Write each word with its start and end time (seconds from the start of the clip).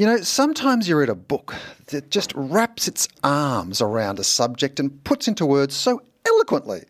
You 0.00 0.06
know, 0.06 0.22
sometimes 0.22 0.88
you 0.88 0.96
read 0.96 1.10
a 1.10 1.14
book 1.14 1.54
that 1.88 2.10
just 2.10 2.32
wraps 2.34 2.88
its 2.88 3.06
arms 3.22 3.82
around 3.82 4.18
a 4.18 4.24
subject 4.24 4.80
and 4.80 5.04
puts 5.04 5.28
into 5.28 5.44
words 5.44 5.76
so 5.76 6.00
eloquently 6.26 6.84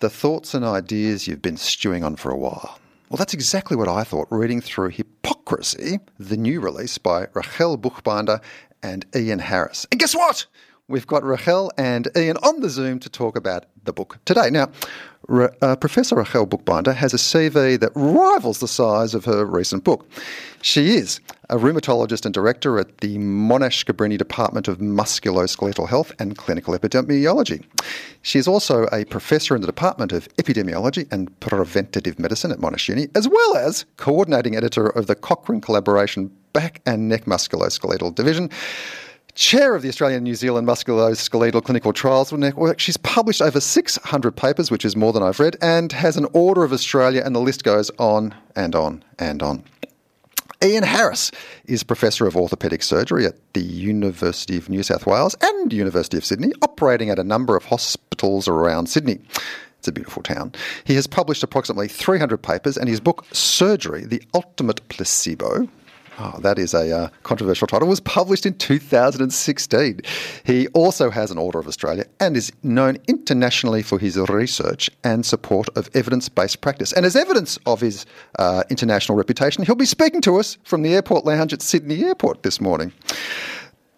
the 0.00 0.10
thoughts 0.10 0.52
and 0.52 0.62
ideas 0.62 1.26
you've 1.26 1.40
been 1.40 1.56
stewing 1.56 2.04
on 2.04 2.16
for 2.16 2.30
a 2.30 2.36
while. 2.36 2.78
Well, 3.08 3.16
that's 3.16 3.32
exactly 3.32 3.74
what 3.74 3.88
I 3.88 4.04
thought 4.04 4.28
reading 4.30 4.60
through 4.60 4.90
Hippocrasy, 4.90 6.00
the 6.18 6.36
new 6.36 6.60
release 6.60 6.98
by 6.98 7.28
Rachel 7.32 7.78
Buchbinder 7.78 8.42
and 8.82 9.06
Ian 9.16 9.38
Harris. 9.38 9.86
And 9.90 9.98
guess 9.98 10.14
what? 10.14 10.44
We've 10.88 11.06
got 11.06 11.22
Rachel 11.22 11.70
and 11.78 12.08
Ian 12.16 12.36
on 12.38 12.60
the 12.60 12.68
Zoom 12.68 12.98
to 13.00 13.08
talk 13.08 13.36
about 13.36 13.66
the 13.84 13.92
book 13.92 14.18
today. 14.24 14.50
Now, 14.50 14.68
uh, 15.30 15.76
Professor 15.76 16.16
Rachel 16.16 16.44
Buchbinder 16.44 16.92
has 16.92 17.14
a 17.14 17.18
CV 17.18 17.78
that 17.78 17.92
rivals 17.94 18.58
the 18.58 18.66
size 18.66 19.14
of 19.14 19.24
her 19.24 19.44
recent 19.44 19.84
book. 19.84 20.08
She 20.60 20.96
is 20.96 21.20
a 21.48 21.56
rheumatologist 21.56 22.24
and 22.24 22.34
director 22.34 22.80
at 22.80 22.98
the 22.98 23.16
Monash 23.18 23.84
Cabrini 23.84 24.18
Department 24.18 24.66
of 24.66 24.78
Musculoskeletal 24.78 25.88
Health 25.88 26.12
and 26.18 26.36
Clinical 26.36 26.76
Epidemiology. 26.76 27.64
She 28.22 28.40
is 28.40 28.48
also 28.48 28.88
a 28.92 29.04
professor 29.04 29.54
in 29.54 29.60
the 29.60 29.68
Department 29.68 30.10
of 30.10 30.28
Epidemiology 30.36 31.10
and 31.12 31.38
Preventative 31.38 32.18
Medicine 32.18 32.50
at 32.50 32.58
Monash 32.58 32.88
Uni, 32.88 33.06
as 33.14 33.28
well 33.28 33.56
as 33.56 33.84
coordinating 33.98 34.56
editor 34.56 34.88
of 34.88 35.06
the 35.06 35.14
Cochrane 35.14 35.60
Collaboration 35.60 36.32
Back 36.52 36.82
and 36.86 37.08
Neck 37.08 37.26
Musculoskeletal 37.26 38.14
Division 38.16 38.50
chair 39.34 39.74
of 39.74 39.82
the 39.82 39.88
Australian 39.88 40.22
New 40.22 40.34
Zealand 40.34 40.68
Musculoskeletal 40.68 41.64
Clinical 41.64 41.92
Trials 41.92 42.32
Network. 42.32 42.78
She's 42.78 42.96
published 42.98 43.40
over 43.40 43.60
600 43.60 44.36
papers, 44.36 44.70
which 44.70 44.84
is 44.84 44.96
more 44.96 45.12
than 45.12 45.22
I've 45.22 45.40
read, 45.40 45.56
and 45.62 45.90
has 45.92 46.16
an 46.16 46.26
Order 46.32 46.64
of 46.64 46.72
Australia, 46.72 47.22
and 47.24 47.34
the 47.34 47.40
list 47.40 47.64
goes 47.64 47.90
on 47.98 48.34
and 48.54 48.74
on 48.74 49.04
and 49.18 49.42
on. 49.42 49.64
Ian 50.62 50.84
Harris 50.84 51.32
is 51.64 51.82
Professor 51.82 52.26
of 52.26 52.34
Orthopaedic 52.34 52.84
Surgery 52.84 53.26
at 53.26 53.34
the 53.52 53.62
University 53.62 54.56
of 54.56 54.68
New 54.68 54.84
South 54.84 55.06
Wales 55.06 55.34
and 55.42 55.72
University 55.72 56.16
of 56.16 56.24
Sydney, 56.24 56.52
operating 56.62 57.10
at 57.10 57.18
a 57.18 57.24
number 57.24 57.56
of 57.56 57.64
hospitals 57.64 58.46
around 58.46 58.86
Sydney. 58.86 59.18
It's 59.78 59.88
a 59.88 59.92
beautiful 59.92 60.22
town. 60.22 60.52
He 60.84 60.94
has 60.94 61.08
published 61.08 61.42
approximately 61.42 61.88
300 61.88 62.38
papers, 62.38 62.76
and 62.76 62.88
his 62.88 63.00
book, 63.00 63.26
Surgery 63.32 64.04
The 64.04 64.22
Ultimate 64.34 64.86
Placebo, 64.88 65.68
Oh, 66.18 66.38
that 66.40 66.58
is 66.58 66.74
a 66.74 66.94
uh, 66.94 67.08
controversial 67.22 67.66
title. 67.66 67.88
Was 67.88 68.00
published 68.00 68.44
in 68.44 68.54
2016. 68.54 70.00
He 70.44 70.68
also 70.68 71.10
has 71.10 71.30
an 71.30 71.38
Order 71.38 71.58
of 71.58 71.66
Australia 71.66 72.04
and 72.20 72.36
is 72.36 72.52
known 72.62 72.98
internationally 73.08 73.82
for 73.82 73.98
his 73.98 74.16
research 74.16 74.90
and 75.04 75.24
support 75.24 75.68
of 75.76 75.88
evidence-based 75.94 76.60
practice. 76.60 76.92
And 76.92 77.06
as 77.06 77.16
evidence 77.16 77.58
of 77.64 77.80
his 77.80 78.04
uh, 78.38 78.62
international 78.68 79.16
reputation, 79.16 79.64
he'll 79.64 79.74
be 79.74 79.86
speaking 79.86 80.20
to 80.22 80.36
us 80.36 80.58
from 80.64 80.82
the 80.82 80.94
airport 80.94 81.24
lounge 81.24 81.52
at 81.52 81.62
Sydney 81.62 82.04
Airport 82.04 82.42
this 82.42 82.60
morning. 82.60 82.92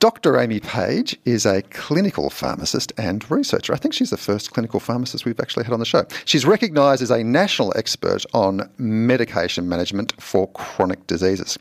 Dr. 0.04 0.38
Amy 0.38 0.60
Page 0.60 1.16
is 1.24 1.46
a 1.46 1.62
clinical 1.62 2.28
pharmacist 2.28 2.92
and 2.98 3.24
researcher. 3.30 3.72
I 3.72 3.78
think 3.78 3.94
she's 3.94 4.10
the 4.10 4.18
first 4.18 4.52
clinical 4.52 4.78
pharmacist 4.78 5.24
we've 5.24 5.40
actually 5.40 5.64
had 5.64 5.72
on 5.72 5.80
the 5.80 5.86
show. 5.86 6.04
She's 6.26 6.44
recognised 6.44 7.00
as 7.00 7.10
a 7.10 7.24
national 7.24 7.72
expert 7.74 8.22
on 8.34 8.68
medication 8.76 9.66
management 9.66 10.12
for 10.20 10.46
chronic 10.48 11.06
diseases. 11.06 11.58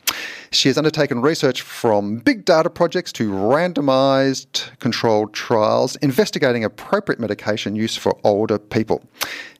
She 0.50 0.68
has 0.68 0.76
undertaken 0.76 1.22
research 1.22 1.62
from 1.62 2.18
big 2.18 2.44
data 2.44 2.68
projects 2.68 3.12
to 3.12 3.30
randomised 3.30 4.78
controlled 4.78 5.32
trials 5.32 5.96
investigating 5.96 6.64
appropriate 6.64 7.18
medication 7.18 7.74
use 7.74 7.96
for 7.96 8.14
older 8.24 8.58
people. 8.58 9.02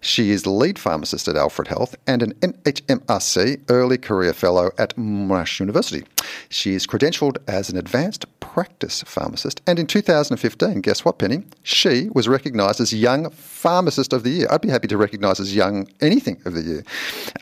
She 0.02 0.30
is 0.30 0.46
lead 0.46 0.78
pharmacist 0.78 1.26
at 1.26 1.36
Alfred 1.36 1.68
Health 1.68 1.96
and 2.06 2.22
an 2.22 2.34
NHMRC 2.34 3.62
Early 3.70 3.96
Career 3.96 4.34
Fellow 4.34 4.72
at 4.76 4.94
Monash 4.96 5.58
University. 5.58 6.04
She 6.50 6.74
is 6.74 6.86
credentialed 6.86 7.38
as 7.48 7.70
an 7.70 7.78
advanced 7.78 8.26
practice 8.74 9.04
pharmacist, 9.06 9.62
and 9.68 9.78
in 9.78 9.86
2015, 9.86 10.80
guess 10.80 11.04
what, 11.04 11.18
Penny? 11.18 11.44
She 11.62 12.08
was 12.12 12.26
recognised 12.26 12.80
as 12.80 12.92
Young 12.92 13.30
Pharmacist 13.30 14.12
of 14.12 14.24
the 14.24 14.30
Year. 14.30 14.48
I'd 14.50 14.62
be 14.62 14.68
happy 14.68 14.88
to 14.88 14.96
recognise 14.96 15.38
as 15.38 15.54
Young 15.54 15.86
Anything 16.00 16.42
of 16.44 16.54
the 16.54 16.62
Year. 16.62 16.84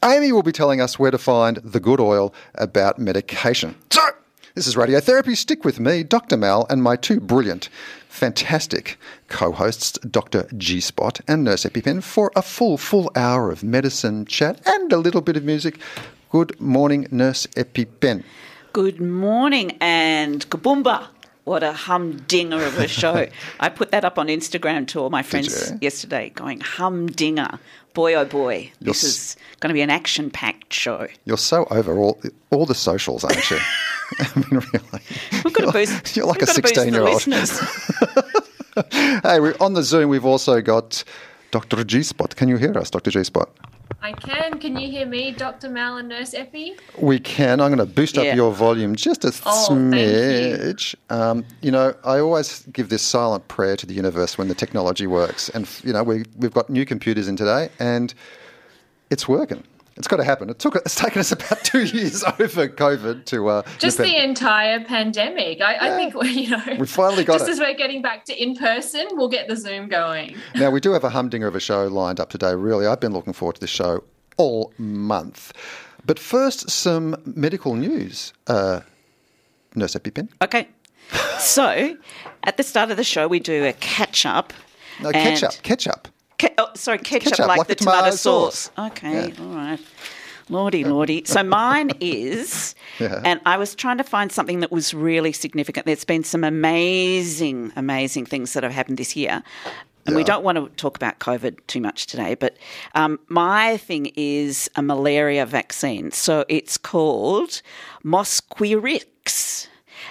Amy 0.05 0.31
will 0.31 0.43
be 0.43 0.53
telling 0.53 0.83
us 0.83 0.99
where 0.99 1.11
to 1.11 1.17
find 1.17 1.57
the 1.65 1.81
good 1.81 2.01
oil 2.01 2.35
about 2.57 2.99
medication. 2.99 3.75
So, 3.91 4.03
this 4.55 4.67
is 4.67 4.77
Radiotherapy. 4.77 5.35
Stick 5.35 5.65
with 5.65 5.81
me, 5.81 6.03
Dr. 6.03 6.37
Mal, 6.37 6.67
and 6.69 6.83
my 6.83 6.97
two 6.97 7.19
brilliant 7.19 7.71
fantastic 8.09 8.99
co 9.29 9.53
hosts, 9.53 9.99
Dr. 10.01 10.47
G 10.59 10.81
Spot 10.81 11.19
and 11.27 11.45
Nurse 11.45 11.65
EpiPen, 11.65 12.03
for 12.03 12.31
a 12.37 12.43
full, 12.43 12.77
full 12.77 13.11
hour 13.17 13.51
of 13.51 13.65
medicine 13.65 14.27
chat 14.27 14.61
and 14.67 14.93
a 14.93 14.99
little 14.99 15.23
bit 15.23 15.39
of 15.39 15.45
music. 15.45 15.79
Good 16.31 16.61
morning, 16.61 17.09
Nurse 17.11 17.47
EpiPen. 17.57 18.23
Good 18.75 19.01
morning 19.01 19.77
and 19.81 20.49
kaboomba. 20.51 21.09
What 21.45 21.63
a 21.63 21.73
humdinger 21.73 22.63
of 22.63 22.79
a 22.79 22.87
show. 23.01 23.27
I 23.59 23.69
put 23.69 23.91
that 23.91 24.05
up 24.05 24.19
on 24.19 24.29
Instagram 24.29 24.87
to 24.89 25.01
all 25.01 25.11
my 25.11 25.23
friends 25.23 25.73
yesterday, 25.81 26.31
going 26.31 26.61
humdinger. 26.61 27.59
Boy, 27.95 28.15
oh 28.15 28.25
boy, 28.25 28.71
You're 28.81 28.93
this 28.93 29.05
is 29.05 29.37
going 29.61 29.69
to 29.69 29.75
be 29.75 29.83
an 29.83 29.91
action 29.91 30.31
packed 30.31 30.73
show. 30.73 31.09
You're 31.25 31.37
so 31.37 31.67
over 31.71 31.99
all, 31.99 32.21
all 32.51 32.65
the 32.65 32.75
socials, 32.75 33.25
aren't 33.25 33.51
you? 33.51 33.59
I 34.19 34.31
mean, 34.37 34.63
really. 34.73 35.03
We've 35.45 35.55
got 35.55 35.67
to 35.67 35.73
boost. 35.73 36.17
You're 36.17 36.27
like 36.27 36.43
a 36.43 36.47
16 36.47 36.93
year 36.93 37.07
old. 37.07 37.23
hey, 38.93 39.41
we're 39.41 39.57
on 39.61 39.75
the 39.75 39.83
Zoom. 39.83 40.11
We've 40.11 40.25
also 40.25 40.61
got 40.61 41.03
Dr. 41.51 41.83
G 41.85 42.03
Spot. 42.03 42.35
Can 42.37 42.49
you 42.49 42.57
hear 42.57 42.77
us, 42.77 42.91
Dr. 42.91 43.11
G 43.11 43.25
Spot? 43.25 43.51
I 44.03 44.13
can. 44.13 44.59
Can 44.59 44.77
you 44.77 44.91
hear 44.91 45.07
me, 45.07 45.31
Dr. 45.31 45.69
Mal 45.71 45.97
and 45.97 46.09
Nurse 46.09 46.35
Effie? 46.35 46.75
We 46.99 47.21
can. 47.21 47.61
I'm 47.61 47.73
going 47.73 47.79
to 47.79 47.95
boost 47.95 48.17
yeah. 48.17 48.31
up 48.31 48.37
your 48.37 48.53
volume 48.53 48.97
just 48.97 49.25
a 49.25 49.29
oh, 49.47 49.69
smidge. 49.71 50.97
You. 51.09 51.17
Um, 51.17 51.45
you 51.61 51.71
know, 51.71 51.95
I 52.05 52.19
always 52.19 52.65
give 52.73 52.89
this 52.89 53.03
silent 53.03 53.47
prayer 53.47 53.77
to 53.77 53.87
the 53.87 53.95
universe 53.95 54.37
when 54.37 54.49
the 54.49 54.57
technology 54.57 55.07
works. 55.07 55.51
And, 55.51 55.69
you 55.85 55.93
know, 55.93 56.03
we, 56.03 56.25
we've 56.37 56.53
got 56.53 56.69
new 56.69 56.85
computers 56.85 57.29
in 57.29 57.37
today 57.37 57.69
and 57.79 58.13
it's 59.11 59.29
working. 59.29 59.63
It's 60.03 60.09
got 60.09 60.17
to 60.17 60.25
happen. 60.25 60.51
It 60.51 60.59
took. 60.59 60.75
It's 60.75 60.97
taken 60.97 61.21
us 61.21 61.31
about 61.31 61.63
two 61.63 61.85
years 61.97 62.25
over 62.25 62.67
COVID 62.67 63.25
to 63.27 63.49
uh, 63.51 63.63
just 63.79 63.99
the 63.99 64.21
entire 64.21 64.85
pandemic. 64.85 65.61
I, 65.61 65.75
yeah. 65.75 65.85
I, 65.85 65.89
think 65.91 66.15
you 66.35 66.51
know 66.51 66.77
we 66.77 66.87
finally 66.89 67.23
got 67.23 67.35
just 67.35 67.49
it. 67.49 67.53
as 67.53 67.61
we're 67.61 67.77
getting 67.77 68.03
back 68.03 68.25
to 68.25 68.43
in 68.43 68.57
person, 68.57 69.07
we'll 69.13 69.29
get 69.29 69.47
the 69.47 69.55
Zoom 69.55 69.89
going. 69.89 70.35
Now 70.57 70.71
we 70.71 70.81
do 70.81 70.91
have 70.91 71.05
a 71.05 71.09
humdinger 71.09 71.47
of 71.47 71.55
a 71.55 71.61
show 71.61 71.87
lined 71.87 72.19
up 72.19 72.31
today. 72.31 72.53
Really, 72.53 72.85
I've 72.85 72.99
been 72.99 73.13
looking 73.13 73.33
forward 73.33 73.55
to 73.55 73.61
this 73.61 73.71
show 73.71 74.03
all 74.39 74.73
month. 74.77 75.53
But 76.05 76.19
first, 76.19 76.69
some 76.69 77.15
medical 77.25 77.77
news. 77.77 78.33
Uh, 78.49 78.81
Nurse 79.77 79.95
EpiPen. 79.95 80.31
Okay. 80.43 80.67
So, 81.39 81.97
at 82.43 82.57
the 82.57 82.65
start 82.65 82.91
of 82.91 82.97
the 82.97 83.05
show, 83.05 83.29
we 83.29 83.39
do 83.39 83.65
a 83.67 83.73
catch 83.75 84.27
up. 84.27 84.53
No, 85.01 85.13
catch 85.13 85.45
up. 85.45 85.55
Catch 85.63 85.87
up. 85.87 86.09
Ke- 86.43 86.55
oh, 86.59 86.71
sorry, 86.75 86.99
ketchup, 86.99 87.35
ketchup 87.35 87.47
like, 87.47 87.59
like, 87.59 87.69
the, 87.69 87.77
tomato, 87.77 87.99
tomato 87.99 88.17
sauce. 88.17 88.71
sauce. 88.75 88.91
Okay, 88.91 89.29
yeah. 89.29 89.45
all 89.45 89.55
right. 89.55 89.81
Lordy, 90.49 90.85
lordy. 90.85 91.23
So 91.25 91.43
mine 91.61 91.91
is, 92.01 92.75
yeah. 92.99 93.21
and 93.25 93.41
I 93.47 93.57
was 93.57 93.75
trying 93.75 93.99
to 93.99 94.05
find 94.05 94.31
something 94.33 94.61
that 94.61 94.73
was 94.73 94.95
really 94.95 95.33
significant. 95.33 95.87
There's 95.87 96.05
been 96.05 96.25
some 96.25 96.45
amazing, 96.45 97.73
amazing 97.77 98.27
things 98.27 98.53
that 98.55 98.63
have 98.63 98.73
happened 98.73 98.99
this 98.99 99.17
year. 99.17 99.43
And 100.05 100.15
yeah. 100.15 100.17
we 100.17 100.25
don't 100.25 100.43
want 100.43 100.59
to 100.59 100.69
talk 100.77 100.97
about 100.97 101.21
COVID 101.21 101.59
too 101.69 101.81
much 101.81 102.07
today, 102.07 102.35
but 102.35 102.57
um, 102.95 103.21
my 103.29 103.77
thing 103.77 104.07
is 104.17 104.69
a 104.75 104.83
malaria 104.83 105.47
vaccine. 105.47 106.11
So 106.11 106.45
it's 106.49 106.77
called 106.77 107.63
Mosquirix 108.05 109.69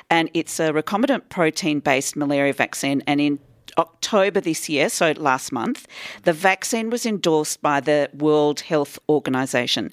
and 0.10 0.30
it's 0.34 0.60
a 0.60 0.72
recombinant 0.72 1.28
protein 1.30 1.82
based 1.82 2.16
malaria 2.16 2.54
vaccine. 2.54 3.04
And 3.06 3.20
in 3.20 3.40
October 3.78 4.42
this 4.42 4.70
year, 4.70 4.90
so 4.90 5.14
last 5.18 5.52
month, 5.52 5.88
the 6.24 6.34
vaccine 6.34 6.90
was 6.90 7.06
endorsed 7.06 7.62
by 7.62 7.80
the 7.80 8.10
World 8.14 8.62
Health 8.62 9.00
Organization. 9.10 9.92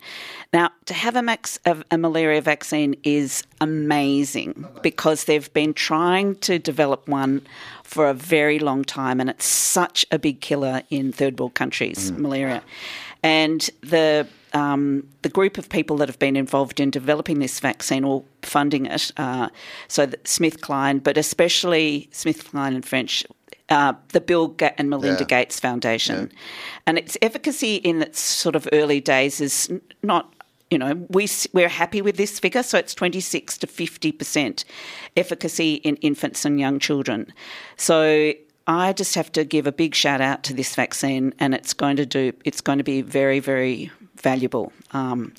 Now, 0.53 0.71
to 0.87 0.95
have 0.95 1.17
a, 1.17 1.23
max, 1.23 1.59
a, 1.65 1.77
a, 1.91 1.99
malaria 1.99 2.41
vaccine 2.41 2.97
is 3.03 3.45
amazing 3.61 4.67
because 4.83 5.25
they've 5.25 5.53
been 5.53 5.75
trying 5.75 6.37
to 6.37 6.59
develop 6.59 7.09
one 7.09 7.47
for 7.83 8.09
a 8.09 8.15
very 8.15 8.59
long 8.59 8.85
time, 8.85 9.21
and 9.21 9.31
it's 9.31 9.47
such 9.47 10.07
a 10.11 10.19
big 10.19 10.41
killer 10.41 10.83
in 10.91 11.13
third 11.13 11.39
world 11.39 11.55
countries, 11.55 12.11
mm. 12.11 12.19
malaria. 12.19 12.63
And 13.23 13.69
the 13.83 14.27
um, 14.53 15.07
the 15.23 15.29
group 15.29 15.59
of 15.59 15.69
people 15.69 15.97
that 15.99 16.09
have 16.09 16.19
been 16.19 16.37
involved 16.37 16.81
in 16.81 16.91
developing 16.91 17.39
this 17.39 17.61
vaccine 17.61 18.05
or 18.05 18.25
funding 18.43 18.87
it, 18.87 19.13
uh, 19.17 19.49
so 19.89 20.07
SmithKline, 20.07 21.03
but 21.03 21.19
especially 21.19 22.09
SmithKline 22.13 22.75
and 22.75 22.85
French 22.85 23.25
uh, 23.69 23.95
the 24.09 24.21
Bill 24.21 24.49
Ga- 24.49 24.75
and 24.79 24.91
Melinda 24.91 25.21
yeah. 25.21 25.27
Gates 25.27 25.61
Foundation. 25.61 26.31
Yeah. 26.31 26.39
And 26.87 26.99
its 26.99 27.17
efficacy 27.23 27.77
in 27.77 28.03
its 28.03 28.21
sort 28.21 28.57
of 28.57 28.69
early 28.73 29.01
days 29.01 29.41
is 29.41 29.71
not 30.03 30.33
you 30.71 30.77
know, 30.77 31.07
we, 31.09 31.27
we're 31.55 31.69
happy 31.69 32.03
with 32.03 32.19
this 32.19 32.39
figure. 32.39 32.63
So 32.63 32.77
it's 32.79 32.95
26 32.95 33.57
to 33.59 33.67
50% 33.67 34.65
efficacy 35.17 35.77
in 35.77 35.97
infants 35.97 36.45
and 36.45 36.61
young 36.61 36.79
children. 36.79 37.33
So 37.77 38.35
I 38.67 38.93
just 38.93 39.15
have 39.15 39.33
to 39.33 39.45
give 39.45 39.67
a 39.67 39.73
big 39.73 39.95
shout 39.95 40.21
out 40.21 40.43
to 40.45 40.55
this 40.55 40.75
vaccine, 40.75 41.33
and 41.39 41.55
it's 41.55 41.73
going 41.73 41.97
to 41.97 42.05
do. 42.05 42.35
It's 42.45 42.61
going 42.61 42.77
to 42.77 42.85
be 42.85 43.01
very, 43.01 43.41
very 43.41 43.91
valuable. 44.17 44.73
Um, 44.93 45.33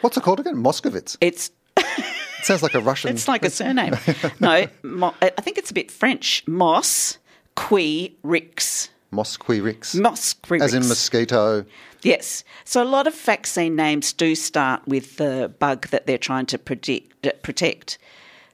What's 0.00 0.16
it 0.16 0.24
called 0.24 0.40
again? 0.40 0.56
Moscovitz. 0.56 1.16
It's. 1.20 1.52
it 1.76 1.84
sounds 2.42 2.62
like 2.62 2.74
a 2.74 2.80
Russian. 2.80 3.10
It's 3.14 3.28
like 3.28 3.44
a 3.44 3.50
surname. 3.50 3.94
no, 4.40 4.66
Mo, 4.82 5.14
I 5.22 5.28
think 5.30 5.58
it's 5.58 5.70
a 5.70 5.74
bit 5.74 5.92
French. 5.92 6.42
Moss 6.48 7.18
qui 7.54 8.16
rix. 8.22 8.88
Mosquirix. 9.12 9.94
Mosquirix. 9.94 10.62
As 10.62 10.74
in 10.74 10.88
mosquito. 10.88 11.64
Yes. 12.02 12.44
So 12.64 12.82
a 12.82 12.84
lot 12.84 13.06
of 13.06 13.14
vaccine 13.14 13.76
names 13.76 14.12
do 14.12 14.34
start 14.34 14.86
with 14.86 15.16
the 15.16 15.52
bug 15.58 15.88
that 15.88 16.06
they're 16.06 16.18
trying 16.18 16.46
to 16.46 16.58
predict, 16.58 17.42
protect. 17.42 17.98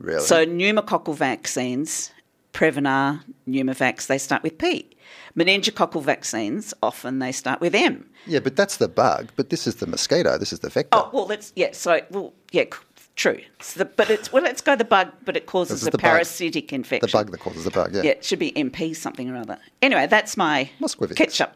Really? 0.00 0.20
So 0.20 0.44
pneumococcal 0.44 1.14
vaccines, 1.14 2.12
Prevnar, 2.52 3.22
Pneumovax, 3.48 4.06
they 4.06 4.18
start 4.18 4.42
with 4.42 4.58
P. 4.58 4.90
Meningococcal 5.36 6.02
vaccines, 6.02 6.74
often 6.82 7.20
they 7.20 7.32
start 7.32 7.60
with 7.60 7.74
M. 7.74 8.08
Yeah, 8.26 8.40
but 8.40 8.56
that's 8.56 8.78
the 8.78 8.88
bug. 8.88 9.30
But 9.36 9.50
this 9.50 9.66
is 9.66 9.76
the 9.76 9.86
mosquito. 9.86 10.36
This 10.36 10.52
is 10.52 10.60
the 10.60 10.68
vector. 10.68 10.98
Oh 10.98 11.10
well, 11.12 11.26
let's 11.26 11.52
yeah. 11.54 11.70
So 11.72 12.00
well, 12.10 12.34
yeah, 12.50 12.64
true. 13.18 13.40
The, 13.76 13.84
but 13.84 14.08
it's 14.08 14.32
well, 14.32 14.42
let's 14.42 14.62
go 14.62 14.76
the 14.76 14.84
bug, 14.84 15.12
but 15.24 15.36
it 15.36 15.46
causes 15.46 15.86
a 15.86 15.90
parasitic 15.90 16.68
bug. 16.68 16.74
infection. 16.74 17.06
The 17.06 17.12
bug 17.12 17.30
that 17.32 17.40
causes 17.40 17.64
the 17.64 17.70
bug. 17.70 17.94
Yeah. 17.94 18.02
Yeah, 18.02 18.10
it 18.12 18.24
should 18.24 18.38
be 18.38 18.52
MP 18.52 18.96
something 18.96 19.28
or 19.28 19.36
other. 19.36 19.58
Anyway, 19.82 20.06
that's 20.06 20.36
my 20.36 20.70
Mosquivix. 20.80 21.16
ketchup. 21.16 21.54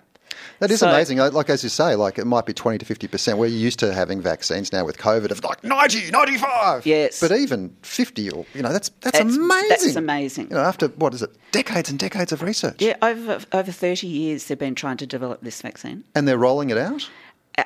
That 0.59 0.71
is 0.71 0.81
so, 0.81 0.89
amazing. 0.89 1.19
Like 1.19 1.51
as 1.51 1.63
you 1.63 1.69
say, 1.69 1.97
like 1.97 2.19
it 2.19 2.25
might 2.25 2.47
be 2.47 2.53
20 2.53 2.79
to 2.79 2.85
50%. 2.85 3.37
We're 3.37 3.47
used 3.47 3.79
to 3.81 3.93
having 3.93 4.21
vaccines 4.21 4.73
now 4.73 4.85
with 4.85 4.97
COVID 4.97 5.31
of 5.31 5.43
like 5.43 5.65
90, 5.65 6.11
95. 6.11 6.87
Yes. 6.87 7.21
But 7.21 7.33
even 7.33 7.75
50 7.83 8.31
or, 8.31 8.47
you 8.55 8.63
know, 8.63 8.73
that's 8.73 8.91
that's, 9.01 9.19
that's 9.19 9.37
amazing. 9.37 9.69
That's 9.69 9.97
amazing. 9.97 10.49
You 10.51 10.57
know, 10.57 10.63
after, 10.63 10.89
what 10.89 11.15
is 11.15 11.23
it, 11.23 11.31
decades 11.51 11.91
and 11.91 11.99
decades 11.99 12.33
of 12.33 12.43
research. 12.43 12.81
Yeah, 12.81 12.97
over, 13.03 13.41
over 13.53 13.73
30 13.73 14.07
years 14.07 14.47
they've 14.47 14.59
been 14.59 14.75
trying 14.75 14.99
to 14.99 15.07
develop 15.07 15.41
this 15.43 15.61
vaccine. 15.61 16.05
And 16.15 16.29
they're 16.29 16.39
rolling 16.39 16.71
it 16.71 16.79
out? 16.79 17.11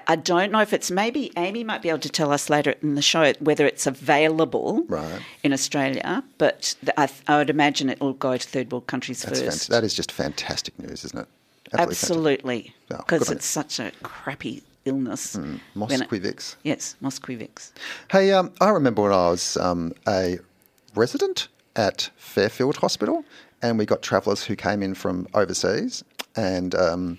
I 0.08 0.16
don't 0.16 0.50
know 0.50 0.60
if 0.60 0.72
it's 0.72 0.90
maybe 0.90 1.30
Amy 1.36 1.62
might 1.62 1.80
be 1.80 1.88
able 1.88 2.00
to 2.00 2.08
tell 2.08 2.32
us 2.32 2.50
later 2.50 2.74
in 2.82 2.96
the 2.96 3.02
show 3.02 3.32
whether 3.38 3.66
it's 3.66 3.86
available 3.86 4.84
right. 4.88 5.20
in 5.44 5.52
Australia, 5.52 6.24
but 6.38 6.74
I, 6.96 7.08
I, 7.28 7.38
would 7.38 7.50
imagine 7.50 7.88
it 7.88 8.00
will 8.00 8.14
go 8.14 8.36
to 8.36 8.48
third 8.48 8.72
world 8.72 8.88
countries 8.88 9.22
That's 9.22 9.40
first. 9.40 9.68
Fant- 9.68 9.68
that 9.68 9.84
is 9.84 9.94
just 9.94 10.10
fantastic 10.10 10.76
news, 10.80 11.04
isn't 11.04 11.20
it? 11.20 11.28
Absolutely, 11.72 12.74
because 12.88 13.28
oh, 13.28 13.32
it's 13.32 13.46
such 13.46 13.78
a 13.78 13.92
crappy 14.02 14.62
illness. 14.84 15.36
Mm, 15.36 15.60
Mosquivix. 15.76 16.52
It, 16.52 16.56
yes, 16.64 16.96
Mosquivix. 17.02 17.72
Hey, 18.10 18.32
um, 18.32 18.52
I 18.60 18.70
remember 18.70 19.02
when 19.02 19.12
I 19.12 19.30
was 19.30 19.56
um, 19.56 19.92
a 20.08 20.38
resident 20.94 21.48
at 21.76 22.10
Fairfield 22.16 22.76
Hospital, 22.76 23.24
and 23.62 23.78
we 23.78 23.86
got 23.86 24.02
travellers 24.02 24.44
who 24.44 24.56
came 24.56 24.82
in 24.82 24.94
from 24.94 25.28
overseas, 25.34 26.02
and 26.34 26.74
um, 26.74 27.18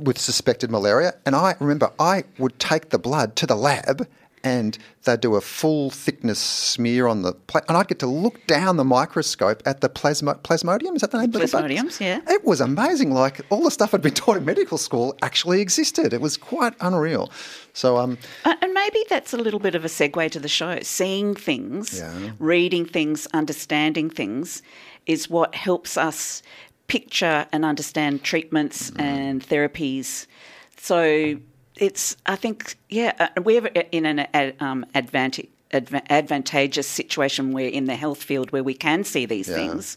with 0.00 0.18
suspected 0.18 0.70
malaria. 0.70 1.14
And 1.24 1.34
I 1.34 1.54
remember 1.60 1.90
I 1.98 2.24
would 2.38 2.58
take 2.58 2.90
the 2.90 2.98
blood 2.98 3.36
to 3.36 3.46
the 3.46 3.56
lab 3.56 4.06
and 4.46 4.78
they'd 5.02 5.20
do 5.20 5.34
a 5.34 5.40
full 5.40 5.90
thickness 5.90 6.38
smear 6.38 7.08
on 7.08 7.22
the 7.22 7.32
pla- 7.32 7.62
and 7.66 7.76
I'd 7.76 7.88
get 7.88 7.98
to 7.98 8.06
look 8.06 8.46
down 8.46 8.76
the 8.76 8.84
microscope 8.84 9.60
at 9.66 9.80
the 9.80 9.88
plasmo- 9.88 10.38
plasmodium. 10.42 10.94
Is 10.94 11.00
that 11.00 11.10
the 11.10 11.18
name? 11.18 11.32
Plasmodiums, 11.32 11.98
yeah. 11.98 12.20
It 12.28 12.44
was 12.44 12.60
amazing. 12.60 13.10
Like 13.10 13.40
all 13.50 13.64
the 13.64 13.72
stuff 13.72 13.92
I'd 13.92 14.02
been 14.02 14.14
taught 14.14 14.36
in 14.36 14.44
medical 14.44 14.78
school 14.78 15.16
actually 15.20 15.60
existed. 15.60 16.12
It 16.12 16.20
was 16.20 16.36
quite 16.36 16.74
unreal. 16.80 17.32
So, 17.72 17.96
um, 17.96 18.18
and 18.44 18.72
maybe 18.72 19.04
that's 19.10 19.32
a 19.32 19.36
little 19.36 19.58
bit 19.58 19.74
of 19.74 19.84
a 19.84 19.88
segue 19.88 20.30
to 20.30 20.38
the 20.38 20.48
show. 20.48 20.78
Seeing 20.80 21.34
things, 21.34 21.98
yeah. 21.98 22.30
reading 22.38 22.86
things, 22.86 23.26
understanding 23.34 24.10
things, 24.10 24.62
is 25.06 25.28
what 25.28 25.56
helps 25.56 25.96
us 25.96 26.42
picture 26.88 27.46
and 27.52 27.64
understand 27.64 28.22
treatments 28.22 28.90
mm. 28.90 29.00
and 29.00 29.46
therapies. 29.46 30.26
So 30.76 31.36
it's 31.76 32.16
I 32.26 32.36
think 32.36 32.76
yeah 32.88 33.12
uh, 33.18 33.42
we're 33.42 33.66
in 33.92 34.06
an 34.06 34.54
um, 34.60 34.86
advantage, 34.94 35.48
advantageous 35.72 36.86
situation 36.86 37.52
where 37.52 37.68
in 37.68 37.84
the 37.84 37.96
health 37.96 38.22
field 38.22 38.52
where 38.52 38.62
we 38.62 38.74
can 38.74 39.04
see 39.04 39.26
these 39.26 39.48
yeah. 39.48 39.56
things. 39.56 39.96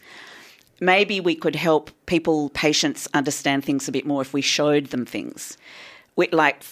Maybe 0.82 1.20
we 1.20 1.36
could 1.36 1.58
help 1.58 1.92
people, 2.06 2.50
patients, 2.52 3.08
understand 3.14 3.66
things 3.66 3.90
a 3.90 3.92
bit 3.92 4.06
more 4.06 4.22
if 4.22 4.32
we 4.32 4.42
showed 4.42 4.88
them 4.88 5.06
things. 5.06 5.58
We, 6.16 6.30
like 6.30 6.64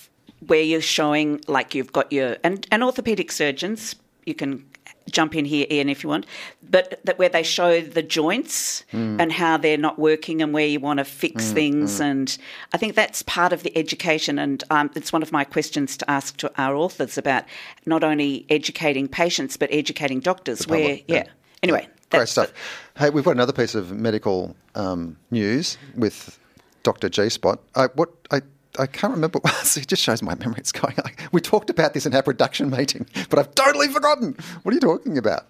where 0.46 0.62
you're 0.62 0.80
showing, 0.80 1.42
like 1.48 1.76
you've 1.76 1.92
got 1.92 2.12
your 2.12 2.38
and, 2.44 2.66
and 2.72 2.84
orthopedic 2.84 3.32
surgeons, 3.32 3.96
you 4.26 4.34
can 4.34 4.66
jump 5.12 5.36
in 5.36 5.46
here, 5.46 5.66
Ian, 5.70 5.90
if 5.90 6.04
you 6.04 6.10
want, 6.10 6.26
but 6.70 7.00
that 7.06 7.18
where 7.18 7.30
they 7.30 7.44
show 7.44 7.82
the 7.82 8.04
joints 8.04 8.84
mm. 8.92 9.20
and 9.20 9.32
how 9.32 9.58
they're 9.58 9.78
not 9.78 9.98
working 9.98 10.42
and 10.42 10.54
where 10.54 10.66
you 10.66 10.80
want 10.80 11.00
to 11.00 11.06
fix 11.06 11.46
mm, 11.46 11.54
things. 11.54 12.00
Mm. 12.00 12.06
And 12.06 12.38
I 12.74 12.78
think 12.78 12.96
that's 12.96 13.22
part 13.24 13.54
of 13.54 13.64
the 13.64 13.76
education. 13.78 14.38
And 14.40 14.64
um, 14.70 14.92
it's 14.96 15.14
one 15.14 15.24
of 15.24 15.32
my 15.32 15.44
questions 15.44 15.98
to 15.98 16.10
ask 16.10 16.38
to 16.38 16.52
our 16.58 16.76
authors 16.76 17.18
about 17.18 17.46
not 17.86 18.04
only 18.04 18.46
educating 18.50 19.08
patients, 19.08 19.58
but 19.58 19.70
educating 19.72 20.20
doctors. 20.20 20.68
Where, 20.68 20.96
yeah. 20.96 21.02
yeah. 21.08 21.24
Anyway. 21.64 21.88
Great 22.10 22.30
stuff. 22.30 22.54
hey, 22.98 23.10
we've 23.10 23.26
got 23.26 23.32
another 23.32 23.52
piece 23.52 23.76
of 23.76 23.92
medical 23.92 24.56
um, 24.76 25.18
news 25.30 25.78
with 25.96 26.40
Dr. 26.84 27.10
G 27.10 27.28
Spot. 27.28 27.60
I, 27.76 27.88
what 27.88 28.10
I 28.32 28.42
I 28.80 28.86
can't 28.86 29.14
remember. 29.14 29.40
it 29.46 29.88
just 29.88 30.02
shows 30.02 30.22
my 30.22 30.36
memory. 30.36 30.58
It's 30.60 30.72
going. 30.72 30.96
We 31.32 31.42
talked 31.42 31.70
about 31.70 31.94
this 31.94 32.06
in 32.06 32.14
our 32.16 32.24
production 32.24 32.70
meeting, 32.70 33.06
but 33.30 33.40
I've 33.40 33.56
totally 33.56 33.88
forgotten. 33.88 34.36
What 34.64 34.72
are 34.72 34.76
you 34.76 34.82
talking 34.82 35.18
about? 35.18 35.48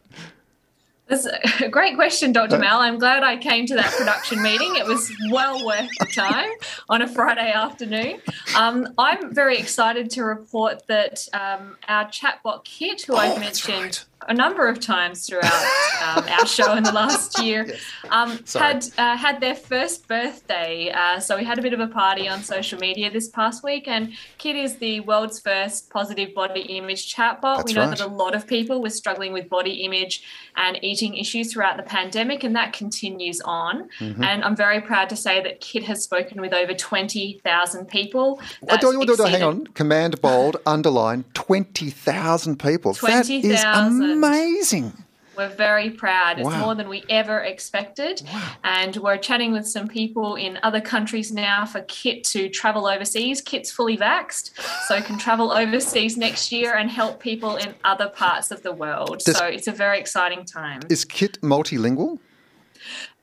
That's 1.07 1.25
a 1.61 1.69
great 1.69 1.95
question, 1.95 2.33
Dr. 2.33 2.59
Mal. 2.59 2.79
I'm 2.79 2.99
glad 2.99 3.23
I 3.23 3.37
came 3.37 3.65
to 3.67 3.75
that 3.75 3.93
production 3.93 4.41
meeting. 4.41 4.75
It 4.75 4.85
was 4.85 5.11
well 5.31 5.65
worth 5.65 5.89
the 5.99 6.05
time 6.05 6.49
on 6.89 7.01
a 7.01 7.07
Friday 7.07 7.51
afternoon. 7.51 8.21
Um, 8.55 8.93
I'm 8.97 9.33
very 9.33 9.57
excited 9.57 10.09
to 10.11 10.23
report 10.23 10.85
that 10.87 11.27
um, 11.33 11.77
our 11.87 12.05
chatbot 12.09 12.65
kit, 12.65 13.03
who 13.03 13.13
oh, 13.13 13.17
I've 13.17 13.39
mentioned 13.39 13.79
right 13.79 14.05
a 14.27 14.33
number 14.33 14.67
of 14.67 14.79
times 14.79 15.25
throughout 15.25 15.63
um, 16.03 16.23
our 16.27 16.45
show 16.45 16.75
in 16.75 16.83
the 16.83 16.91
last 16.91 17.39
year, 17.43 17.65
yes. 17.67 17.81
um, 18.09 18.39
had 18.53 18.85
uh, 18.97 19.15
had 19.15 19.39
their 19.39 19.55
first 19.55 20.07
birthday. 20.07 20.91
Uh, 20.91 21.19
so 21.19 21.37
we 21.37 21.43
had 21.43 21.57
a 21.57 21.61
bit 21.61 21.73
of 21.73 21.79
a 21.79 21.87
party 21.87 22.27
on 22.27 22.43
social 22.43 22.79
media 22.79 23.09
this 23.09 23.29
past 23.29 23.63
week, 23.63 23.87
and 23.87 24.13
Kit 24.37 24.55
is 24.55 24.77
the 24.77 24.99
world's 25.01 25.39
first 25.39 25.89
positive 25.89 26.33
body 26.33 26.61
image 26.61 27.13
chatbot. 27.13 27.57
That's 27.57 27.65
we 27.65 27.73
know 27.73 27.87
right. 27.87 27.97
that 27.97 28.05
a 28.05 28.07
lot 28.07 28.35
of 28.35 28.47
people 28.47 28.81
were 28.81 28.89
struggling 28.89 29.31
with 29.31 29.49
body 29.49 29.83
image 29.85 30.23
and 30.55 30.77
eating 30.83 31.15
issues 31.15 31.53
throughout 31.53 31.77
the 31.77 31.83
pandemic, 31.83 32.43
and 32.43 32.55
that 32.55 32.73
continues 32.73 33.39
on. 33.41 33.89
Mm-hmm. 33.99 34.23
And 34.23 34.43
I'm 34.43 34.55
very 34.55 34.81
proud 34.81 35.09
to 35.09 35.15
say 35.15 35.41
that 35.41 35.61
Kit 35.61 35.83
has 35.83 36.03
spoken 36.03 36.41
with 36.41 36.53
over 36.53 36.73
twenty 36.73 37.39
thousand 37.43 37.87
people. 37.87 38.41
Oh, 38.69 38.77
do, 38.77 39.05
do, 39.05 39.15
do, 39.15 39.23
hang 39.23 39.43
on, 39.43 39.67
command 39.67 40.21
bold 40.21 40.57
underline 40.65 41.23
twenty 41.33 41.89
thousand 41.89 42.59
people. 42.59 42.93
20, 42.93 43.15
that 43.15 43.29
is 43.29 44.16
amazing. 44.17 44.93
We're 45.37 45.49
very 45.49 45.91
proud. 45.91 46.39
It's 46.39 46.47
wow. 46.47 46.65
more 46.65 46.73
than 46.73 46.89
we 46.89 47.03
ever 47.09 47.41
expected. 47.41 48.23
Wow. 48.25 48.53
And 48.63 48.95
we're 48.95 49.17
chatting 49.17 49.51
with 49.51 49.67
some 49.67 49.87
people 49.87 50.33
in 50.35 50.57
other 50.63 50.81
countries 50.81 51.31
now 51.31 51.63
for 51.65 51.81
Kit 51.81 52.23
to 52.33 52.49
travel 52.49 52.87
overseas. 52.87 53.39
Kit's 53.41 53.71
fully 53.71 53.95
vaxed, 53.97 54.51
so 54.87 54.99
can 54.99 55.19
travel 55.19 55.51
overseas 55.51 56.17
next 56.17 56.51
year 56.51 56.73
and 56.73 56.89
help 56.89 57.19
people 57.19 57.55
in 57.57 57.75
other 57.83 58.09
parts 58.09 58.49
of 58.49 58.63
the 58.63 58.71
world. 58.71 59.21
Does, 59.25 59.37
so 59.37 59.45
it's 59.45 59.67
a 59.67 59.71
very 59.71 59.99
exciting 59.99 60.43
time. 60.43 60.81
Is 60.89 61.05
Kit 61.05 61.39
multilingual? 61.41 62.17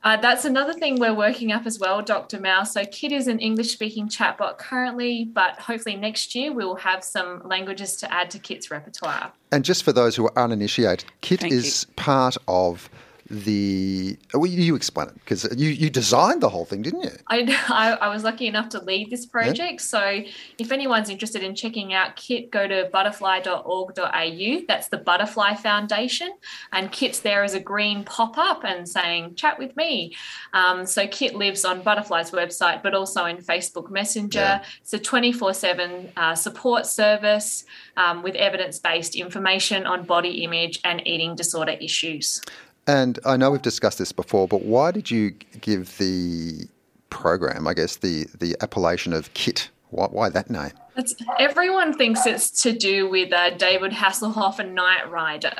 Uh, 0.05 0.15
that's 0.17 0.45
another 0.45 0.71
thing 0.71 0.99
we're 0.99 1.15
working 1.15 1.51
up 1.51 1.65
as 1.65 1.79
well, 1.79 1.99
Dr. 1.99 2.39
Mouse. 2.39 2.73
So, 2.73 2.85
Kit 2.85 3.11
is 3.11 3.27
an 3.27 3.39
English 3.39 3.71
speaking 3.71 4.07
chatbot 4.07 4.59
currently, 4.59 5.25
but 5.25 5.59
hopefully 5.59 5.95
next 5.95 6.35
year 6.35 6.53
we'll 6.53 6.75
have 6.75 7.03
some 7.03 7.41
languages 7.43 7.95
to 7.97 8.13
add 8.13 8.29
to 8.29 8.39
Kit's 8.39 8.69
repertoire. 8.69 9.33
And 9.51 9.65
just 9.65 9.81
for 9.81 9.91
those 9.91 10.15
who 10.15 10.27
are 10.27 10.37
uninitiated, 10.37 11.05
Kit 11.21 11.39
Thank 11.39 11.53
is 11.53 11.87
you. 11.87 11.93
part 11.95 12.37
of 12.47 12.87
the 13.29 14.17
well, 14.35 14.45
you 14.45 14.75
explain 14.75 15.07
it 15.07 15.15
because 15.15 15.47
you, 15.57 15.69
you 15.69 15.89
designed 15.89 16.41
the 16.41 16.49
whole 16.49 16.63
thing 16.63 16.83
didn't 16.83 17.03
you 17.03 17.11
I, 17.27 17.57
I, 17.69 17.93
I 17.93 18.09
was 18.09 18.23
lucky 18.23 18.45
enough 18.45 18.69
to 18.69 18.83
lead 18.83 19.09
this 19.09 19.25
project 19.25 19.59
yeah. 19.59 19.77
so 19.77 20.21
if 20.59 20.71
anyone's 20.71 21.09
interested 21.09 21.41
in 21.41 21.55
checking 21.55 21.91
out 21.91 22.15
kit 22.17 22.51
go 22.51 22.67
to 22.67 22.87
butterfly.org.au 22.93 24.61
that's 24.67 24.89
the 24.89 24.97
butterfly 24.97 25.55
foundation 25.55 26.33
and 26.71 26.91
kit's 26.91 27.21
there 27.21 27.43
as 27.43 27.55
a 27.55 27.59
green 27.59 28.03
pop-up 28.03 28.63
and 28.63 28.87
saying 28.87 29.33
chat 29.33 29.57
with 29.57 29.75
me 29.75 30.15
um, 30.53 30.85
so 30.85 31.07
kit 31.07 31.33
lives 31.33 31.65
on 31.65 31.81
butterfly's 31.81 32.29
website 32.29 32.83
but 32.83 32.93
also 32.93 33.25
in 33.25 33.37
facebook 33.37 33.89
messenger 33.89 34.39
yeah. 34.39 34.63
it's 34.81 34.93
a 34.93 34.99
24-7 34.99 36.11
uh, 36.15 36.35
support 36.35 36.85
service 36.85 37.65
um, 37.97 38.21
with 38.21 38.35
evidence-based 38.35 39.15
information 39.15 39.87
on 39.87 40.03
body 40.03 40.43
image 40.43 40.79
and 40.83 41.05
eating 41.07 41.35
disorder 41.35 41.75
issues 41.81 42.39
And 42.87 43.19
I 43.25 43.37
know 43.37 43.51
we've 43.51 43.61
discussed 43.61 43.97
this 43.97 44.11
before, 44.11 44.47
but 44.47 44.63
why 44.63 44.91
did 44.91 45.09
you 45.09 45.31
give 45.61 45.97
the 45.97 46.67
program, 47.09 47.67
I 47.67 47.73
guess, 47.73 47.95
the, 47.97 48.27
the 48.37 48.55
appellation 48.61 49.13
of 49.13 49.33
KIT? 49.33 49.69
Why, 49.89 50.07
why 50.07 50.29
that 50.29 50.49
name? 50.49 50.71
It's, 50.97 51.15
everyone 51.39 51.97
thinks 51.97 52.25
it's 52.25 52.49
to 52.63 52.71
do 52.71 53.09
with 53.09 53.33
uh, 53.33 53.51
David 53.51 53.91
Hasselhoff 53.91 54.59
and 54.59 54.73
Knight 54.73 55.09
Rider, 55.09 55.53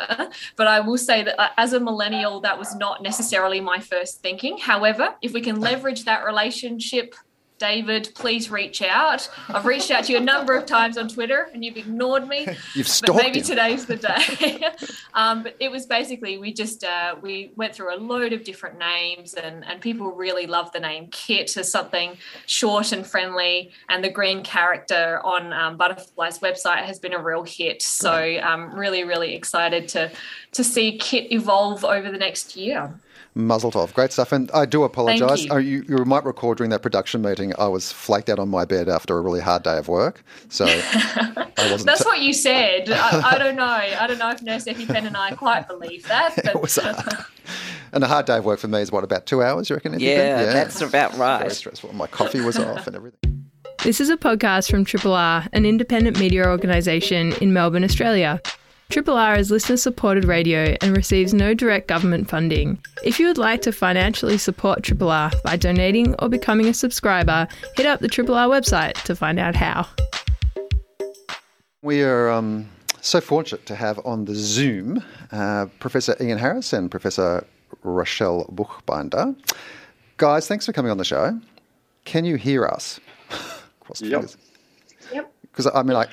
but 0.55 0.67
I 0.67 0.79
will 0.79 0.98
say 0.98 1.24
that 1.24 1.39
uh, 1.39 1.50
as 1.58 1.74
a 1.74 1.79
millennial, 1.79 2.39
that 2.41 2.58
was 2.58 2.75
not 2.75 3.03
necessarily 3.03 3.60
my 3.60 3.79
first 3.79 4.22
thinking. 4.22 4.58
However, 4.58 5.15
if 5.22 5.34
we 5.34 5.41
can 5.41 5.60
leverage 5.60 6.05
that 6.05 6.25
relationship 6.25 7.15
David, 7.58 8.10
please 8.16 8.52
reach 8.52 8.82
out. 8.82 9.30
I've 9.48 9.66
reached 9.66 9.90
out 9.90 10.06
to 10.06 10.12
you 10.12 10.18
a 10.18 10.22
number 10.22 10.56
of 10.56 10.66
times 10.66 10.98
on 10.98 11.08
Twitter 11.08 11.50
and 11.54 11.64
you've 11.64 11.78
ignored 11.78 12.28
me. 12.28 12.48
You've 12.74 12.88
stalked 12.88 13.18
but 13.18 13.24
maybe 13.24 13.40
him. 13.40 13.46
today's 13.46 13.86
the 13.86 13.96
day. 14.40 14.62
um, 15.14 15.44
but 15.44 15.56
it 15.60 15.72
was 15.72 15.86
basically 15.86 16.38
we 16.38 16.52
just 16.54 16.84
uh, 16.84 17.16
we 17.22 17.52
went 17.56 17.74
through 17.74 17.96
a 17.96 17.98
load 17.98 18.34
of 18.34 18.44
different 18.44 18.78
names 18.78 19.36
and 19.36 19.64
and 19.66 19.80
people 19.80 20.12
really 20.12 20.48
love 20.48 20.72
the 20.74 20.80
name 20.80 21.08
Kit 21.12 21.56
as 21.56 21.72
something 21.72 22.18
short 22.46 22.92
and 22.92 23.08
friendly. 23.08 23.72
And 23.88 24.04
the 24.04 24.10
green 24.10 24.44
character 24.44 25.22
on 25.24 25.54
um, 25.54 25.78
Butterfly's 25.78 26.40
website 26.40 26.84
has 26.84 27.00
been 27.00 27.14
a 27.14 27.22
real 27.22 27.44
hit. 27.44 27.82
So 27.82 28.12
I'm 28.12 28.76
really 28.76 29.06
really 29.06 29.34
excited 29.34 29.88
to 29.90 30.12
to 30.52 30.64
see 30.64 30.98
Kit 30.98 31.32
evolve 31.32 31.86
over 31.86 32.12
the 32.12 32.18
next 32.18 32.58
year. 32.58 32.94
Muzzle 33.36 33.70
tov. 33.70 33.94
Great 33.94 34.13
stuff. 34.13 34.32
And 34.32 34.50
I 34.51 34.65
do 34.65 34.84
apologise. 34.84 35.44
you. 35.44 35.51
Oh, 35.51 35.58
you, 35.58 35.84
you 35.89 35.98
might 36.06 36.24
recall 36.24 36.56
during 36.56 36.72
that 36.72 36.82
production 36.82 37.22
meeting, 37.22 37.54
I 37.60 37.68
was 37.68 37.92
flaked 37.92 38.30
out 38.30 38.39
on 38.39 38.48
my 38.48 38.63
bed 38.63 38.88
after 38.88 39.18
a 39.18 39.22
really 39.22 39.42
hard 39.42 39.63
day 39.63 39.77
of 39.77 39.89
work. 39.89 40.24
So 40.48 40.65
I 40.65 41.51
wasn't. 41.58 41.86
That's 41.86 42.04
ta- 42.04 42.10
what 42.10 42.22
you 42.22 42.32
said. 42.32 42.89
I, 42.89 43.32
I 43.34 43.38
don't 43.39 43.58
know. 43.58 43.63
I 43.65 44.08
don't 44.08 44.18
know 44.18 44.32
if 44.32 44.42
Nurse 44.42 44.68
Effie 44.68 44.86
Pen 44.86 45.06
and 45.06 45.18
I 45.18 45.36
quite 45.36 45.68
believe 45.68 46.08
that. 46.08 46.36
But 46.46 46.56
it 46.56 46.62
was 46.62 46.77
uh, 46.77 47.01
a, 47.06 47.25
and 47.92 48.04
a 48.04 48.08
hard 48.08 48.25
day 48.25 48.38
of 48.38 48.46
work 48.46 48.60
for 48.60 48.68
me 48.68 48.80
is 48.82 48.92
what, 48.92 49.04
about 49.04 49.25
two 49.25 49.42
hours, 49.42 49.70
you 49.70 49.75
reckon? 49.75 49.96
Ethiopia? 49.96 50.38
Yeah, 50.38 50.54
that's 50.54 50.80
about 50.82 51.12
right. 51.12 51.38
Very 51.38 51.50
right. 51.50 51.51
stressful. 51.51 51.94
My 51.94 52.08
coffee 52.08 52.42
was 52.42 52.58
off 52.58 52.88
and 52.88 52.96
everything. 52.96 53.50
This 53.84 54.00
is 54.00 54.10
a 54.10 54.18
podcast 54.18 54.70
from 54.72 54.86
Triple 54.86 55.13
R, 55.13 55.46
an 55.54 55.65
independent 55.65 56.20
media 56.20 56.48
organisation 56.48 57.34
in 57.34 57.54
Melbourne, 57.54 57.84
Australia. 57.84 58.42
Triple 58.89 59.18
R 59.18 59.36
is 59.36 59.51
listener 59.51 59.77
supported 59.77 60.25
radio 60.25 60.75
and 60.82 60.96
receives 60.96 61.34
no 61.34 61.54
direct 61.54 61.88
government 61.88 62.30
funding. 62.30 62.80
If 63.04 63.20
you 63.20 63.27
would 63.27 63.38
like 63.38 63.62
to 63.63 63.72
financially 63.72 64.38
support 64.38 64.84
Triple 64.84 65.10
R 65.10 65.32
by 65.44 65.58
donating 65.58 66.15
or 66.20 66.30
becoming 66.30 66.68
a 66.68 66.74
subscriber, 66.74 67.48
hit 67.75 67.86
up 67.86 68.00
the 68.00 68.08
Triple 68.08 68.36
R 68.36 68.48
website 68.48 68.94
to 69.04 69.15
find 69.15 69.39
out 69.39 69.56
how. 69.56 69.88
We 71.82 72.04
are 72.04 72.30
um, 72.30 72.70
so 73.01 73.20
fortunate 73.22 73.65
to 73.65 73.75
have 73.75 74.00
on 74.06 74.25
the 74.25 74.36
Zoom 74.36 75.04
uh, 75.32 75.65
Professor 75.80 76.15
Ian 76.22 76.38
Harris 76.38 76.72
and 76.72 76.89
Professor 76.89 77.46
Rachelle 77.84 78.50
Buchbinder. 78.54 79.36
Guys, 80.18 80.48
thanks 80.48 80.65
for 80.65 80.74
coming 80.74 80.92
on 80.92 80.98
the 80.98 81.06
show. 81.06 81.38
Can 82.06 82.24
you 82.24 82.36
hear 82.36 82.65
us? 82.65 83.00
Cross 83.82 84.01
Yep. 84.01 84.12
fingers. 84.12 84.38
Yep. 85.12 85.34
Because 85.42 85.68
I 85.74 85.84
mean, 85.84 85.98
I, 85.98 86.04
I, 86.04 86.08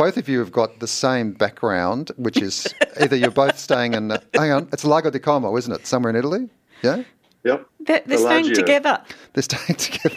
both 0.00 0.16
of 0.16 0.30
you 0.30 0.38
have 0.38 0.50
got 0.50 0.80
the 0.80 0.86
same 0.86 1.32
background, 1.32 2.10
which 2.16 2.38
is 2.38 2.66
either 3.00 3.14
you're 3.16 3.30
both 3.30 3.58
staying 3.58 3.92
in. 3.92 4.10
hang 4.32 4.50
on, 4.50 4.66
it's 4.72 4.82
Lago 4.82 5.10
di 5.10 5.18
Como, 5.18 5.54
isn't 5.58 5.72
it? 5.72 5.86
Somewhere 5.86 6.08
in 6.08 6.16
Italy. 6.16 6.48
Yeah, 6.82 7.02
Yep. 7.44 7.66
They're, 7.80 8.02
they're 8.06 8.18
staying 8.18 8.54
together. 8.54 9.02
they're 9.34 9.42
staying 9.42 9.76
together. 9.86 10.16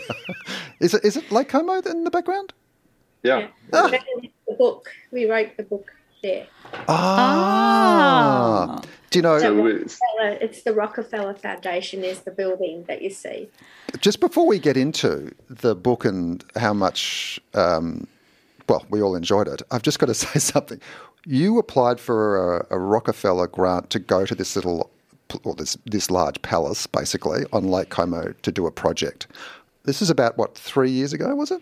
is 0.80 0.94
it 0.94 1.04
is 1.04 1.18
it 1.18 1.30
Lake 1.34 1.50
Como 1.50 1.82
in 1.82 2.06
the 2.06 2.12
background? 2.12 2.54
Yeah. 3.24 3.48
The 3.72 4.00
book. 4.58 4.90
We 5.12 5.30
wrote 5.30 5.58
the 5.58 5.64
book 5.64 5.92
there. 6.22 6.48
Ah. 6.88 8.82
Do 9.10 9.20
you 9.20 9.24
know? 9.24 9.38
So 9.40 9.66
it's, 9.68 10.00
It's 10.22 10.64
the 10.64 10.74
Rockefeller 10.74 11.34
Foundation 11.34 12.06
is 12.06 12.22
the 12.22 12.32
building 12.32 12.86
that 12.88 13.02
you 13.02 13.10
see. 13.10 13.50
Just 14.00 14.22
before 14.22 14.48
we 14.48 14.60
get 14.60 14.78
into 14.78 15.34
the 15.50 15.76
book 15.76 16.06
and 16.06 16.44
how 16.56 16.74
much, 16.74 17.40
um, 17.54 18.08
well, 18.68 18.86
we 18.90 19.02
all 19.02 19.16
enjoyed 19.16 19.48
it, 19.48 19.62
I've 19.72 19.82
just 19.82 20.00
got 20.00 20.08
to 20.08 20.14
say 20.14 20.40
something. 20.40 20.80
You 21.26 21.58
applied 21.58 22.00
for 22.00 22.58
a, 22.58 22.68
a 22.72 22.80
Rockefeller 22.80 23.48
grant 23.48 23.90
to 23.92 24.00
go 24.00 24.26
to 24.26 24.36
this 24.36 24.56
little, 24.56 24.90
or 25.44 25.56
this 25.56 25.78
this 25.86 26.12
large 26.12 26.42
palace, 26.42 26.86
basically 26.86 27.46
on 27.54 27.68
Lake 27.68 27.90
Como 27.90 28.34
to 28.42 28.52
do 28.52 28.68
a 28.68 28.72
project. 28.72 29.28
This 29.84 30.02
is 30.02 30.10
about 30.10 30.38
what 30.38 30.56
three 30.56 30.92
years 30.92 31.14
ago, 31.14 31.34
was 31.36 31.52
it? 31.52 31.62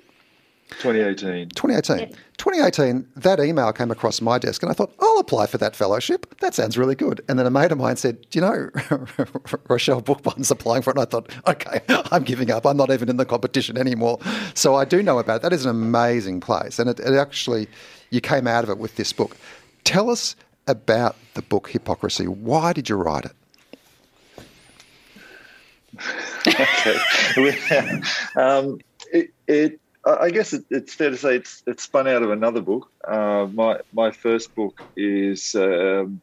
2018. 0.80 1.50
2018. 1.50 2.16
2018, 2.38 3.08
that 3.18 3.40
email 3.40 3.72
came 3.72 3.92
across 3.92 4.20
my 4.22 4.40
desk, 4.40 4.64
and 4.64 4.72
I 4.72 4.74
thought, 4.74 4.94
I'll 5.00 5.20
apply 5.20 5.46
for 5.46 5.58
that 5.60 5.76
fellowship. 5.76 6.40
That 6.40 6.56
sounds 6.56 6.78
really 6.78 6.96
good. 6.96 7.22
And 7.30 7.38
then 7.38 7.46
a 7.46 7.52
mate 7.52 7.72
of 7.72 7.78
mine 7.78 7.98
said, 7.98 8.26
Do 8.30 8.40
you 8.40 8.42
know, 8.42 8.70
Rachelle 9.68 10.04
Buchbinder's 10.04 10.50
applying 10.50 10.82
for 10.82 10.90
it? 10.92 10.98
And 10.98 11.02
I 11.02 11.06
thought, 11.06 11.30
okay, 11.48 11.82
I'm 12.12 12.24
giving 12.24 12.50
up. 12.50 12.66
I'm 12.66 12.78
not 12.78 12.90
even 12.90 13.10
in 13.10 13.18
the 13.18 13.26
competition 13.26 13.78
anymore. 13.78 14.20
So 14.54 14.76
I 14.76 14.86
do 14.86 15.04
know 15.04 15.20
about 15.20 15.38
it. 15.38 15.42
That 15.44 15.54
is 15.54 15.66
an 15.66 15.72
amazing 15.72 16.40
place. 16.40 16.80
And 16.80 16.90
it, 16.90 17.00
it 17.00 17.14
actually, 17.14 17.68
you 18.10 18.22
came 18.22 18.48
out 18.48 18.64
of 18.64 18.70
it 18.70 18.78
with 18.78 18.96
this 18.96 19.14
book. 19.14 19.38
Tell 19.84 20.10
us 20.10 20.36
about 20.68 21.16
the 21.34 21.42
book 21.42 21.70
Hippocrasy. 21.70 22.28
Why 22.28 22.74
did 22.74 22.90
you 22.90 22.96
write 22.96 23.26
it? 23.26 23.36
okay. 27.38 28.02
Um, 28.38 28.80
it, 29.12 29.34
it, 29.48 29.81
I 30.04 30.32
guess 30.32 30.54
it, 30.54 30.66
it's 30.70 30.94
fair 30.94 31.12
to 31.12 31.18
say 31.18 31.36
it's 31.36 31.62
it's 31.68 31.84
spun 31.84 32.08
out 32.08 32.24
of 32.24 32.32
another 32.32 32.62
book. 32.62 32.92
Uh, 33.08 33.48
my 33.54 33.80
my 33.94 34.12
first 34.12 34.56
book 34.56 34.82
is 34.96 35.54
um, 35.56 36.22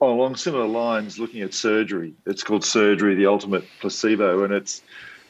along 0.00 0.36
similar 0.36 0.66
lines, 0.66 1.18
looking 1.18 1.42
at 1.42 1.52
surgery. 1.52 2.14
It's 2.26 2.44
called 2.44 2.64
Surgery: 2.64 3.16
The 3.16 3.26
Ultimate 3.26 3.64
Placebo, 3.80 4.44
and 4.44 4.52
it's 4.52 4.82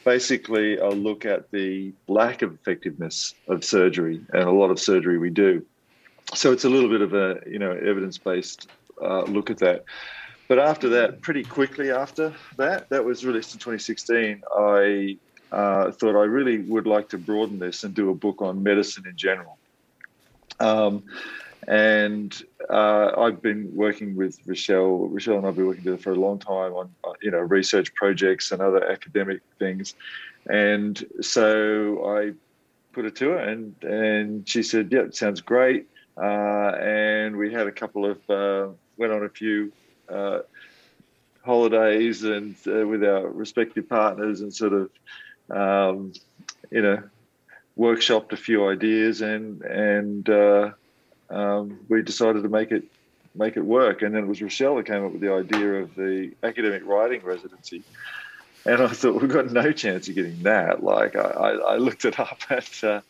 basically 0.05 0.77
a 0.77 0.89
look 0.89 1.25
at 1.25 1.51
the 1.51 1.93
lack 2.07 2.41
of 2.41 2.53
effectiveness 2.53 3.33
of 3.47 3.63
surgery 3.63 4.21
and 4.33 4.43
a 4.43 4.51
lot 4.51 4.71
of 4.71 4.79
surgery 4.79 5.17
we 5.17 5.29
do. 5.29 5.65
So 6.33 6.51
it's 6.51 6.65
a 6.65 6.69
little 6.69 6.89
bit 6.89 7.01
of 7.01 7.13
a 7.13 7.41
you 7.47 7.59
know 7.59 7.71
evidence 7.71 8.17
based 8.17 8.67
uh, 9.01 9.23
look 9.23 9.49
at 9.49 9.57
that. 9.59 9.85
But 10.47 10.57
after 10.57 10.89
that, 10.89 11.21
pretty 11.21 11.43
quickly 11.43 11.91
after 11.91 12.33
that, 12.57 12.89
that 12.89 13.05
was 13.05 13.23
released 13.23 13.53
in 13.53 13.59
2016. 13.59 14.41
I 14.51 15.17
uh, 15.51 15.91
thought 15.91 16.19
I 16.19 16.25
really 16.25 16.59
would 16.59 16.87
like 16.87 17.09
to 17.09 17.17
broaden 17.17 17.59
this 17.59 17.83
and 17.83 17.93
do 17.93 18.09
a 18.09 18.15
book 18.15 18.41
on 18.41 18.63
medicine 18.63 19.05
in 19.07 19.15
general. 19.15 19.57
Um, 20.59 21.03
and 21.67 22.41
uh, 22.69 23.11
I've 23.17 23.41
been 23.41 23.73
working 23.75 24.15
with 24.15 24.43
Rachelle. 24.45 25.11
Rachelle 25.11 25.37
and 25.37 25.47
I've 25.47 25.55
been 25.55 25.67
working 25.67 25.83
together 25.83 26.01
for 26.01 26.11
a 26.11 26.15
long 26.15 26.39
time 26.39 26.73
on 26.73 26.89
uh, 27.03 27.13
you 27.21 27.31
know 27.31 27.39
research 27.39 27.93
projects 27.93 28.51
and 28.51 28.61
other 28.61 28.89
academic 28.89 29.41
things. 29.59 29.95
And 30.49 31.03
so 31.21 32.17
I 32.17 32.33
put 32.93 33.05
it 33.05 33.15
to 33.17 33.29
her, 33.29 33.37
and 33.37 33.75
and 33.83 34.47
she 34.47 34.63
said, 34.63 34.89
"Yeah, 34.91 35.01
it 35.01 35.15
sounds 35.15 35.41
great." 35.41 35.87
Uh, 36.17 36.75
and 36.81 37.37
we 37.37 37.53
had 37.53 37.67
a 37.67 37.71
couple 37.71 38.05
of 38.05 38.29
uh, 38.29 38.73
went 38.97 39.13
on 39.13 39.23
a 39.23 39.29
few 39.29 39.71
uh, 40.09 40.39
holidays 41.45 42.23
and 42.23 42.55
uh, 42.67 42.85
with 42.85 43.03
our 43.03 43.27
respective 43.27 43.87
partners 43.87 44.41
and 44.41 44.53
sort 44.53 44.73
of 44.73 44.89
um, 45.51 46.13
you 46.69 46.81
know 46.81 47.03
workshopped 47.77 48.33
a 48.33 48.37
few 48.37 48.67
ideas 48.67 49.21
and 49.21 49.61
and 49.61 50.29
uh, 50.29 50.71
um, 51.29 51.79
we 51.87 52.01
decided 52.01 52.43
to 52.43 52.49
make 52.49 52.71
it 52.71 52.83
make 53.35 53.57
it 53.57 53.65
work. 53.65 54.01
And 54.01 54.13
then 54.13 54.23
it 54.23 54.27
was 54.27 54.39
Rachelle 54.39 54.77
that 54.77 54.85
came 54.85 55.05
up 55.05 55.11
with 55.11 55.21
the 55.21 55.33
idea 55.33 55.75
of 55.75 55.95
the 55.95 56.31
academic 56.43 56.85
writing 56.85 57.21
residency. 57.23 57.83
And 58.65 58.81
I 58.81 58.87
thought 58.87 59.21
we've 59.21 59.31
got 59.31 59.51
no 59.51 59.71
chance 59.71 60.09
of 60.09 60.15
getting 60.15 60.43
that. 60.43 60.83
Like 60.83 61.15
I, 61.15 61.21
I, 61.21 61.51
I 61.51 61.77
looked 61.77 62.05
it 62.05 62.19
up 62.19 62.39
at 62.49 62.83
uh, 62.83 63.01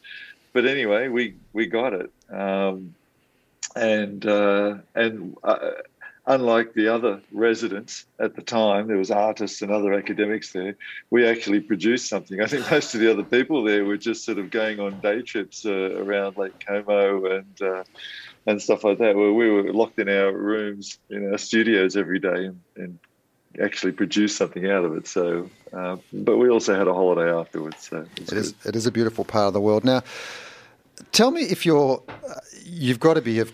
but 0.54 0.66
anyway 0.66 1.08
we 1.08 1.36
we 1.54 1.68
got 1.68 1.94
it. 1.94 2.12
Um, 2.30 2.96
and 3.76 4.26
uh, 4.26 4.78
and 4.96 5.38
uh, 5.44 5.72
unlike 6.26 6.74
the 6.74 6.88
other 6.88 7.22
residents 7.32 8.06
at 8.20 8.36
the 8.36 8.42
time, 8.42 8.88
there 8.88 8.98
was 8.98 9.12
artists 9.12 9.62
and 9.62 9.72
other 9.72 9.94
academics 9.94 10.52
there. 10.52 10.76
We 11.10 11.28
actually 11.28 11.60
produced 11.60 12.08
something. 12.08 12.42
I 12.42 12.48
think 12.48 12.70
most 12.72 12.94
of 12.94 13.02
the 13.02 13.12
other 13.12 13.24
people 13.24 13.64
there 13.64 13.86
were 13.86 13.98
just 13.98 14.26
sort 14.26 14.38
of 14.38 14.52
going 14.52 14.80
on 14.80 15.00
day 15.00 15.22
trips 15.22 15.66
uh, 15.66 15.96
around 15.98 16.38
Lake 16.38 16.60
Como 16.66 17.26
and 17.26 17.62
uh, 17.62 17.84
and 18.46 18.62
stuff 18.62 18.84
like 18.84 18.98
that, 19.00 19.16
where 19.16 19.34
we 19.34 19.50
were 19.50 19.74
locked 19.74 20.00
in 20.00 20.10
our 20.10 20.32
rooms 20.32 20.98
in 21.10 21.32
our 21.32 21.38
studios 21.38 21.96
every 21.96 22.20
day 22.20 22.46
and, 22.46 22.60
and 22.76 23.00
actually 23.62 23.92
produced 23.92 24.38
something 24.38 24.70
out 24.70 24.86
of 24.86 24.96
it. 24.96 25.08
So, 25.08 25.50
uh, 25.74 25.98
but 26.14 26.38
we 26.38 26.50
also 26.50 26.78
had 26.78 26.88
a 26.88 26.94
holiday 26.94 27.32
afterwards. 27.32 27.90
So 27.90 28.06
it 28.18 28.32
it 28.32 28.34
is 28.34 28.54
it 28.66 28.76
is 28.76 28.86
a 28.86 28.92
beautiful 28.92 29.26
part 29.26 29.48
of 29.48 29.54
the 29.54 29.62
world. 29.62 29.84
Now, 29.84 30.04
tell 31.12 31.32
me 31.32 31.42
if 31.42 31.66
you're, 31.66 32.02
uh, 32.08 32.36
you've 32.64 33.00
got 33.00 33.16
to 33.16 33.22
be 33.22 33.40
of 33.40 33.52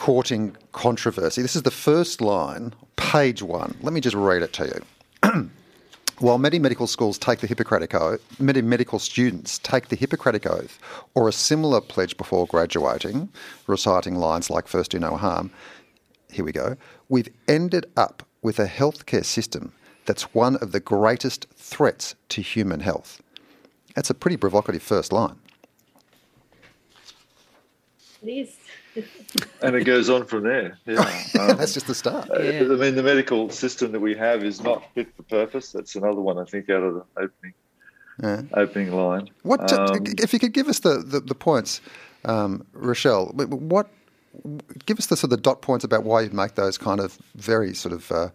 courting 0.00 0.56
controversy. 0.72 1.42
This 1.42 1.54
is 1.54 1.62
the 1.62 1.70
first 1.70 2.22
line, 2.22 2.72
page 2.96 3.42
one. 3.42 3.76
Let 3.82 3.92
me 3.92 4.00
just 4.00 4.16
read 4.16 4.40
it 4.40 4.50
to 4.54 4.82
you. 5.22 5.50
While 6.20 6.38
many 6.38 6.58
medical 6.58 6.86
schools 6.86 7.18
take 7.18 7.40
the 7.40 7.46
Hippocratic 7.46 7.94
Oath, 7.94 8.22
many 8.40 8.62
medical 8.62 8.98
students 8.98 9.58
take 9.58 9.88
the 9.88 9.96
Hippocratic 9.96 10.46
Oath 10.46 10.78
or 11.14 11.28
a 11.28 11.32
similar 11.32 11.82
pledge 11.82 12.16
before 12.16 12.46
graduating, 12.46 13.28
reciting 13.66 14.14
lines 14.14 14.48
like 14.48 14.68
first 14.68 14.92
do 14.92 14.98
no 14.98 15.18
harm, 15.18 15.50
here 16.32 16.46
we 16.46 16.52
go. 16.52 16.78
We've 17.10 17.28
ended 17.46 17.84
up 17.94 18.26
with 18.40 18.58
a 18.58 18.66
healthcare 18.66 19.26
system 19.26 19.74
that's 20.06 20.32
one 20.32 20.56
of 20.56 20.72
the 20.72 20.80
greatest 20.80 21.46
threats 21.56 22.14
to 22.30 22.40
human 22.40 22.80
health. 22.80 23.20
That's 23.94 24.08
a 24.08 24.14
pretty 24.14 24.38
provocative 24.38 24.82
first 24.82 25.12
line. 25.12 25.36
It 28.22 28.30
is. 28.30 28.56
And 29.62 29.76
it 29.76 29.84
goes 29.84 30.10
on 30.10 30.26
from 30.26 30.44
there. 30.44 30.78
Yeah. 30.86 31.04
Um, 31.38 31.56
That's 31.56 31.72
just 31.72 31.86
the 31.86 31.94
start. 31.94 32.28
Yeah. 32.28 32.60
I 32.60 32.76
mean, 32.76 32.96
the 32.96 33.02
medical 33.02 33.48
system 33.50 33.92
that 33.92 34.00
we 34.00 34.14
have 34.16 34.44
is 34.44 34.62
not 34.62 34.82
fit 34.94 35.08
for 35.16 35.22
purpose. 35.22 35.72
That's 35.72 35.94
another 35.94 36.20
one, 36.20 36.38
I 36.38 36.44
think, 36.44 36.68
out 36.68 36.82
of 36.82 36.94
the 36.94 37.04
opening 37.16 37.54
yeah. 38.22 38.42
opening 38.54 38.92
line. 38.92 39.30
What 39.42 39.72
um, 39.72 40.04
if 40.18 40.32
you 40.32 40.38
could 40.38 40.52
give 40.52 40.68
us 40.68 40.80
the 40.80 40.98
the, 40.98 41.20
the 41.20 41.34
points, 41.34 41.80
um, 42.24 42.66
Rachelle? 42.74 43.32
What 43.34 43.88
give 44.86 44.98
us 44.98 45.06
the 45.06 45.16
sort 45.16 45.32
of 45.32 45.42
dot 45.42 45.62
points 45.62 45.84
about 45.84 46.04
why 46.04 46.22
you 46.22 46.30
make 46.30 46.54
those 46.54 46.78
kind 46.78 47.00
of 47.00 47.18
very 47.34 47.74
sort 47.74 47.94
of 47.94 48.12
uh, 48.12 48.28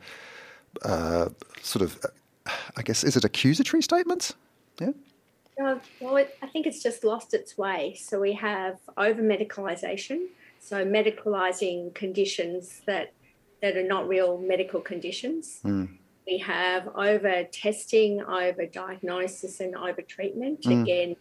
uh, 0.83 1.29
sort 1.61 1.83
of 1.83 1.99
I 2.77 2.81
guess 2.81 3.03
is 3.03 3.15
it 3.15 3.23
accusatory 3.23 3.81
statements? 3.81 4.33
Yeah. 4.79 4.91
Uh, 5.61 5.79
well, 6.01 6.17
it, 6.17 6.37
I 6.41 6.47
think 6.47 6.67
it's 6.67 6.83
just 6.83 7.05
lost 7.05 7.33
its 7.33 7.57
way. 7.57 7.95
So 7.97 8.19
we 8.19 8.33
have 8.33 8.77
over 8.97 9.21
medicalisation, 9.21 10.25
so 10.65 10.83
medicalising 10.83 11.93
conditions 11.93 12.81
that 12.87 13.13
that 13.61 13.77
are 13.77 13.83
not 13.83 14.07
real 14.07 14.39
medical 14.39 14.81
conditions. 14.81 15.59
Mm. 15.63 15.97
We 16.27 16.39
have 16.39 16.87
over 16.95 17.43
testing, 17.51 18.21
over 18.23 18.65
diagnosis, 18.65 19.59
and 19.59 19.75
over 19.75 20.01
treatment. 20.01 20.61
Mm. 20.61 20.81
Again, 20.81 21.15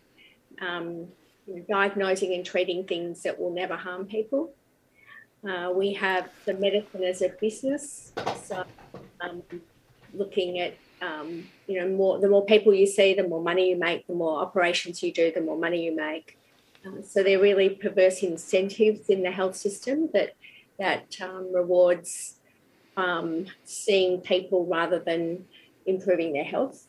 um, 0.63 1.09
diagnosing 1.69 2.33
and 2.33 2.45
treating 2.45 2.85
things 2.85 3.23
that 3.23 3.39
will 3.39 3.53
never 3.53 3.77
harm 3.77 4.07
people. 4.07 4.55
Uh, 5.47 5.71
we 5.75 5.93
have 5.93 6.31
the 6.47 6.55
medicine 6.55 7.05
as 7.05 7.21
a 7.21 7.29
business, 7.29 8.13
so 8.45 8.65
um, 9.21 9.43
looking 10.15 10.59
at 10.59 10.75
um, 11.03 11.47
you 11.67 11.79
know 11.79 11.89
more 11.89 12.19
the 12.19 12.29
more 12.29 12.47
people 12.47 12.73
you 12.73 12.87
see, 12.87 13.13
the 13.13 13.29
more 13.29 13.43
money 13.43 13.69
you 13.69 13.77
make, 13.77 14.07
the 14.07 14.15
more 14.15 14.41
operations 14.41 15.03
you 15.03 15.13
do, 15.13 15.31
the 15.31 15.43
more 15.43 15.59
money 15.59 15.85
you 15.85 15.95
make. 15.95 16.39
Uh, 16.87 17.03
so 17.03 17.23
they're 17.23 17.41
really 17.41 17.71
perverse 17.71 18.23
incentives 18.23 19.09
in 19.09 19.23
the 19.23 19.31
health 19.31 19.57
system 19.57 20.09
that 20.13 20.35
that 20.79 21.17
um, 21.21 21.53
rewards 21.55 22.35
um, 22.97 23.47
seeing 23.65 24.21
people 24.21 24.67
rather 24.67 24.99
than 24.99 25.45
improving 25.87 26.33
their 26.33 26.45
health. 26.45 26.87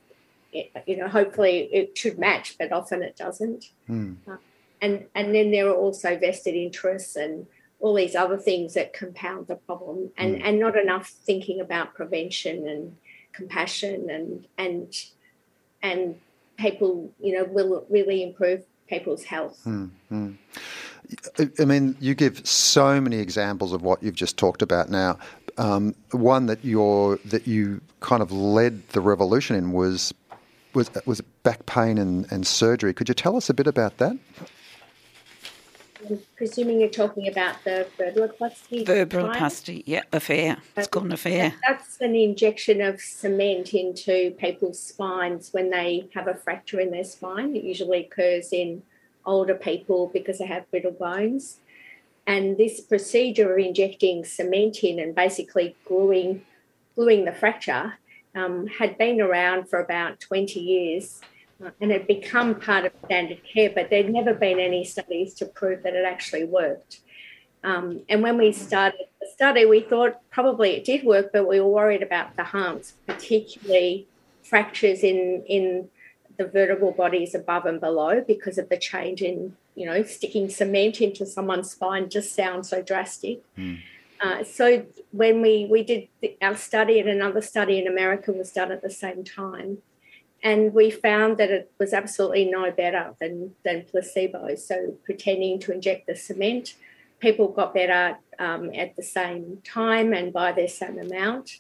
It, 0.52 0.72
you 0.88 0.98
know, 0.98 1.08
hopefully 1.08 1.70
it 1.72 1.98
should 1.98 2.18
match, 2.18 2.56
but 2.58 2.72
often 2.72 3.04
it 3.04 3.16
doesn't. 3.16 3.72
Mm. 3.90 4.18
Uh, 4.28 4.38
and 4.82 5.06
and 5.16 5.34
then 5.34 5.52
there 5.52 5.68
are 5.70 5.76
also 5.76 6.18
vested 6.18 6.56
interests 6.56 7.16
and 7.16 7.46
all 7.80 7.94
these 7.94 8.16
other 8.16 8.38
things 8.38 8.74
that 8.74 8.94
compound 8.94 9.48
the 9.48 9.56
problem, 9.56 10.12
and 10.18 10.38
mm. 10.38 10.42
and 10.44 10.60
not 10.60 10.78
enough 10.78 11.08
thinking 11.08 11.60
about 11.62 11.94
prevention 11.94 12.68
and 12.68 12.96
compassion 13.34 14.10
and 14.10 14.48
and 14.58 14.96
and 15.82 16.16
people, 16.58 17.12
you 17.20 17.34
know, 17.34 17.44
will 17.46 17.86
really 17.90 18.24
improve 18.24 18.64
people's 18.88 19.24
health. 19.24 19.62
Mm-hmm. 19.66 20.32
I 21.60 21.66
mean, 21.66 21.96
you 22.00 22.16
give 22.16 22.46
so 22.48 23.00
many 23.00 23.18
examples 23.18 23.74
of 23.74 23.82
what 23.82 24.02
you've 24.02 24.16
just 24.16 24.38
talked 24.38 24.62
about 24.62 24.90
now. 24.90 25.18
Um, 25.58 25.96
one 26.12 26.48
that 26.48 26.66
you're 26.66 27.18
that 27.26 27.48
you 27.48 27.82
kind 28.00 28.22
of 28.22 28.32
led 28.32 28.88
the 28.90 29.02
revolution 29.02 29.56
in 29.56 29.72
was 29.72 30.14
was 30.74 30.90
was 31.06 31.22
back 31.44 31.66
pain 31.66 31.98
and, 31.98 32.30
and 32.32 32.46
surgery. 32.46 32.94
Could 32.94 33.08
you 33.08 33.16
tell 33.16 33.38
us 33.38 33.50
a 33.50 33.54
bit 33.54 33.68
about 33.68 33.98
that? 33.98 34.18
I'm 36.04 36.20
presuming 36.36 36.80
you're 36.80 36.90
talking 36.90 37.28
about 37.28 37.64
the 37.64 37.88
vertebroplasty. 37.98 38.86
Vertebroplasty, 38.86 39.84
yeah, 39.86 40.04
affair. 40.12 40.58
It's 40.76 40.88
called 40.88 41.06
an 41.06 41.14
affair. 41.14 41.54
That's 41.68 42.00
an 42.02 42.16
injection 42.16 42.82
of 42.82 43.00
cement 43.00 43.74
into 43.74 44.32
people's 44.32 44.80
spines 44.80 45.50
when 45.52 45.70
they 45.70 46.08
have 46.14 46.28
a 46.28 46.36
fracture 46.36 46.80
in 46.80 46.92
their 46.92 47.04
spine. 47.04 47.56
It 47.56 47.64
usually 47.64 48.06
occurs 48.06 48.52
in 48.52 48.84
older 49.26 49.56
people 49.56 50.10
because 50.14 50.40
they 50.40 50.46
have 50.46 50.70
brittle 50.70 50.92
bones. 50.92 51.60
And 52.28 52.58
this 52.58 52.82
procedure 52.82 53.54
of 53.54 53.60
injecting 53.60 54.26
cement 54.26 54.84
in 54.84 55.00
and 55.00 55.14
basically 55.16 55.76
gluing, 55.86 56.44
gluing 56.96 57.26
the 57.26 57.34
fracture 57.34 57.94
um, 58.34 58.68
had 58.68 58.98
been 58.98 59.22
around 59.22 59.70
for 59.70 59.80
about 59.80 60.20
20 60.20 60.60
years 60.60 61.22
and 61.80 61.92
it 61.92 62.08
become 62.08 62.60
part 62.60 62.86
of 62.86 62.92
standard 63.06 63.42
care, 63.44 63.72
but 63.74 63.90
there'd 63.90 64.10
never 64.10 64.34
been 64.34 64.60
any 64.60 64.84
studies 64.84 65.34
to 65.36 65.46
prove 65.46 65.84
that 65.84 65.94
it 65.94 66.06
actually 66.06 66.44
worked. 66.44 67.00
Um, 67.64 68.02
and 68.10 68.22
when 68.22 68.38
we 68.38 68.52
started 68.52 69.08
the 69.20 69.28
study, 69.34 69.66
we 69.66 69.82
thought 69.82 70.20
probably 70.30 70.72
it 70.72 70.84
did 70.84 71.04
work, 71.04 71.32
but 71.34 71.48
we 71.48 71.60
were 71.60 71.68
worried 71.68 72.04
about 72.04 72.36
the 72.36 72.44
harms, 72.44 72.94
particularly 73.08 74.08
fractures 74.44 75.04
in 75.04 75.44
in 75.48 75.90
the 76.38 76.46
vertebral 76.46 76.92
bodies 76.92 77.34
above 77.34 77.66
and 77.66 77.80
below 77.80 78.24
because 78.28 78.58
of 78.58 78.70
the 78.70 78.78
change 78.78 79.22
in 79.22 79.56
you 79.74 79.86
know 79.86 80.04
sticking 80.04 80.50
cement 80.50 81.02
into 81.02 81.26
someone's 81.26 81.72
spine 81.72 82.10
just 82.10 82.36
sounds 82.36 82.70
so 82.70 82.82
drastic. 82.82 83.42
Mm. 83.58 83.80
Uh, 84.22 84.44
so 84.44 84.86
when 85.12 85.42
we 85.42 85.66
we 85.70 85.84
did 85.84 86.08
our 86.42 86.56
study 86.56 87.00
and 87.00 87.10
another 87.10 87.42
study 87.42 87.80
in 87.80 87.88
America 87.88 88.32
was 88.32 88.52
done 88.52 88.72
at 88.72 88.84
the 88.84 88.92
same 88.92 89.24
time, 89.24 89.80
and 90.46 90.76
we 90.76 90.92
found 90.92 91.38
that 91.38 91.50
it 91.50 91.72
was 91.80 91.92
absolutely 91.92 92.46
no 92.46 92.70
better 92.70 93.16
than, 93.20 93.56
than 93.66 93.84
placebo. 93.90 94.54
So, 94.56 94.96
pretending 95.04 95.60
to 95.62 95.74
inject 95.74 96.06
the 96.06 96.16
cement, 96.16 96.76
people 97.20 97.48
got 97.48 97.74
better 97.74 98.20
um, 98.38 98.72
at 98.76 98.96
the 98.96 99.02
same 99.02 99.64
time 99.66 100.14
and 100.14 100.32
by 100.32 100.52
the 100.52 100.68
same 100.68 101.00
amount. 101.00 101.58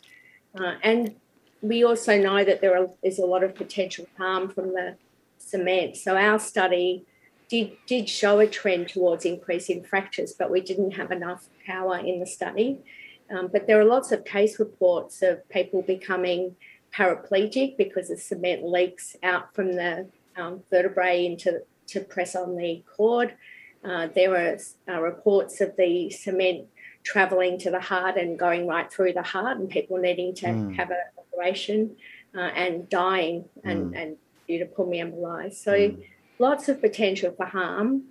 Uh, 0.54 0.76
and 0.84 1.16
we 1.62 1.84
also 1.84 2.22
know 2.22 2.46
that 2.46 2.62
there 2.62 2.78
are, 2.78 2.90
is 3.02 3.18
a 3.18 3.26
lot 3.26 3.44
of 3.44 3.56
potential 3.56 4.06
harm 4.20 4.50
from 4.50 4.74
the 4.74 4.98
cement. 5.40 5.98
So, 5.98 6.16
our 6.16 6.38
study 6.38 7.06
did, 7.50 7.72
did 7.88 8.08
show 8.08 8.38
a 8.38 8.46
trend 8.46 8.90
towards 8.90 9.26
increasing 9.26 9.84
fractures, 9.84 10.32
but 10.32 10.52
we 10.52 10.62
didn't 10.62 10.92
have 10.92 11.12
enough 11.12 11.48
power 11.66 11.98
in 11.98 12.20
the 12.20 12.28
study. 12.28 12.84
Um, 13.32 13.50
but 13.52 13.66
there 13.66 13.80
are 13.80 13.86
lots 13.86 14.12
of 14.12 14.26
case 14.26 14.60
reports 14.60 15.24
of 15.24 15.50
people 15.50 15.82
becoming 15.82 16.56
paraplegic 16.96 17.78
because 17.78 18.08
the 18.10 18.18
cement 18.18 18.64
leaks 18.64 19.16
out 19.24 19.54
from 19.54 19.74
the 19.74 20.08
um, 20.38 20.62
vertebrae 20.70 21.26
into 21.26 21.62
to 21.88 22.00
press 22.00 22.36
on 22.36 22.56
the 22.56 22.84
cord. 22.96 23.36
Uh, 23.84 24.08
there 24.16 24.32
were 24.32 24.58
uh, 24.90 25.00
reports 25.00 25.62
of 25.62 25.76
the 25.78 26.10
cement 26.10 26.66
travelling 27.04 27.60
to 27.60 27.70
the 27.70 27.80
heart 27.80 28.18
and 28.18 28.40
going 28.40 28.66
right 28.66 28.92
through 28.92 29.14
the 29.14 29.22
heart, 29.22 29.58
and 29.58 29.70
people 29.70 29.98
needing 29.98 30.34
to 30.34 30.48
mm. 30.48 30.76
have 30.76 30.90
an 30.90 30.98
operation 31.18 31.96
uh, 32.36 32.40
and 32.40 32.90
dying 32.90 33.46
and, 33.64 33.94
mm. 33.94 34.02
and 34.02 34.18
due 34.48 34.58
to 34.58 34.66
pulmonary 34.66 35.12
emboli. 35.12 35.54
So 35.54 35.72
mm. 35.74 36.04
lots 36.40 36.68
of 36.68 36.82
potential 36.82 37.34
for 37.38 37.46
harm. 37.46 38.06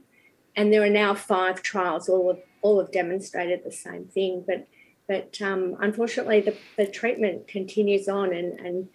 And 0.57 0.73
there 0.73 0.85
are 0.85 0.91
now 0.91 1.15
five 1.15 1.63
trials, 1.63 2.09
all 2.09 2.33
have, 2.33 2.43
all 2.63 2.79
have 2.79 2.93
demonstrated 2.93 3.63
the 3.65 3.73
same 3.73 4.05
thing. 4.05 4.45
But 4.47 4.69
but 5.07 5.41
um, 5.43 5.77
unfortunately, 5.81 6.41
the, 6.41 6.57
the 6.77 6.87
treatment 6.87 7.47
continues 7.47 8.09
on. 8.09 8.33
And, 8.33 8.59
and 8.59 8.89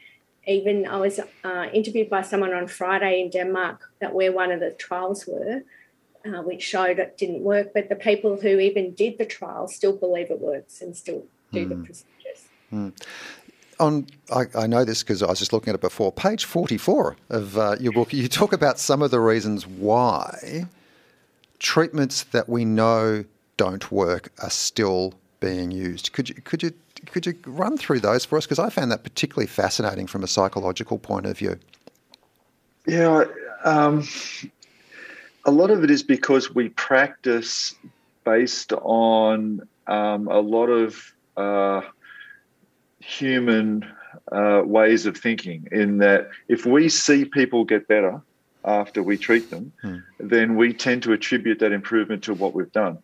even 0.47 0.87
I 0.87 0.97
was 0.97 1.19
uh, 1.43 1.67
interviewed 1.71 2.09
by 2.09 2.23
someone 2.23 2.53
on 2.53 2.67
Friday 2.67 3.21
in 3.21 3.29
Denmark 3.29 3.91
that 3.99 4.13
where 4.13 4.31
one 4.31 4.51
of 4.51 4.59
the 4.59 4.71
trials 4.71 5.27
were, 5.27 5.61
uh, 6.25 6.41
which 6.41 6.63
showed 6.63 6.99
it 6.99 7.17
didn't 7.17 7.41
work. 7.41 7.73
But 7.73 7.89
the 7.89 7.95
people 7.95 8.39
who 8.41 8.59
even 8.59 8.93
did 8.93 9.17
the 9.17 9.25
trial 9.25 9.67
still 9.67 9.95
believe 9.95 10.31
it 10.31 10.39
works 10.39 10.81
and 10.81 10.95
still 10.97 11.25
do 11.51 11.65
mm. 11.65 11.69
the 11.69 11.75
hmm. 11.75 11.83
procedures. 11.83 12.45
Mm. 12.73 12.93
On, 13.79 14.07
I, 14.33 14.45
I, 14.55 14.67
know 14.67 14.83
this 14.83 15.03
because 15.03 15.23
I 15.23 15.27
was 15.27 15.39
just 15.39 15.53
looking 15.53 15.69
at 15.69 15.75
it 15.75 15.81
before. 15.81 16.11
Page 16.11 16.43
44 16.43 17.15
of 17.29 17.57
uh, 17.57 17.75
your 17.79 17.93
book, 17.93 18.11
you 18.11 18.27
talk 18.27 18.51
about 18.51 18.77
some 18.77 19.01
of 19.01 19.09
the 19.09 19.21
reasons 19.21 19.65
why 19.65 20.65
treatments 21.59 22.23
that 22.23 22.49
we 22.49 22.65
know 22.65 23.23
don't 23.55 23.89
work 23.89 24.31
are 24.41 24.49
still 24.49 25.13
being 25.39 25.71
used. 25.71 26.11
Could 26.13 26.29
you 26.29 26.35
could 26.35 26.63
you 26.63 26.73
could 27.07 27.25
you 27.25 27.35
run 27.45 27.77
through 27.77 27.99
those 27.99 28.25
for 28.25 28.37
us? 28.37 28.45
Because 28.45 28.59
I 28.59 28.69
found 28.69 28.91
that 28.91 29.03
particularly 29.03 29.47
fascinating 29.47 30.07
from 30.07 30.23
a 30.23 30.27
psychological 30.27 30.97
point 30.97 31.25
of 31.25 31.37
view. 31.37 31.57
Yeah, 32.85 33.25
um, 33.63 34.07
a 35.45 35.51
lot 35.51 35.69
of 35.69 35.83
it 35.83 35.91
is 35.91 36.03
because 36.03 36.53
we 36.53 36.69
practice 36.69 37.75
based 38.23 38.73
on 38.73 39.67
um, 39.87 40.27
a 40.27 40.39
lot 40.39 40.67
of 40.67 41.13
uh, 41.37 41.81
human 42.99 43.85
uh, 44.31 44.61
ways 44.65 45.05
of 45.05 45.17
thinking. 45.17 45.67
In 45.71 45.99
that, 45.99 46.29
if 46.47 46.65
we 46.65 46.89
see 46.89 47.25
people 47.25 47.63
get 47.63 47.87
better 47.87 48.21
after 48.65 49.01
we 49.01 49.17
treat 49.17 49.49
them, 49.49 49.71
hmm. 49.81 49.97
then 50.19 50.55
we 50.55 50.73
tend 50.73 51.03
to 51.03 51.13
attribute 51.13 51.59
that 51.59 51.71
improvement 51.71 52.23
to 52.23 52.33
what 52.33 52.53
we've 52.53 52.71
done 52.71 52.99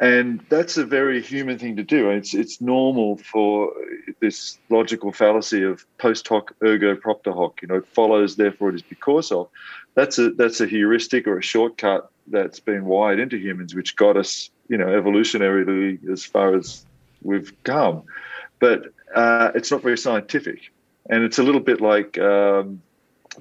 and 0.00 0.44
that's 0.48 0.76
a 0.76 0.84
very 0.84 1.20
human 1.20 1.58
thing 1.58 1.76
to 1.76 1.82
do. 1.82 2.10
It's 2.10 2.32
it's 2.32 2.60
normal 2.60 3.16
for 3.16 3.72
this 4.20 4.58
logical 4.70 5.12
fallacy 5.12 5.64
of 5.64 5.84
post 5.98 6.28
hoc 6.28 6.54
ergo 6.62 6.94
propter 6.94 7.32
hoc. 7.32 7.60
You 7.62 7.68
know, 7.68 7.76
it 7.76 7.86
follows, 7.86 8.36
therefore 8.36 8.70
it 8.70 8.76
is 8.76 8.82
because 8.82 9.32
of. 9.32 9.48
That's 9.94 10.18
a 10.18 10.30
that's 10.30 10.60
a 10.60 10.66
heuristic 10.66 11.26
or 11.26 11.38
a 11.38 11.42
shortcut 11.42 12.10
that's 12.28 12.60
been 12.60 12.84
wired 12.84 13.18
into 13.18 13.38
humans, 13.38 13.74
which 13.74 13.96
got 13.96 14.16
us, 14.16 14.50
you 14.68 14.76
know, 14.76 14.86
evolutionarily 14.86 16.08
as 16.08 16.24
far 16.24 16.54
as 16.54 16.84
we've 17.22 17.52
come. 17.64 18.04
But 18.60 18.92
uh, 19.14 19.50
it's 19.56 19.72
not 19.72 19.82
very 19.82 19.98
scientific. 19.98 20.70
And 21.10 21.24
it's 21.24 21.38
a 21.38 21.42
little 21.42 21.60
bit 21.60 21.80
like 21.80 22.18
um, 22.18 22.82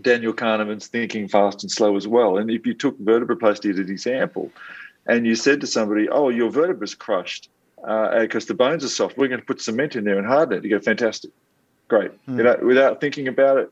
Daniel 0.01 0.33
Kahneman's 0.33 0.87
Thinking 0.87 1.27
Fast 1.27 1.63
and 1.63 1.71
Slow 1.71 1.95
as 1.97 2.07
well. 2.07 2.37
And 2.37 2.49
if 2.49 2.65
you 2.65 2.73
took 2.73 2.97
vertebroplasty 2.99 3.71
as 3.71 3.77
an 3.77 3.89
example 3.89 4.51
and 5.07 5.25
you 5.25 5.35
said 5.35 5.61
to 5.61 5.67
somebody, 5.67 6.09
oh, 6.09 6.29
your 6.29 6.49
vertebra's 6.49 6.95
crushed 6.95 7.49
because 7.77 8.45
uh, 8.45 8.47
the 8.47 8.53
bones 8.53 8.83
are 8.83 8.89
soft, 8.89 9.17
we're 9.17 9.27
going 9.27 9.39
to 9.39 9.45
put 9.45 9.61
cement 9.61 9.95
in 9.95 10.03
there 10.03 10.17
and 10.17 10.27
harden 10.27 10.57
it. 10.57 10.63
You 10.63 10.71
go, 10.71 10.79
fantastic, 10.79 11.31
great. 11.87 12.11
Mm. 12.27 12.37
You 12.37 12.43
know, 12.43 12.57
without 12.63 12.99
thinking 12.99 13.27
about 13.27 13.57
it, 13.57 13.71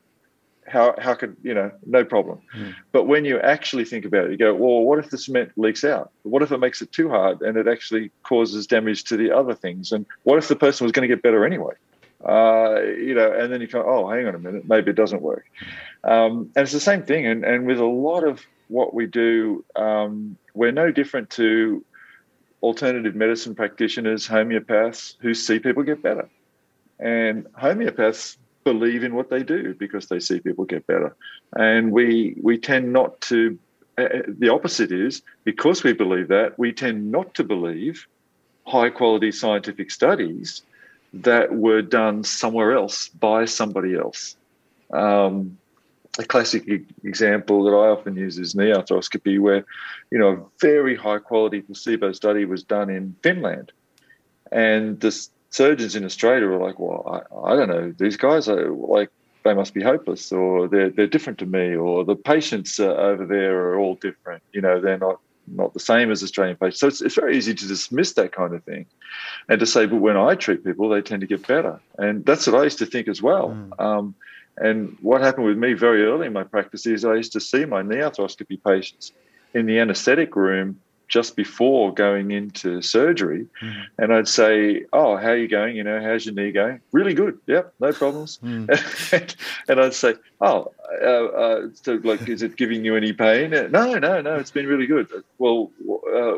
how, 0.67 0.95
how 0.98 1.13
could, 1.13 1.38
you 1.43 1.54
know, 1.54 1.71
no 1.86 2.04
problem. 2.04 2.39
Mm. 2.58 2.74
But 2.91 3.04
when 3.04 3.24
you 3.24 3.39
actually 3.39 3.86
think 3.86 4.06
about 4.06 4.26
it, 4.26 4.32
you 4.32 4.38
go, 4.38 4.54
well, 4.54 4.82
what 4.82 4.98
if 5.00 5.10
the 5.12 5.17
cement 5.17 5.52
leaks 5.58 5.84
out? 5.84 6.12
What 6.24 6.41
if 6.41 6.52
it 6.52 6.58
makes 6.58 6.82
it 6.82 6.91
too 6.91 7.10
hard 7.10 7.41
and 7.41 7.56
it 7.58 7.67
actually 7.67 8.10
causes 8.24 8.65
damage 8.65 9.04
to 9.06 9.17
the 9.17 9.32
other 9.32 9.54
things? 9.54 9.91
And 9.91 10.06
what 10.24 10.38
if 10.39 10.48
the 10.48 10.56
person 10.56 10.86
was 10.86 10.91
going 10.91 11.08
to 11.08 11.13
get 11.13 11.21
better 11.21 11.45
anyway? 11.45 11.74
Uh, 12.24 12.82
you 12.82 13.13
know, 13.13 13.32
and 13.32 13.54
then 13.54 13.62
you 13.62 13.67
go, 13.67 13.84
oh, 13.84 14.10
hang 14.10 14.26
on 14.26 14.34
a 14.34 14.39
minute, 14.39 14.67
maybe 14.67 14.89
it 14.89 14.95
doesn't 14.95 15.21
work. 15.21 15.45
Um, 16.04 16.52
and 16.56 16.63
it's 16.63 16.71
the 16.71 16.80
same 16.80 17.04
thing. 17.04 17.28
And, 17.28 17.45
and 17.45 17.67
with 17.67 17.80
a 17.80 17.86
lot 17.86 18.24
of 18.24 18.43
what 18.67 18.93
we 18.93 19.06
do, 19.06 19.63
um, 19.75 20.38
we're 20.54 20.71
no 20.71 20.91
different 20.91 21.30
to 21.32 21.84
alternative 22.62 23.15
medicine 23.15 23.56
practitioners, 23.56 24.28
homeopaths 24.28 25.15
who 25.19 25.34
see 25.34 25.60
people 25.60 25.84
get 25.84 26.01
better. 26.01 26.30
And 26.99 27.45
homeopaths 27.54 28.38
believe 28.63 29.04
in 29.04 29.13
what 29.13 29.30
they 29.30 29.43
do 29.43 29.75
because 29.75 30.08
they 30.08 30.19
see 30.19 30.39
people 30.39 30.65
get 30.65 30.88
better. 30.88 31.15
And 31.56 31.91
we 31.91 32.36
we 32.41 32.58
tend 32.58 32.91
not 32.91 33.21
to. 33.21 33.58
Uh, 33.97 34.23
the 34.28 34.49
opposite 34.49 34.91
is 34.91 35.21
because 35.45 35.82
we 35.84 35.93
believe 35.93 36.28
that 36.28 36.60
we 36.60 36.73
tend 36.73 37.12
not 37.12 37.34
to 37.34 37.45
believe 37.45 38.08
high 38.67 38.89
quality 38.89 39.32
scientific 39.32 39.89
studies 39.89 40.63
that 41.13 41.56
were 41.56 41.82
done 41.82 42.23
somewhere 42.23 42.73
else 42.73 43.08
by 43.08 43.45
somebody 43.45 43.95
else. 43.95 44.36
Um, 44.91 45.58
a 46.17 46.23
classic 46.23 46.63
example 47.04 47.63
that 47.63 47.71
I 47.71 47.89
often 47.89 48.15
use 48.15 48.38
is 48.38 48.56
knee 48.56 48.71
arthroscopy, 48.71 49.39
where 49.39 49.65
you 50.12 50.17
know 50.17 50.30
a 50.30 50.45
very 50.62 50.95
high 50.95 51.19
quality 51.19 51.62
placebo 51.62 52.12
study 52.13 52.45
was 52.45 52.63
done 52.63 52.89
in 52.89 53.15
Finland, 53.21 53.71
and 54.51 54.99
the 54.99 55.12
surgeons 55.49 55.95
in 55.95 56.06
Australia 56.06 56.47
were 56.47 56.65
like, 56.65 56.80
"Well, 56.80 57.23
I, 57.36 57.51
I 57.51 57.56
don't 57.56 57.69
know, 57.69 57.93
these 57.97 58.17
guys 58.17 58.47
are 58.47 58.69
like 58.71 59.10
they 59.43 59.54
must 59.54 59.73
be 59.73 59.84
hopeless, 59.84 60.32
or 60.32 60.67
they're 60.67 60.89
they're 60.89 61.08
different 61.08 61.39
to 61.39 61.45
me, 61.45 61.75
or 61.75 62.06
the 62.06 62.15
patients 62.15 62.80
uh, 62.80 62.93
over 62.93 63.25
there 63.25 63.58
are 63.67 63.80
all 63.80 63.95
different. 63.95 64.41
You 64.54 64.62
know, 64.62 64.80
they're 64.80 64.97
not 64.97 65.19
not 65.47 65.73
the 65.73 65.80
same 65.80 66.12
as 66.12 66.23
Australian 66.23 66.58
patients. 66.58 66.80
So 66.80 66.88
it's, 66.88 67.01
it's 67.01 67.15
very 67.15 67.38
easy 67.38 67.54
to 67.54 67.67
dismiss 67.67 68.13
that 68.13 68.32
kind 68.32 68.54
of 68.54 68.63
thing 68.63 68.86
and 69.47 69.60
to 69.60 69.65
say, 69.65 69.86
but 69.86 69.97
when 69.97 70.17
I 70.17 70.36
treat 70.36 70.63
people, 70.63 70.89
they 70.89 71.01
tend 71.01 71.21
to 71.21 71.28
get 71.28 71.45
better. 71.45 71.80
And 71.97 72.25
that's 72.25 72.47
what 72.47 72.60
I 72.60 72.63
used 72.63 72.80
to 72.80 72.86
think 72.86 73.08
as 73.08 73.21
well. 73.21 73.49
Mm. 73.49 73.80
Um, 73.80 74.15
and 74.58 74.98
what 75.02 75.22
happened 75.22 75.46
with 75.46 75.58
me 75.58 75.74
very 75.74 76.06
early 76.06 76.28
in 76.28 76.34
my 76.34 76.44
practice 76.44 76.86
is 76.86 77.06
I 77.06 77.15
used 77.15 77.34
to 77.34 77.39
see 77.39 77.65
my 77.65 77.82
knee 77.82 77.98
arthroscopy 77.98 78.62
patients 78.63 79.12
in 79.54 79.65
the 79.65 79.80
anesthetic 79.80 80.36
room 80.36 80.80
just 81.08 81.36
before 81.36 81.94
going 81.94 82.32
into 82.32 82.82
surgery, 82.82 83.48
mm. 83.62 83.84
and 83.98 84.13
I'd 84.13 84.28
say, 84.28 84.86
"Oh, 84.91 85.18
how 85.18 85.30
are 85.30 85.38
you 85.38 85.48
going? 85.48 85.76
You 85.76 85.84
know, 85.84 86.02
how's 86.02 86.26
your 86.26 86.36
knee 86.36 86.52
going? 86.52 86.82
Really 86.91 87.13
good. 87.13 87.39
Yep, 87.48 87.74
no 87.80 87.91
problems." 87.91 88.39
Mm. 88.46 89.36
and, 89.68 89.80
I'd 89.80 89.94
say, 89.94 90.15
"Oh, 90.39 90.72
uh, 91.02 91.06
uh, 91.06 91.68
so 91.74 92.00
like, 92.04 92.28
is 92.30 92.41
it 92.41 92.56
giving 92.56 92.86
you 92.86 92.96
any 92.96 93.12
pain?" 93.12 93.52
No, 93.52 93.98
no, 93.98 94.22
no. 94.22 94.36
It's 94.36 94.52
been 94.52 94.68
really 94.68 94.86
good. 94.86 95.08
Well, 95.38 95.72
uh, 96.13 96.34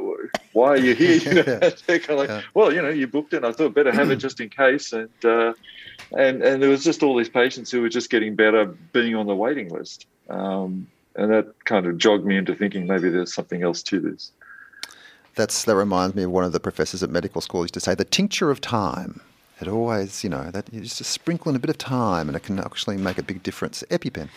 why 0.54 0.70
are 0.70 0.78
you 0.78 0.96
here? 0.96 1.18
You 1.28 1.34
know, 1.34 1.44
they're 1.44 2.00
kind 2.00 2.10
of 2.10 2.18
like, 2.18 2.30
yeah. 2.30 2.42
"Well, 2.54 2.74
you 2.74 2.82
know, 2.82 2.90
you 2.90 3.08
booked 3.08 3.34
it. 3.34 3.38
and 3.38 3.46
I 3.46 3.52
thought 3.52 3.74
better 3.74 3.92
have 3.92 4.10
it 4.12 4.16
just 4.28 4.40
in 4.40 4.50
case." 4.50 4.94
And 4.94 5.26
uh, 5.26 5.54
and 6.18 6.42
and 6.42 6.62
there 6.62 6.70
was 6.70 6.84
just 6.84 7.04
all 7.04 7.16
these 7.16 7.30
patients 7.30 7.72
who 7.72 7.82
were 7.82 7.90
just 7.90 8.10
getting 8.10 8.36
better 8.36 8.66
being 8.66 9.16
on 9.16 9.28
the 9.28 9.36
waiting 9.36 9.70
list. 9.70 10.08
Um, 10.30 10.88
and 11.18 11.32
that 11.32 11.66
kind 11.66 11.88
of 11.88 11.98
jogged 11.98 12.26
me 12.26 12.38
into 12.38 12.56
thinking 12.56 12.88
maybe 12.88 13.10
there's 13.10 13.34
something 13.34 13.64
else 13.64 13.82
to 13.84 14.00
this. 14.00 14.32
That's 15.38 15.66
that 15.66 15.76
reminds 15.76 16.16
me 16.16 16.24
of 16.24 16.32
one 16.32 16.44
of 16.44 16.52
the 16.52 16.60
professors 16.60 17.04
at 17.04 17.12
medical 17.12 17.42
school 17.42 17.62
used 17.62 17.76
to 17.76 17.80
say 17.80 17.96
the 17.96 18.04
tincture 18.04 18.50
of 18.50 18.60
time. 18.60 19.22
It 19.62 19.68
always, 19.68 20.24
you 20.24 20.30
know, 20.30 20.52
that 20.52 20.72
you 20.74 20.82
just 20.82 21.04
sprinkle 21.06 21.50
in 21.50 21.56
a 21.56 21.60
bit 21.60 21.70
of 21.70 21.78
time, 21.78 22.28
and 22.28 22.36
it 22.36 22.44
can 22.44 22.60
actually 22.60 22.98
make 22.98 23.18
a 23.18 23.24
big 23.24 23.42
difference. 23.44 23.84
EpiPen. 23.90 24.30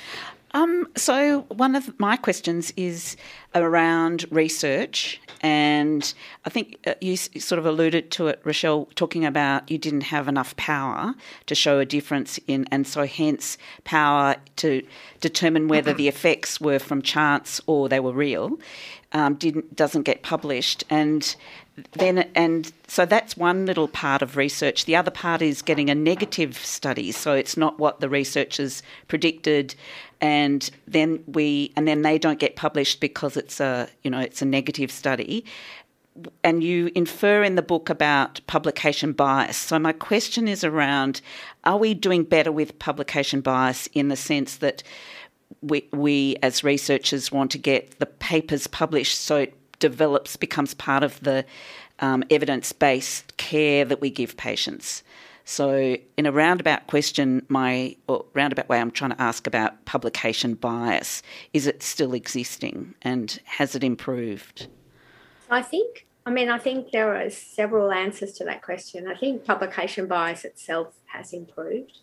Um, 0.53 0.89
so 0.97 1.43
one 1.49 1.77
of 1.77 1.99
my 2.01 2.17
questions 2.17 2.73
is 2.77 3.17
around 3.55 4.27
research, 4.31 5.21
and 5.43 6.13
I 6.45 6.51
think 6.51 6.79
uh, 6.87 6.95
you 7.01 7.17
sort 7.17 7.59
of 7.59 7.67
alluded 7.67 8.11
to 8.13 8.27
it, 8.29 8.43
Rachelle, 8.45 8.93
talking 8.95 9.25
about 9.25 9.71
you 9.71 9.79
didn't 9.79 10.03
have 10.03 10.27
enough 10.27 10.57
power 10.57 11.15
to 11.47 11.55
show 11.55 11.79
a 11.79 11.87
difference 11.87 12.41
in, 12.49 12.67
and 12.73 12.87
so 12.87 13.07
hence 13.07 13.59
power 13.85 14.37
to 14.57 14.83
determine 15.21 15.69
whether 15.69 15.95
the 15.95 16.09
effects 16.15 16.61
were 16.61 16.79
from 16.79 17.01
chance 17.01 17.61
or 17.67 17.89
they 17.89 18.01
were 18.01 18.13
real 18.13 18.59
um, 19.13 19.35
didn't 19.35 19.75
doesn't 19.75 20.03
get 20.03 20.23
published, 20.23 20.85
and 20.89 21.35
then 21.93 22.31
and 22.35 22.73
so 22.87 23.05
that's 23.05 23.37
one 23.37 23.67
little 23.67 23.89
part 23.89 24.23
of 24.23 24.37
research. 24.37 24.85
The 24.85 24.97
other 24.97 25.11
part 25.11 25.43
is 25.43 25.63
getting 25.63 25.91
a 25.91 25.95
negative 25.95 26.57
study, 26.57 27.13
so 27.13 27.33
it's 27.33 27.57
not 27.57 27.79
what 27.79 28.01
the 28.01 28.09
researchers 28.09 28.83
predicted, 29.09 29.75
and 30.21 30.71
then 30.87 31.25
we 31.27 31.73
and 31.77 31.89
then 31.89 32.03
they 32.03 32.19
don't 32.19 32.39
get 32.39 32.57
published 32.57 33.01
because 33.01 33.37
it's 33.37 33.61
a 33.61 33.89
you 34.03 34.11
know 34.11 34.21
it's 34.21 34.43
a 34.43 34.47
negative 34.47 34.91
study. 34.91 35.45
And 36.43 36.63
you 36.63 36.91
infer 36.95 37.43
in 37.45 37.55
the 37.55 37.63
book 37.63 37.89
about 37.89 38.41
publication 38.47 39.13
bias. 39.13 39.57
So, 39.57 39.79
my 39.79 39.93
question 39.93 40.49
is 40.49 40.65
around 40.65 41.21
are 41.65 41.79
we 41.79 41.95
doing 41.95 42.25
better 42.25 42.53
with 42.53 42.79
publication 42.79 43.41
bias 43.41 43.89
in 43.95 44.09
the 44.09 44.17
sense 44.17 44.57
that 44.57 44.83
we, 45.63 45.89
we 45.93 46.37
as 46.43 46.65
researchers 46.65 47.31
want 47.31 47.51
to 47.53 47.59
get 47.59 47.99
the 47.99 48.07
papers 48.07 48.67
published 48.67 49.21
so 49.21 49.37
it 49.37 49.55
develops, 49.79 50.37
becomes 50.37 50.75
part 50.75 51.03
of 51.03 51.21
the 51.21 51.45
um, 52.01 52.25
evidence 52.31 52.73
based 52.73 53.37
care 53.37 53.85
that 53.85 54.01
we 54.01 54.11
give 54.11 54.37
patients. 54.37 55.03
So, 55.45 55.97
in 56.17 56.27
a 56.27 56.33
roundabout 56.33 56.87
question, 56.87 57.45
my 57.49 57.97
roundabout 58.35 58.69
way, 58.69 58.81
I'm 58.81 58.93
trying 58.93 59.11
to 59.11 59.21
ask 59.21 59.47
about 59.47 59.85
publication 59.85 60.55
bias. 60.55 61.23
Is 61.53 61.67
it 61.67 61.83
still 61.83 62.15
existing 62.15 62.95
and 63.03 63.41
has 63.45 63.75
it 63.75 63.83
improved? 63.83 64.69
I 65.51 65.63
think, 65.63 66.07
I 66.25 66.31
mean, 66.31 66.51
I 66.51 66.59
think 66.59 66.93
there 66.93 67.17
are 67.17 67.31
several 67.31 67.91
answers 67.91 68.33
to 68.35 68.45
that 68.45 68.63
question. 68.63 69.09
I 69.09 69.17
think 69.17 69.45
publication 69.45 70.07
bias 70.07 70.45
itself 70.45 70.95
has 71.07 71.33
improved. 71.33 71.99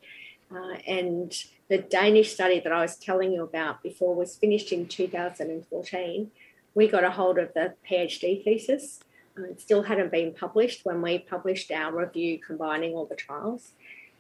Uh, 0.54 0.76
and 0.86 1.34
the 1.70 1.78
Danish 1.78 2.34
study 2.34 2.60
that 2.62 2.72
I 2.72 2.82
was 2.82 2.96
telling 2.96 3.34
you 3.34 3.44
about 3.44 3.84
before 3.84 4.16
was 4.16 4.38
finished 4.38 4.72
in 4.72 4.88
2014. 4.88 6.32
We 6.74 6.88
got 6.88 7.04
a 7.04 7.12
hold 7.12 7.38
of 7.38 7.54
the 7.54 7.74
PhD 7.90 8.44
thesis. 8.44 9.00
Uh, 9.38 9.44
it 9.44 9.60
still 9.60 9.84
hadn't 9.84 10.12
been 10.12 10.34
published 10.34 10.86
when 10.86 11.02
we 11.02 11.20
published 11.20 11.72
our 11.72 11.94
review 11.94 12.40
combining 12.40 12.94
all 12.94 13.06
the 13.06 13.16
trials. 13.16 13.72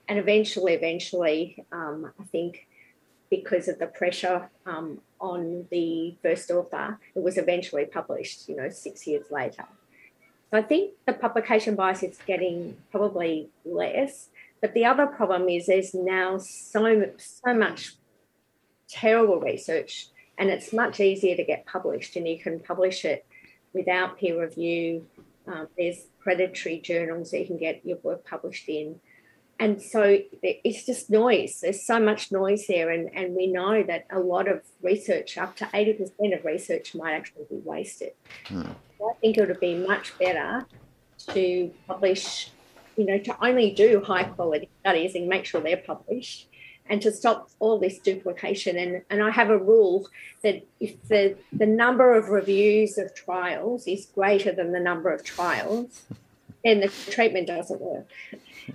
And 0.08 0.20
eventually, 0.20 0.74
eventually, 0.74 1.64
um, 1.72 2.12
I 2.20 2.24
think 2.24 2.68
because 3.30 3.68
of 3.68 3.80
the 3.80 3.88
pressure 3.88 4.50
um, 4.66 5.02
on 5.20 5.68
the 5.70 6.16
first 6.22 6.50
author, 6.52 7.00
it 7.16 7.22
was 7.22 7.38
eventually 7.38 7.86
published, 7.86 8.48
you 8.48 8.56
know, 8.56 8.70
six 8.70 9.06
years 9.06 9.26
later. 9.32 9.66
So 10.50 10.58
I 10.58 10.62
think 10.62 10.94
the 11.06 11.14
publication 11.14 11.76
bias 11.76 12.04
is 12.04 12.18
getting 12.26 12.78
probably 12.92 13.50
less. 13.66 14.30
But 14.62 14.74
the 14.74 14.86
other 14.86 15.06
problem 15.06 15.50
is 15.50 15.68
there's 15.68 15.94
now 15.94 16.38
so 16.38 17.12
so 17.18 17.54
much 17.54 17.94
terrible 18.90 19.40
research, 19.40 20.08
and 20.38 20.50
it's 20.50 20.74
much 20.74 21.00
easier 21.00 21.36
to 21.36 21.44
get 21.44 21.66
published, 21.66 22.16
and 22.16 22.28
you 22.28 22.40
can 22.40 22.60
publish 22.60 23.06
it 23.06 23.26
without 23.74 24.18
peer 24.18 24.42
review. 24.42 25.06
Um, 25.48 25.68
there's 25.78 26.08
predatory 26.20 26.80
journals 26.80 27.32
that 27.32 27.40
you 27.40 27.46
can 27.46 27.58
get 27.58 27.86
your 27.86 27.98
work 28.04 28.28
published 28.28 28.68
in. 28.68 29.00
And 29.60 29.82
so 29.82 30.20
it's 30.44 30.86
just 30.86 31.10
noise. 31.10 31.62
There's 31.62 31.84
so 31.84 32.00
much 32.00 32.32
noise 32.32 32.68
there. 32.68 32.92
And, 32.92 33.10
and 33.16 33.36
we 33.36 33.48
know 33.48 33.82
that 33.84 34.06
a 34.12 34.20
lot 34.20 34.48
of 34.48 34.62
research, 34.82 35.38
up 35.38 35.56
to 35.58 35.66
80% 35.66 36.38
of 36.38 36.46
research, 36.46 36.94
might 36.94 37.14
actually 37.14 37.46
be 37.50 37.62
wasted. 37.64 38.12
Hmm. 38.48 38.64
I 39.02 39.14
think 39.20 39.38
it 39.38 39.48
would 39.48 39.60
be 39.60 39.76
much 39.76 40.18
better 40.20 40.66
to 41.30 41.72
publish 41.88 42.52
you 42.98 43.06
know, 43.06 43.20
to 43.20 43.46
only 43.46 43.72
do 43.72 44.02
high 44.04 44.24
quality 44.24 44.70
studies 44.82 45.16
and 45.16 45.28
make 45.28 45.46
sure 45.46 45.62
they're 45.62 45.78
published 45.78 46.48
and 46.90 47.02
to 47.02 47.12
stop 47.12 47.50
all 47.60 47.78
this 47.80 48.00
duplication. 48.00 48.78
And, 48.78 49.04
and 49.10 49.22
I 49.22 49.30
have 49.32 49.50
a 49.50 49.58
rule 49.58 50.08
that 50.44 50.66
if 50.80 51.02
the, 51.08 51.36
the 51.52 51.66
number 51.66 52.16
of 52.16 52.30
reviews 52.30 52.98
of 52.98 53.14
trials 53.14 53.88
is 53.88 54.06
greater 54.06 54.52
than 54.52 54.72
the 54.72 54.80
number 54.80 55.12
of 55.14 55.24
trials, 55.24 56.04
then 56.64 56.80
the 56.80 56.88
treatment 56.88 57.48
doesn't 57.48 57.80
work. 57.80 58.08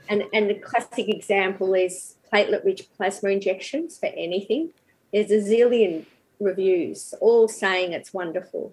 And, 0.09 0.25
and 0.33 0.49
the 0.49 0.55
classic 0.55 1.09
example 1.09 1.75
is 1.75 2.15
platelet 2.33 2.65
rich 2.65 2.89
plasma 2.97 3.31
injections 3.31 3.99
for 3.99 4.07
anything. 4.07 4.71
There's 5.13 5.31
a 5.31 5.39
zillion 5.39 6.07
reviews 6.41 7.15
all 7.21 7.49
saying 7.49 7.93
it's 7.93 8.15
wonderful. 8.15 8.73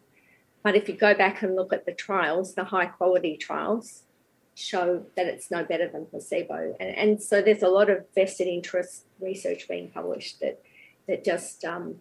But 0.64 0.76
if 0.76 0.88
you 0.88 0.96
go 0.96 1.14
back 1.14 1.42
and 1.42 1.56
look 1.56 1.74
at 1.74 1.86
the 1.86 1.94
trials, 1.94 2.56
the 2.56 2.66
high 2.66 2.86
quality 2.86 3.38
trials, 3.38 4.04
show 4.60 5.06
that 5.16 5.26
it's 5.26 5.50
no 5.50 5.64
better 5.64 5.88
than 5.88 6.06
placebo. 6.06 6.76
And, 6.80 6.96
and 6.96 7.22
so 7.22 7.42
there's 7.42 7.64
a 7.64 7.68
lot 7.68 7.90
of 7.90 8.06
vested 8.14 8.48
interest 8.48 9.06
research 9.20 9.68
being 9.68 9.90
published 9.90 10.40
that 10.40 10.62
that 11.08 11.24
just 11.26 11.66
um, 11.66 11.96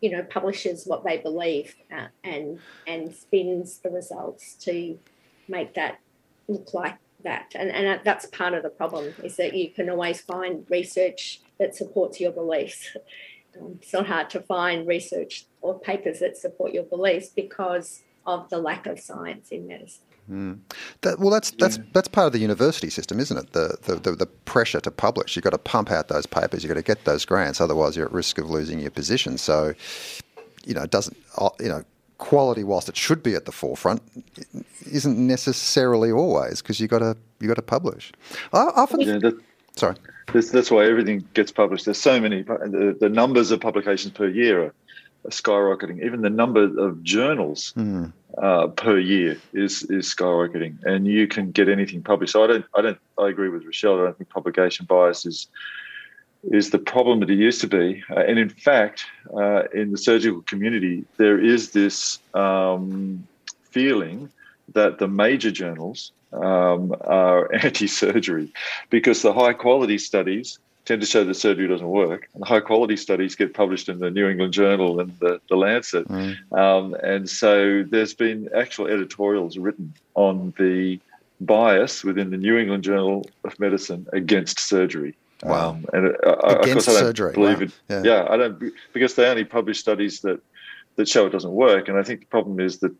you 0.00 0.10
know 0.10 0.22
publishes 0.22 0.86
what 0.86 1.04
they 1.04 1.18
believe 1.18 1.76
uh, 1.92 2.06
and 2.24 2.60
and 2.86 3.14
spins 3.14 3.78
the 3.78 3.90
results 3.90 4.54
to 4.54 4.98
make 5.48 5.74
that 5.74 6.00
look 6.46 6.72
like 6.72 6.98
that. 7.24 7.52
And 7.54 7.70
and 7.70 8.00
that's 8.04 8.26
part 8.26 8.54
of 8.54 8.62
the 8.62 8.70
problem 8.70 9.14
is 9.22 9.36
that 9.36 9.54
you 9.54 9.70
can 9.70 9.90
always 9.90 10.20
find 10.20 10.64
research 10.70 11.40
that 11.58 11.74
supports 11.74 12.20
your 12.20 12.32
beliefs. 12.32 12.96
Um, 13.58 13.78
it's 13.82 13.92
not 13.92 14.06
hard 14.06 14.30
to 14.30 14.40
find 14.40 14.86
research 14.86 15.46
or 15.60 15.78
papers 15.78 16.20
that 16.20 16.36
support 16.36 16.72
your 16.72 16.84
beliefs 16.84 17.28
because 17.28 18.02
of 18.26 18.48
the 18.50 18.58
lack 18.58 18.86
of 18.86 19.00
science 19.00 19.48
in 19.50 19.66
medicine. 19.66 20.07
Mm. 20.30 20.58
That, 21.02 21.18
well, 21.18 21.30
that's 21.30 21.52
that's 21.52 21.78
that's 21.92 22.08
part 22.08 22.26
of 22.26 22.32
the 22.32 22.38
university 22.38 22.90
system, 22.90 23.18
isn't 23.18 23.36
it? 23.36 23.52
The, 23.52 23.78
the 23.82 23.96
the, 23.96 24.12
the 24.12 24.26
pressure 24.26 24.80
to 24.80 24.90
publish. 24.90 25.36
You've 25.36 25.44
got 25.44 25.50
to 25.50 25.58
pump 25.58 25.90
out 25.90 26.08
those 26.08 26.26
papers. 26.26 26.62
You've 26.62 26.68
got 26.68 26.74
to 26.74 26.82
get 26.82 27.04
those 27.04 27.24
grants. 27.24 27.60
Otherwise, 27.60 27.96
you're 27.96 28.06
at 28.06 28.12
risk 28.12 28.38
of 28.38 28.50
losing 28.50 28.78
your 28.80 28.90
position. 28.90 29.38
So, 29.38 29.74
you 30.66 30.74
know, 30.74 30.82
it 30.82 30.90
doesn't 30.90 31.16
uh, 31.38 31.50
you 31.60 31.68
know 31.68 31.82
quality, 32.18 32.64
whilst 32.64 32.88
it 32.88 32.96
should 32.96 33.22
be 33.22 33.34
at 33.34 33.46
the 33.46 33.52
forefront, 33.52 34.02
isn't 34.90 35.18
necessarily 35.18 36.12
always 36.12 36.60
because 36.60 36.80
you 36.80 36.88
got 36.88 36.98
to 36.98 37.16
you 37.40 37.48
got 37.48 37.54
to 37.54 37.62
publish. 37.62 38.12
I 38.52 38.70
often 38.76 39.00
yeah, 39.00 39.18
that, 39.18 39.40
sorry. 39.76 39.96
That's, 40.32 40.50
that's 40.50 40.70
why 40.70 40.84
everything 40.84 41.26
gets 41.32 41.50
published. 41.50 41.86
There's 41.86 42.00
so 42.00 42.20
many. 42.20 42.42
The, 42.42 42.96
the 43.00 43.08
numbers 43.08 43.50
of 43.50 43.60
publications 43.60 44.12
per 44.12 44.28
year 44.28 44.64
are 44.64 44.74
skyrocketing. 45.30 46.04
Even 46.04 46.22
the 46.22 46.30
number 46.30 46.64
of 46.78 47.02
journals 47.02 47.72
mm. 47.76 48.12
uh, 48.36 48.68
per 48.68 48.98
year 48.98 49.38
is 49.52 49.82
is 49.84 50.14
skyrocketing, 50.14 50.82
and 50.84 51.06
you 51.06 51.26
can 51.26 51.50
get 51.50 51.68
anything 51.68 52.02
published. 52.02 52.32
So 52.32 52.44
I 52.44 52.46
don't, 52.46 52.64
I 52.76 52.82
don't, 52.82 52.98
I 53.18 53.28
agree 53.28 53.48
with 53.48 53.64
Rachelle. 53.64 54.00
I 54.00 54.04
don't 54.04 54.18
think 54.18 54.30
publication 54.30 54.86
bias 54.86 55.26
is 55.26 55.46
is 56.44 56.70
the 56.70 56.78
problem 56.78 57.20
that 57.20 57.30
it 57.30 57.38
used 57.38 57.60
to 57.60 57.66
be. 57.66 58.02
Uh, 58.10 58.20
and 58.20 58.38
in 58.38 58.48
fact, 58.48 59.04
uh, 59.36 59.64
in 59.74 59.90
the 59.90 59.98
surgical 59.98 60.42
community, 60.42 61.04
there 61.16 61.38
is 61.38 61.72
this 61.72 62.18
um, 62.34 63.26
feeling 63.62 64.30
that 64.74 64.98
the 64.98 65.08
major 65.08 65.50
journals 65.50 66.12
um, 66.32 66.94
are 67.02 67.52
anti-surgery 67.64 68.52
because 68.90 69.22
the 69.22 69.32
high 69.32 69.52
quality 69.52 69.98
studies 69.98 70.58
tend 70.88 71.02
to 71.02 71.06
show 71.06 71.22
that 71.22 71.34
surgery 71.34 71.68
doesn't 71.68 71.86
work. 71.86 72.30
And 72.34 72.42
high 72.42 72.60
quality 72.60 72.96
studies 72.96 73.34
get 73.34 73.52
published 73.52 73.90
in 73.90 73.98
the 73.98 74.10
New 74.10 74.26
England 74.26 74.54
Journal 74.54 75.00
and 75.00 75.14
the, 75.20 75.38
the 75.50 75.56
Lancet. 75.56 76.08
Mm. 76.08 76.52
Um, 76.58 76.94
and 77.02 77.28
so 77.28 77.82
there's 77.82 78.14
been 78.14 78.48
actual 78.56 78.86
editorials 78.86 79.58
written 79.58 79.92
on 80.14 80.54
the 80.58 80.98
bias 81.42 82.02
within 82.02 82.30
the 82.30 82.38
New 82.38 82.56
England 82.56 82.84
Journal 82.84 83.26
of 83.44 83.60
Medicine 83.60 84.06
against 84.14 84.58
surgery. 84.58 85.14
Wow. 85.42 85.70
Um, 85.70 85.86
and 85.92 86.16
uh, 86.26 86.36
against 86.38 86.88
I 86.88 86.92
don't 86.92 87.00
surgery. 87.00 87.32
believe 87.34 87.60
wow. 87.60 87.66
it. 87.66 87.72
Yeah. 87.90 88.02
yeah, 88.04 88.26
I 88.30 88.36
don't 88.38 88.72
because 88.94 89.14
they 89.14 89.26
only 89.26 89.44
publish 89.44 89.78
studies 89.78 90.20
that 90.22 90.40
that 90.96 91.06
show 91.06 91.26
it 91.26 91.30
doesn't 91.30 91.52
work. 91.52 91.88
And 91.88 91.98
I 91.98 92.02
think 92.02 92.20
the 92.20 92.26
problem 92.26 92.58
is 92.60 92.78
that 92.78 92.92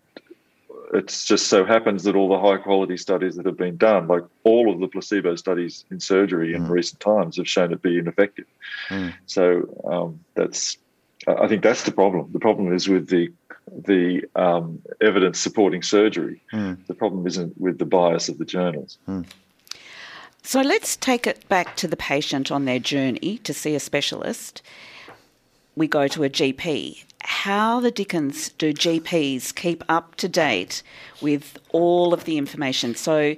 it's 0.94 1.24
just 1.24 1.48
so 1.48 1.64
happens 1.64 2.04
that 2.04 2.16
all 2.16 2.28
the 2.28 2.38
high 2.38 2.56
quality 2.56 2.96
studies 2.96 3.36
that 3.36 3.46
have 3.46 3.56
been 3.56 3.76
done, 3.76 4.08
like 4.08 4.24
all 4.44 4.72
of 4.72 4.80
the 4.80 4.88
placebo 4.88 5.36
studies 5.36 5.84
in 5.90 6.00
surgery 6.00 6.54
in 6.54 6.64
mm. 6.64 6.70
recent 6.70 7.00
times, 7.00 7.36
have 7.36 7.48
shown 7.48 7.72
it 7.72 7.76
to 7.76 7.76
be 7.76 7.98
ineffective. 7.98 8.46
Mm. 8.88 9.14
So 9.26 9.82
um, 9.90 10.20
that's, 10.34 10.78
I 11.26 11.46
think 11.48 11.62
that's 11.62 11.84
the 11.84 11.92
problem. 11.92 12.30
The 12.32 12.40
problem 12.40 12.72
is 12.72 12.88
with 12.88 13.08
the 13.08 13.32
the 13.84 14.24
um, 14.34 14.80
evidence 15.02 15.38
supporting 15.38 15.82
surgery. 15.82 16.42
Mm. 16.54 16.86
The 16.86 16.94
problem 16.94 17.26
isn't 17.26 17.60
with 17.60 17.78
the 17.78 17.84
bias 17.84 18.30
of 18.30 18.38
the 18.38 18.46
journals. 18.46 18.98
Mm. 19.06 19.26
So 20.42 20.62
let's 20.62 20.96
take 20.96 21.26
it 21.26 21.46
back 21.50 21.76
to 21.76 21.86
the 21.86 21.96
patient 21.96 22.50
on 22.50 22.64
their 22.64 22.78
journey 22.78 23.38
to 23.44 23.52
see 23.52 23.74
a 23.74 23.80
specialist. 23.80 24.62
We 25.78 25.88
go 25.88 26.08
to 26.08 26.24
a 26.24 26.28
GP 26.28 27.04
how 27.28 27.78
the 27.80 27.90
dickens 27.90 28.50
do 28.50 28.72
GPs 28.72 29.54
keep 29.54 29.84
up 29.88 30.14
to 30.16 30.28
date 30.28 30.82
with 31.20 31.58
all 31.70 32.14
of 32.14 32.24
the 32.24 32.38
information? 32.38 32.94
So, 32.94 33.36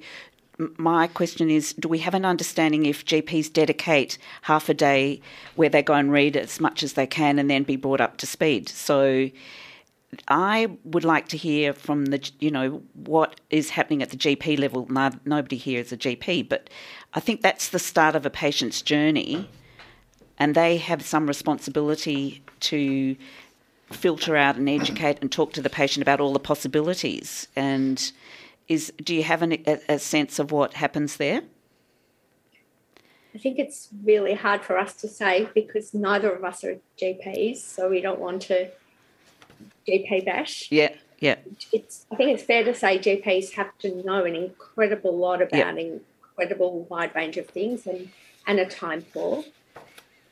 my 0.76 1.06
question 1.06 1.50
is 1.50 1.72
do 1.72 1.88
we 1.88 1.98
have 1.98 2.14
an 2.14 2.24
understanding 2.24 2.86
if 2.86 3.04
GPs 3.04 3.52
dedicate 3.52 4.18
half 4.42 4.68
a 4.68 4.74
day 4.74 5.20
where 5.56 5.68
they 5.68 5.82
go 5.82 5.94
and 5.94 6.12
read 6.12 6.36
as 6.36 6.60
much 6.60 6.82
as 6.82 6.92
they 6.92 7.06
can 7.06 7.38
and 7.38 7.50
then 7.50 7.62
be 7.62 7.76
brought 7.76 8.00
up 8.00 8.16
to 8.18 8.26
speed? 8.26 8.68
So, 8.68 9.30
I 10.28 10.68
would 10.84 11.04
like 11.04 11.28
to 11.28 11.36
hear 11.36 11.72
from 11.72 12.06
the, 12.06 12.30
you 12.38 12.50
know, 12.50 12.82
what 12.94 13.40
is 13.50 13.70
happening 13.70 14.02
at 14.02 14.10
the 14.10 14.16
GP 14.16 14.58
level. 14.58 14.86
No, 14.90 15.10
nobody 15.24 15.56
here 15.56 15.80
is 15.80 15.92
a 15.92 15.96
GP, 15.96 16.48
but 16.48 16.70
I 17.14 17.20
think 17.20 17.42
that's 17.42 17.68
the 17.68 17.78
start 17.78 18.14
of 18.14 18.24
a 18.26 18.30
patient's 18.30 18.82
journey, 18.82 19.48
and 20.40 20.54
they 20.54 20.78
have 20.78 21.02
some 21.02 21.26
responsibility 21.26 22.42
to 22.60 23.14
filter 23.92 24.36
out 24.36 24.56
and 24.56 24.68
educate 24.68 25.18
and 25.20 25.30
talk 25.30 25.52
to 25.52 25.60
the 25.60 25.68
patient 25.68 26.02
about 26.02 26.18
all 26.18 26.32
the 26.32 26.40
possibilities. 26.40 27.46
And 27.54 28.10
is 28.66 28.92
do 29.02 29.14
you 29.14 29.22
have 29.22 29.42
an, 29.42 29.52
a, 29.66 29.78
a 29.88 29.98
sense 29.98 30.38
of 30.38 30.50
what 30.50 30.74
happens 30.74 31.18
there? 31.18 31.42
I 33.34 33.38
think 33.38 33.58
it's 33.58 33.88
really 34.02 34.34
hard 34.34 34.62
for 34.62 34.78
us 34.78 34.94
to 35.02 35.08
say 35.08 35.48
because 35.54 35.94
neither 35.94 36.32
of 36.32 36.42
us 36.42 36.64
are 36.64 36.78
GPs, 37.00 37.58
so 37.58 37.88
we 37.88 38.00
don't 38.00 38.18
want 38.18 38.42
to 38.42 38.70
GP 39.86 40.24
bash. 40.24 40.68
Yeah, 40.70 40.94
yeah. 41.20 41.36
It's. 41.70 42.06
I 42.10 42.16
think 42.16 42.30
it's 42.30 42.42
fair 42.42 42.64
to 42.64 42.74
say 42.74 42.98
GPs 42.98 43.52
have 43.52 43.76
to 43.80 44.02
know 44.04 44.24
an 44.24 44.34
incredible 44.34 45.16
lot 45.16 45.42
about 45.42 45.58
yeah. 45.58 45.68
an 45.68 45.78
incredible 45.78 46.86
wide 46.88 47.14
range 47.14 47.36
of 47.36 47.46
things 47.46 47.86
and 47.86 48.10
and 48.46 48.58
a 48.58 48.66
time 48.66 49.02
poor. 49.12 49.44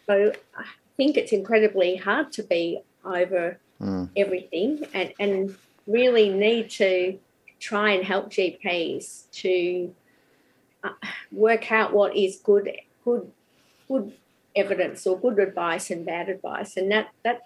So 0.08 0.32
I 0.56 0.64
think 0.96 1.16
it's 1.18 1.32
incredibly 1.32 1.96
hard 1.96 2.32
to 2.32 2.42
be 2.42 2.80
over 3.04 3.58
mm. 3.80 4.08
everything 4.16 4.86
and, 4.94 5.12
and 5.20 5.56
really 5.86 6.30
need 6.30 6.70
to 6.70 7.18
try 7.60 7.90
and 7.90 8.04
help 8.04 8.30
GPs 8.30 9.30
to 9.32 9.94
uh, 10.82 10.90
work 11.30 11.70
out 11.70 11.92
what 11.92 12.16
is 12.16 12.36
good 12.36 12.70
good 13.04 13.30
good 13.86 14.12
evidence 14.56 15.06
or 15.06 15.18
good 15.18 15.38
advice 15.38 15.90
and 15.90 16.06
bad 16.06 16.30
advice. 16.30 16.76
And 16.76 16.90
that 16.90 17.10
that 17.22 17.42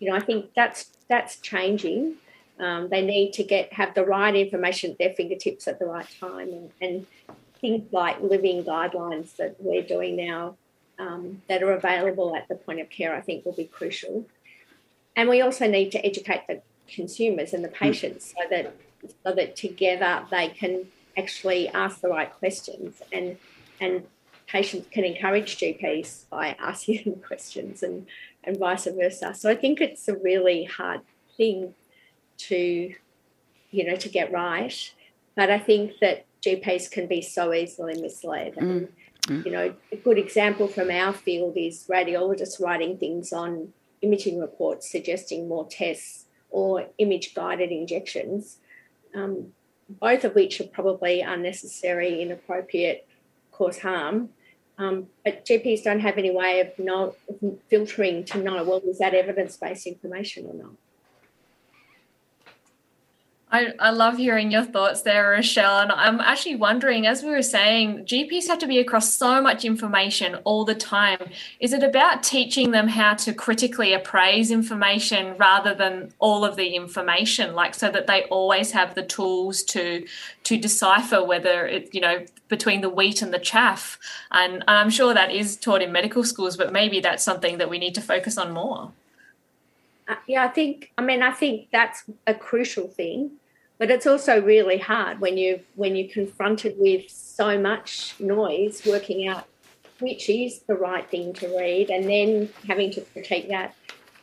you 0.00 0.10
know 0.10 0.16
I 0.16 0.20
think 0.20 0.50
that's 0.56 0.90
that's 1.08 1.36
changing. 1.36 2.16
Um, 2.58 2.88
they 2.88 3.02
need 3.02 3.32
to 3.34 3.44
get 3.44 3.72
have 3.72 3.94
the 3.94 4.04
right 4.04 4.34
information 4.34 4.92
at 4.92 4.98
their 4.98 5.14
fingertips 5.14 5.68
at 5.68 5.78
the 5.78 5.86
right 5.86 6.08
time 6.18 6.48
and, 6.48 6.70
and 6.80 7.06
things 7.60 7.92
like 7.92 8.20
living 8.20 8.64
guidelines 8.64 9.36
that 9.36 9.54
we're 9.60 9.82
doing 9.82 10.16
now 10.16 10.56
um, 11.00 11.42
that 11.48 11.62
are 11.62 11.72
available 11.72 12.36
at 12.36 12.48
the 12.48 12.54
point 12.54 12.80
of 12.80 12.90
care 12.90 13.14
I 13.14 13.20
think 13.20 13.44
will 13.44 13.52
be 13.52 13.64
crucial 13.64 14.26
and 15.16 15.28
we 15.28 15.40
also 15.40 15.66
need 15.66 15.90
to 15.92 16.04
educate 16.04 16.46
the 16.46 16.62
consumers 16.88 17.52
and 17.52 17.64
the 17.64 17.68
hmm. 17.68 17.74
patients 17.74 18.34
so 18.36 18.48
that 18.50 18.74
so 19.24 19.34
that 19.34 19.56
together 19.56 20.26
they 20.30 20.48
can 20.48 20.86
actually 21.16 21.68
ask 21.68 22.00
the 22.00 22.08
right 22.08 22.32
questions 22.32 23.02
and 23.12 23.36
and 23.80 24.04
patients 24.46 24.88
can 24.90 25.04
encourage 25.04 25.56
GPs 25.56 26.28
by 26.28 26.56
asking 26.58 27.04
them 27.04 27.20
questions 27.20 27.82
and 27.82 28.06
and 28.42 28.58
vice 28.58 28.86
versa. 28.86 29.34
So 29.34 29.50
I 29.50 29.54
think 29.54 29.80
it's 29.80 30.08
a 30.08 30.16
really 30.16 30.64
hard 30.64 31.00
thing 31.36 31.74
to 32.48 32.94
you 33.70 33.84
know 33.84 33.96
to 33.96 34.08
get 34.08 34.32
right, 34.32 34.92
but 35.36 35.50
I 35.50 35.58
think 35.58 35.92
that 36.00 36.24
GPs 36.42 36.90
can 36.90 37.06
be 37.06 37.22
so 37.22 37.52
easily 37.52 38.00
misled. 38.00 38.54
Mm. 38.56 38.88
And, 39.28 39.44
you 39.44 39.52
know, 39.52 39.74
a 39.92 39.96
good 39.96 40.18
example 40.18 40.68
from 40.68 40.90
our 40.90 41.12
field 41.12 41.56
is 41.56 41.86
radiologists 41.88 42.60
writing 42.60 42.98
things 42.98 43.32
on 43.32 43.72
imaging 44.02 44.40
reports 44.40 44.90
suggesting 44.90 45.48
more 45.48 45.66
tests 45.68 46.26
or 46.50 46.86
image 46.98 47.34
guided 47.34 47.70
injections, 47.70 48.58
um, 49.14 49.52
both 49.88 50.24
of 50.24 50.34
which 50.34 50.60
are 50.60 50.64
probably 50.64 51.20
unnecessary, 51.20 52.22
inappropriate, 52.22 53.06
cause 53.52 53.78
harm. 53.80 54.30
Um, 54.78 55.08
but 55.24 55.44
GPs 55.44 55.84
don't 55.84 56.00
have 56.00 56.16
any 56.16 56.30
way 56.30 56.60
of 56.60 56.78
know, 56.78 57.14
filtering 57.68 58.24
to 58.24 58.38
know, 58.38 58.64
well, 58.64 58.80
is 58.88 58.98
that 58.98 59.14
evidence 59.14 59.56
based 59.56 59.86
information 59.86 60.46
or 60.46 60.54
not? 60.54 60.72
I, 63.52 63.72
I 63.80 63.90
love 63.90 64.16
hearing 64.16 64.52
your 64.52 64.62
thoughts 64.62 65.02
there, 65.02 65.36
Rachelle. 65.36 65.82
And 65.82 65.90
I'm 65.90 66.20
actually 66.20 66.54
wondering, 66.54 67.06
as 67.06 67.24
we 67.24 67.30
were 67.30 67.42
saying, 67.42 68.04
GPs 68.04 68.46
have 68.46 68.60
to 68.60 68.68
be 68.68 68.78
across 68.78 69.12
so 69.12 69.42
much 69.42 69.64
information 69.64 70.36
all 70.44 70.64
the 70.64 70.74
time. 70.74 71.30
Is 71.58 71.72
it 71.72 71.82
about 71.82 72.22
teaching 72.22 72.70
them 72.70 72.86
how 72.86 73.14
to 73.14 73.34
critically 73.34 73.92
appraise 73.92 74.52
information 74.52 75.36
rather 75.36 75.74
than 75.74 76.12
all 76.20 76.44
of 76.44 76.54
the 76.54 76.76
information, 76.76 77.54
like 77.54 77.74
so 77.74 77.90
that 77.90 78.06
they 78.06 78.22
always 78.24 78.70
have 78.70 78.94
the 78.94 79.02
tools 79.02 79.62
to 79.64 80.06
to 80.44 80.56
decipher 80.56 81.22
whether 81.22 81.66
it, 81.66 81.92
you 81.92 82.00
know, 82.00 82.24
between 82.48 82.82
the 82.82 82.88
wheat 82.88 83.20
and 83.20 83.34
the 83.34 83.38
chaff? 83.38 83.98
And, 84.30 84.62
I'm 84.68 84.90
sure 84.90 85.12
that 85.12 85.32
is 85.32 85.56
taught 85.56 85.82
in 85.82 85.90
medical 85.90 86.22
schools, 86.22 86.56
but 86.56 86.72
maybe 86.72 87.00
that's 87.00 87.24
something 87.24 87.58
that 87.58 87.68
we 87.68 87.78
need 87.78 87.94
to 87.96 88.00
focus 88.00 88.38
on 88.38 88.52
more. 88.52 88.92
Uh, 90.08 90.14
yeah, 90.28 90.44
I 90.44 90.48
think. 90.48 90.92
I 90.96 91.02
mean, 91.02 91.22
I 91.22 91.32
think 91.32 91.68
that's 91.72 92.04
a 92.26 92.34
crucial 92.34 92.86
thing 92.86 93.32
but 93.80 93.90
it's 93.90 94.06
also 94.06 94.42
really 94.42 94.76
hard 94.76 95.20
when 95.20 95.38
you 95.38 95.60
when 95.74 95.96
you're 95.96 96.12
confronted 96.12 96.74
with 96.78 97.10
so 97.10 97.58
much 97.58 98.14
noise, 98.20 98.86
working 98.86 99.26
out 99.26 99.46
which 100.00 100.28
is 100.28 100.60
the 100.60 100.74
right 100.74 101.08
thing 101.10 101.32
to 101.34 101.48
read, 101.58 101.90
and 101.90 102.08
then 102.08 102.48
having 102.66 102.90
to 102.90 103.00
critique 103.00 103.48
that. 103.48 103.74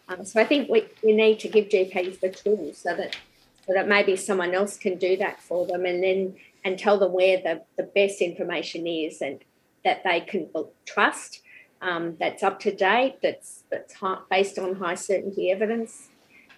Um, 0.10 0.26
so 0.26 0.40
I 0.40 0.46
think 0.46 0.70
we, 0.70 0.86
we 1.04 1.14
need 1.14 1.40
to 1.40 1.50
give 1.50 1.70
GPs 1.70 2.20
the 2.20 2.30
tools 2.30 2.78
so 2.78 2.96
that 2.96 3.18
so 3.66 3.74
that 3.74 3.88
maybe 3.88 4.16
someone 4.16 4.54
else 4.54 4.78
can 4.78 4.98
do 4.98 5.18
that 5.18 5.42
for 5.42 5.66
them, 5.66 5.86
and 5.86 6.04
then 6.04 6.36
and 6.64 6.78
tell 6.78 7.00
them 7.00 7.12
where 7.12 7.38
the, 7.38 7.64
the 7.78 7.84
best 7.84 8.22
information 8.22 8.86
is, 8.86 9.22
and 9.22 9.44
that 9.84 10.04
they 10.04 10.22
can 10.22 10.50
trust. 10.86 11.42
Um, 11.82 12.16
that's 12.20 12.44
up 12.44 12.60
to 12.62 12.76
date. 12.76 13.18
That's 13.24 13.64
that's 13.72 13.96
based 14.30 14.60
on 14.60 14.76
high 14.76 14.96
certainty 14.96 15.52
evidence. 15.52 16.10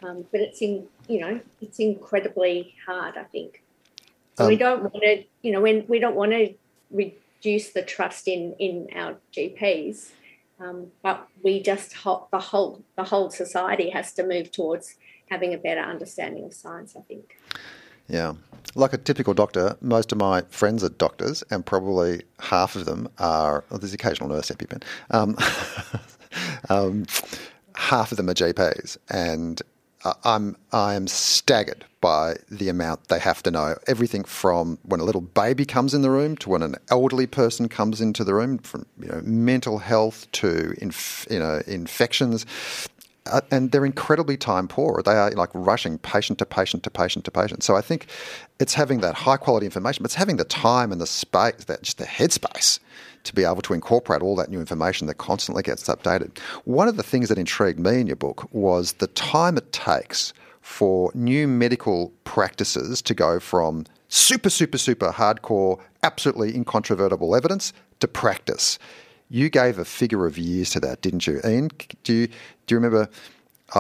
Um, 0.02 0.26
but 0.32 0.42
it's 0.42 0.62
in 0.62 0.88
you 1.08 1.20
know 1.22 1.40
it's 1.62 1.80
incredibly 1.80 2.76
hard. 2.86 3.18
I 3.18 3.24
think 3.24 3.64
um, 4.38 4.48
we 4.48 4.56
don't 4.56 4.84
want 4.84 5.04
to 5.04 5.24
you 5.42 5.52
know 5.52 5.62
when 5.62 5.86
we 5.88 6.00
don't 6.00 6.16
want 6.16 6.32
to 6.32 6.54
reduce 6.92 7.70
the 7.70 7.84
trust 7.84 8.28
in 8.28 8.56
in 8.60 8.88
our 8.96 9.18
GPs, 9.34 10.12
um, 10.60 10.88
but 11.04 11.28
we 11.44 11.62
just 11.62 11.92
the 11.92 12.40
whole 12.40 12.84
the 12.96 13.04
whole 13.04 13.30
society 13.30 13.90
has 13.90 14.14
to 14.14 14.26
move 14.26 14.52
towards 14.52 14.96
having 15.30 15.54
a 15.54 15.58
better 15.58 15.82
understanding 15.82 16.46
of 16.46 16.54
science. 16.54 16.96
I 16.98 17.02
think. 17.02 17.38
Yeah. 18.10 18.34
Like 18.76 18.94
a 18.94 18.98
typical 18.98 19.34
doctor, 19.34 19.78
most 19.82 20.12
of 20.12 20.18
my 20.18 20.42
friends 20.50 20.84
are 20.84 20.90
doctors, 20.90 21.44
and 21.52 21.66
probably 21.66 22.24
half 22.40 22.76
of 22.76 22.86
them 22.86 23.08
are, 23.20 23.64
well, 23.70 23.80
there's 23.80 23.94
occasional 23.94 24.30
nurse 24.30 24.50
EpiPen, 24.50 24.84
um, 25.12 25.38
um, 26.70 27.06
half 27.76 28.12
of 28.12 28.18
them 28.18 28.30
are 28.30 28.34
GPs. 28.34 28.98
And 29.10 29.62
I'm 30.24 30.56
I 30.72 30.94
am 30.94 31.08
staggered 31.08 31.86
by 32.02 32.36
the 32.50 32.70
amount 32.70 33.10
they 33.10 33.20
have 33.20 33.44
to 33.44 33.52
know. 33.52 33.76
Everything 33.88 34.24
from 34.24 34.78
when 34.84 35.00
a 35.00 35.04
little 35.04 35.22
baby 35.22 35.66
comes 35.66 35.94
in 35.94 36.02
the 36.02 36.10
room 36.10 36.38
to 36.38 36.50
when 36.50 36.64
an 36.64 36.76
elderly 36.90 37.28
person 37.28 37.68
comes 37.68 38.00
into 38.00 38.24
the 38.24 38.34
room, 38.34 38.60
from 38.60 38.86
you 39.00 39.10
know 39.10 39.22
mental 39.24 39.80
health 39.80 40.32
to 40.34 40.74
inf, 40.78 41.28
you 41.30 41.40
know 41.40 41.62
infections, 41.68 42.46
uh, 43.26 43.42
and 43.52 43.72
they're 43.72 43.86
incredibly 43.86 44.38
time 44.38 44.68
poor. 44.70 45.02
They 45.04 45.12
are 45.12 45.32
like 45.32 45.50
rushing 45.54 45.98
patient 45.98 46.40
to 46.40 46.46
patient 46.46 46.84
to 46.84 46.90
patient 46.90 47.26
to 47.26 47.32
patient. 47.32 47.64
So 47.64 47.76
I 47.76 47.82
think 47.82 48.08
it's 48.60 48.76
having 48.76 49.02
that 49.02 49.16
high 49.16 49.38
quality 49.38 49.66
information, 49.66 50.04
but 50.04 50.08
it's 50.08 50.16
having 50.16 50.38
the 50.38 50.46
time 50.46 50.94
and 50.94 51.02
the 51.02 51.08
space, 51.08 51.66
that 51.66 51.84
just 51.84 51.98
the 51.98 52.06
headspace 52.06 52.80
to 53.24 53.36
be 53.36 53.44
able 53.44 53.62
to 53.62 53.74
incorporate 53.74 54.22
all 54.22 54.36
that 54.36 54.50
new 54.50 54.60
information 54.60 55.08
that 55.08 55.16
constantly 55.16 55.64
gets 55.64 55.88
updated. 55.88 56.38
One 56.66 56.88
of 56.88 56.98
the 56.98 57.04
things 57.04 57.30
that 57.30 57.38
intrigued 57.38 57.80
me 57.80 58.00
in 58.00 58.08
your 58.08 58.16
book 58.16 58.48
was 58.54 58.94
the 58.94 59.08
time 59.08 59.58
it 59.58 59.72
takes 59.72 60.34
for 60.62 61.12
new 61.14 61.48
medical 61.48 62.12
practices 62.24 63.02
to 63.02 63.14
go 63.14 63.40
from 63.40 63.86
super, 64.08 64.50
super, 64.50 64.78
super 64.78 65.12
hardcore, 65.12 65.80
absolutely 66.04 66.56
incontrovertible 66.56 67.36
evidence 67.36 67.74
to 68.00 68.08
practice. 68.08 68.78
You 69.30 69.50
gave 69.50 69.78
a 69.78 69.86
figure 69.86 70.26
of 70.26 70.38
years 70.38 70.72
to 70.72 70.80
that, 70.82 71.02
didn't 71.02 71.28
you, 71.28 71.40
Ian? 71.46 71.70
Do 72.04 72.14
you 72.14 72.28
do 72.28 72.76
you 72.76 72.78
remember? 72.78 73.10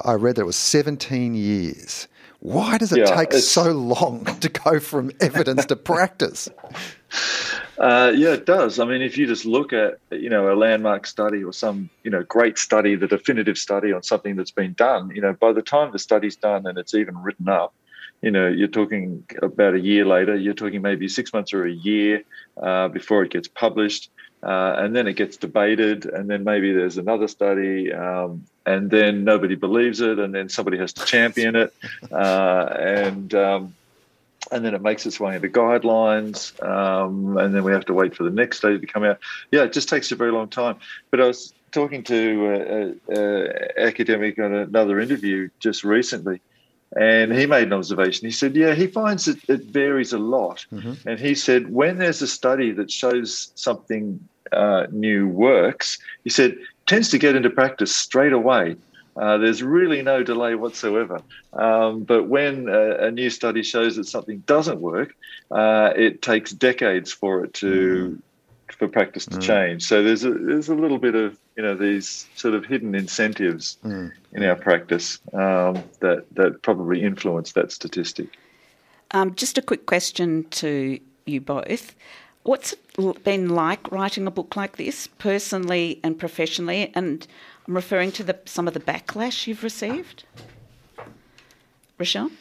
I 0.05 0.13
read 0.13 0.35
that 0.35 0.41
it 0.41 0.45
was 0.45 0.55
17 0.55 1.33
years. 1.33 2.07
Why 2.39 2.77
does 2.77 2.93
it 2.93 2.99
yeah, 2.99 3.15
take 3.15 3.33
so 3.33 3.71
long 3.71 4.23
to 4.39 4.49
go 4.49 4.79
from 4.79 5.11
evidence 5.19 5.65
to 5.67 5.75
practice? 5.75 6.49
Uh, 7.79 8.11
yeah, 8.13 8.33
it 8.33 8.45
does. 8.45 8.77
I 8.77 8.83
mean, 8.83 9.01
if 9.01 9.17
you 9.17 9.25
just 9.25 9.45
look 9.45 9.71
at 9.71 9.99
you 10.11 10.29
know 10.29 10.51
a 10.51 10.55
landmark 10.55 11.07
study 11.07 11.41
or 11.41 11.53
some 11.53 11.89
you 12.03 12.11
know 12.11 12.23
great 12.23 12.57
study, 12.57 12.95
the 12.95 13.07
definitive 13.07 13.57
study 13.57 13.93
on 13.93 14.03
something 14.03 14.35
that's 14.35 14.51
been 14.51 14.73
done, 14.73 15.11
you 15.15 15.21
know, 15.21 15.31
by 15.31 15.53
the 15.53 15.61
time 15.61 15.93
the 15.93 15.97
study's 15.97 16.35
done 16.35 16.67
and 16.67 16.77
it's 16.77 16.93
even 16.93 17.17
written 17.23 17.47
up, 17.47 17.73
you 18.21 18.31
know, 18.31 18.47
you're 18.47 18.67
talking 18.67 19.23
about 19.41 19.75
a 19.75 19.79
year 19.79 20.05
later. 20.05 20.35
You're 20.35 20.53
talking 20.53 20.81
maybe 20.81 21.07
six 21.07 21.31
months 21.31 21.53
or 21.53 21.65
a 21.65 21.71
year 21.71 22.23
uh, 22.61 22.89
before 22.89 23.23
it 23.23 23.31
gets 23.31 23.47
published. 23.47 24.11
Uh, 24.41 24.75
and 24.77 24.95
then 24.95 25.05
it 25.05 25.13
gets 25.13 25.35
debated, 25.35 26.05
and 26.05 26.29
then 26.29 26.45
maybe 26.45 26.71
there's 26.71 26.97
another 26.97 27.27
study, 27.27 27.91
um, 27.91 28.45
and 28.65 28.89
then 28.89 29.25
nobody 29.25 29.55
believes 29.55 29.99
it, 29.99 30.17
and 30.17 30.33
then 30.33 30.47
somebody 30.47 30.77
has 30.77 30.93
to 30.93 31.05
champion 31.05 31.57
it, 31.57 31.73
uh, 32.09 32.73
and 32.79 33.33
um, 33.33 33.75
and 34.51 34.63
then 34.63 34.73
it 34.73 34.81
makes 34.81 35.05
its 35.05 35.19
way 35.19 35.35
into 35.35 35.49
guidelines, 35.49 36.61
um, 36.63 37.37
and 37.37 37.53
then 37.53 37.65
we 37.65 37.73
have 37.73 37.85
to 37.85 37.93
wait 37.93 38.15
for 38.15 38.23
the 38.23 38.29
next 38.29 38.59
study 38.59 38.79
to 38.79 38.87
come 38.87 39.03
out. 39.03 39.19
Yeah, 39.51 39.63
it 39.63 39.73
just 39.73 39.89
takes 39.89 40.11
a 40.11 40.15
very 40.15 40.31
long 40.31 40.47
time. 40.47 40.77
But 41.11 41.19
I 41.19 41.27
was 41.27 41.53
talking 41.71 42.03
to 42.03 42.99
an 43.09 43.61
academic 43.77 44.39
on 44.39 44.53
another 44.53 44.99
interview 44.99 45.49
just 45.59 45.83
recently, 45.83 46.39
and 46.97 47.31
he 47.31 47.45
made 47.45 47.67
an 47.67 47.73
observation. 47.73 48.25
He 48.25 48.31
said, 48.31 48.55
Yeah, 48.55 48.73
he 48.73 48.87
finds 48.87 49.25
that 49.25 49.37
it 49.47 49.65
varies 49.65 50.13
a 50.13 50.17
lot. 50.17 50.65
Mm-hmm. 50.71 51.07
And 51.07 51.19
he 51.19 51.35
said, 51.35 51.71
When 51.71 51.97
there's 51.97 52.21
a 52.21 52.27
study 52.27 52.71
that 52.71 52.89
shows 52.89 53.51
something 53.55 54.19
uh, 54.51 54.87
new 54.91 55.27
works, 55.27 55.99
he 56.23 56.29
said, 56.29 56.57
tends 56.87 57.09
to 57.09 57.19
get 57.19 57.35
into 57.35 57.49
practice 57.49 57.95
straight 57.95 58.33
away. 58.33 58.75
Uh, 59.15 59.37
there's 59.37 59.61
really 59.61 60.01
no 60.01 60.23
delay 60.23 60.55
whatsoever. 60.55 61.21
Um, 61.53 62.03
but 62.03 62.27
when 62.27 62.69
a, 62.69 63.07
a, 63.07 63.11
new 63.11 63.29
study 63.29 63.63
shows 63.63 63.97
that 63.97 64.05
something 64.05 64.39
doesn't 64.47 64.79
work, 64.79 65.13
uh, 65.51 65.91
it 65.95 66.21
takes 66.21 66.51
decades 66.51 67.11
for 67.11 67.43
it 67.43 67.53
to 67.55 68.17
mm 68.17 68.21
for 68.77 68.87
practice 68.87 69.25
to 69.25 69.37
mm. 69.37 69.41
change. 69.41 69.83
So 69.83 70.03
there's 70.03 70.23
a 70.23 70.31
there's 70.31 70.69
a 70.69 70.75
little 70.75 70.99
bit 70.99 71.15
of 71.15 71.37
you 71.55 71.63
know 71.63 71.75
these 71.75 72.27
sort 72.35 72.53
of 72.53 72.65
hidden 72.65 72.95
incentives 72.95 73.77
mm. 73.83 74.11
in 74.33 74.43
our 74.43 74.55
practice 74.55 75.19
um, 75.33 75.83
that 75.99 76.25
that 76.35 76.61
probably 76.61 77.03
influence 77.03 77.53
that 77.53 77.71
statistic. 77.71 78.37
Um, 79.11 79.33
just 79.35 79.57
a 79.57 79.61
quick 79.61 79.85
question 79.85 80.45
to 80.51 80.99
you 81.25 81.41
both. 81.41 81.95
What's 82.43 82.73
it 82.73 83.23
been 83.23 83.49
like 83.49 83.91
writing 83.91 84.25
a 84.27 84.31
book 84.31 84.55
like 84.55 84.77
this, 84.77 85.07
personally 85.07 85.99
and 86.03 86.17
professionally? 86.17 86.91
And 86.95 87.27
I'm 87.67 87.75
referring 87.75 88.11
to 88.13 88.23
the, 88.23 88.39
some 88.45 88.67
of 88.67 88.73
the 88.73 88.79
backlash 88.79 89.45
you've 89.45 89.63
received. 89.63 90.23
Rachelle? 91.99 92.31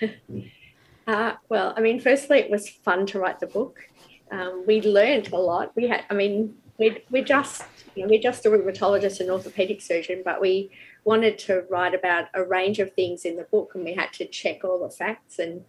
uh, 1.06 1.32
well, 1.48 1.74
I 1.76 1.80
mean, 1.80 2.00
firstly, 2.00 2.38
it 2.38 2.50
was 2.50 2.68
fun 2.68 3.04
to 3.06 3.18
write 3.18 3.40
the 3.40 3.46
book 3.46 3.89
um, 4.30 4.64
we 4.66 4.80
learned 4.80 5.32
a 5.32 5.36
lot. 5.36 5.72
We 5.74 5.88
had, 5.88 6.04
I 6.10 6.14
mean, 6.14 6.54
we 6.78 7.02
we're 7.10 7.24
just 7.24 7.64
you 7.94 8.02
know, 8.02 8.08
we're 8.08 8.20
just 8.20 8.46
a 8.46 8.50
rheumatologist 8.50 9.20
and 9.20 9.30
orthopedic 9.30 9.80
surgeon, 9.80 10.22
but 10.24 10.40
we 10.40 10.70
wanted 11.04 11.38
to 11.38 11.64
write 11.68 11.94
about 11.94 12.26
a 12.34 12.44
range 12.44 12.78
of 12.78 12.92
things 12.92 13.24
in 13.24 13.36
the 13.36 13.44
book, 13.44 13.72
and 13.74 13.84
we 13.84 13.94
had 13.94 14.12
to 14.14 14.26
check 14.26 14.64
all 14.64 14.80
the 14.80 14.90
facts, 14.90 15.38
and 15.38 15.64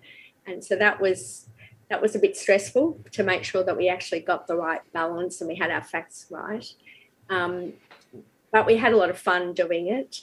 and 0.46 0.64
so 0.64 0.76
that 0.76 1.02
was 1.02 1.48
that 1.90 2.02
was 2.02 2.16
a 2.16 2.20
bit 2.20 2.38
stressful 2.38 3.00
to 3.12 3.24
make 3.24 3.44
sure 3.44 3.64
that 3.64 3.76
we 3.76 3.90
actually 3.90 4.22
got 4.22 4.48
the 4.48 4.56
right 4.56 4.82
balance 4.94 5.42
and 5.42 5.50
we 5.50 5.56
had 5.56 5.70
our 5.70 5.84
facts 5.84 6.26
right. 6.30 6.66
Um, 7.30 7.74
but 8.54 8.66
we 8.66 8.78
had 8.78 8.94
a 8.94 8.98
lot 8.98 9.10
of 9.10 9.18
fun 9.18 9.54
doing 9.54 9.88
it, 9.88 10.22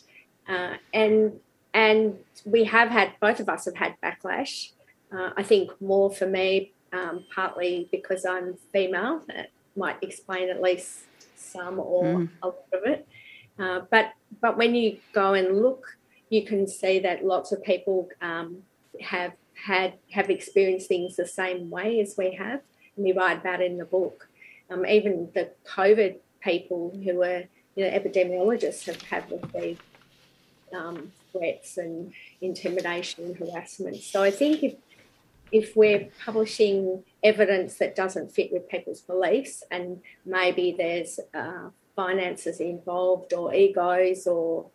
uh, 0.48 0.74
and 0.94 1.40
and 1.74 2.18
we 2.44 2.64
have 2.64 2.88
had 2.88 3.12
both 3.20 3.40
of 3.40 3.48
us 3.48 3.66
have 3.66 3.76
had 3.76 3.96
backlash. 4.02 4.72
Uh, 5.12 5.30
I 5.36 5.42
think 5.42 5.70
more 5.80 6.10
for 6.10 6.26
me 6.26 6.72
um, 6.92 7.24
partly 7.34 7.88
because 7.90 8.24
I'm 8.24 8.56
female. 8.72 9.22
That 9.28 9.50
might 9.76 9.96
explain 10.02 10.50
at 10.50 10.60
least 10.60 11.00
some 11.36 11.78
or 11.78 12.04
mm. 12.04 12.28
a 12.42 12.46
lot 12.46 12.64
of 12.72 12.84
it. 12.84 13.06
Uh, 13.58 13.80
but 13.90 14.12
but 14.40 14.56
when 14.56 14.74
you 14.74 14.98
go 15.12 15.34
and 15.34 15.60
look, 15.60 15.96
you 16.30 16.44
can 16.44 16.66
see 16.66 16.98
that 17.00 17.24
lots 17.24 17.52
of 17.52 17.62
people 17.62 18.08
um, 18.20 18.62
have 19.00 19.32
had 19.54 19.94
have 20.10 20.30
experienced 20.30 20.88
things 20.88 21.16
the 21.16 21.26
same 21.26 21.70
way 21.70 22.00
as 22.00 22.14
we 22.16 22.34
have, 22.34 22.60
and 22.96 23.04
we 23.04 23.12
write 23.12 23.38
about 23.38 23.60
in 23.60 23.78
the 23.78 23.84
book. 23.84 24.28
Um, 24.70 24.84
even 24.86 25.30
the 25.34 25.50
COVID 25.66 26.16
people 26.40 26.92
who 27.04 27.16
were 27.16 27.44
you 27.74 27.84
know 27.84 27.90
epidemiologists 27.90 28.84
have 28.84 29.02
had 29.02 29.24
received 29.30 29.82
um, 30.72 31.12
threats 31.32 31.78
and 31.78 32.12
intimidation 32.40 33.24
and 33.24 33.36
harassment. 33.36 33.96
So 33.96 34.22
I 34.22 34.30
think 34.30 34.62
if 34.62 34.74
if 35.52 35.76
we're 35.76 36.08
publishing 36.24 37.04
evidence 37.22 37.76
that 37.76 37.94
doesn't 37.94 38.30
fit 38.32 38.52
with 38.52 38.68
people's 38.68 39.00
beliefs 39.00 39.62
and 39.70 40.00
maybe 40.24 40.74
there's 40.76 41.20
uh, 41.34 41.70
finances 41.96 42.60
involved 42.60 43.32
or 43.32 43.54
egos 43.54 44.26
or 44.26 44.66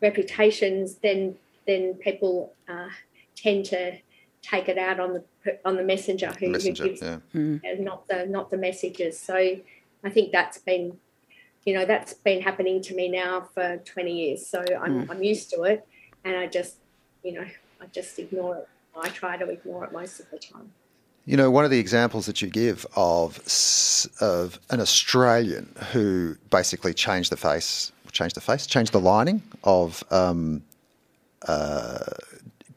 reputations, 0.00 0.96
then 0.96 1.36
then 1.66 1.94
people 1.94 2.52
uh, 2.68 2.88
tend 3.36 3.64
to 3.64 3.96
take 4.42 4.68
it 4.68 4.78
out 4.78 4.98
on 4.98 5.12
the 5.14 5.58
on 5.64 5.76
the 5.76 5.84
messenger 5.84 6.32
who, 6.38 6.48
messenger, 6.50 6.82
who 6.82 6.88
gives 6.88 7.02
yeah. 7.02 7.18
mm. 7.34 7.80
not 7.80 8.06
the 8.08 8.26
not 8.26 8.50
the 8.50 8.56
messages. 8.56 9.18
So 9.18 9.36
I 9.36 10.10
think 10.10 10.32
that's 10.32 10.58
been 10.58 10.98
you 11.64 11.74
know 11.74 11.84
that's 11.84 12.14
been 12.14 12.42
happening 12.42 12.82
to 12.82 12.94
me 12.94 13.08
now 13.08 13.48
for 13.54 13.78
20 13.84 14.12
years. 14.12 14.46
So 14.46 14.64
I'm, 14.80 15.06
mm. 15.06 15.10
I'm 15.10 15.22
used 15.22 15.50
to 15.50 15.62
it, 15.62 15.86
and 16.24 16.36
I 16.36 16.46
just 16.46 16.76
you 17.22 17.32
know 17.32 17.46
I 17.80 17.86
just 17.86 18.18
ignore 18.18 18.56
it. 18.56 18.68
I 19.00 19.08
try 19.08 19.36
to 19.36 19.48
ignore 19.48 19.84
it 19.84 19.92
most 19.92 20.20
of 20.20 20.30
the 20.30 20.38
time. 20.38 20.72
You 21.24 21.36
know, 21.36 21.50
one 21.50 21.64
of 21.64 21.70
the 21.70 21.78
examples 21.78 22.26
that 22.26 22.42
you 22.42 22.48
give 22.48 22.84
of 22.96 23.40
of 24.20 24.58
an 24.70 24.80
Australian 24.80 25.74
who 25.92 26.36
basically 26.50 26.94
changed 26.94 27.30
the 27.30 27.36
face, 27.36 27.92
changed 28.10 28.34
the 28.34 28.40
face, 28.40 28.66
changed 28.66 28.92
the 28.92 29.00
lining 29.00 29.42
of 29.62 30.02
um, 30.10 30.62
uh, 31.46 31.98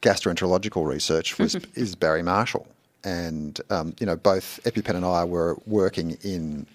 gastroenterological 0.00 0.86
research 0.86 1.38
was 1.38 1.54
is 1.74 1.96
Barry 1.96 2.22
Marshall, 2.22 2.68
and 3.02 3.60
um, 3.70 3.94
you 3.98 4.06
know 4.06 4.16
both 4.16 4.60
EpiPen 4.64 4.94
and 4.94 5.04
I 5.04 5.24
were 5.24 5.56
working 5.66 6.16
in 6.22 6.66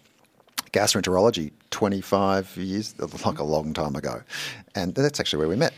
gastroenterology 0.74 1.52
25 1.72 2.58
years, 2.58 2.96
like 3.26 3.40
a 3.40 3.44
long 3.44 3.74
time 3.74 3.96
ago, 3.96 4.22
and 4.76 4.94
that's 4.94 5.22
actually 5.22 5.40
where 5.40 5.50
we 5.50 5.56
met. 5.56 5.74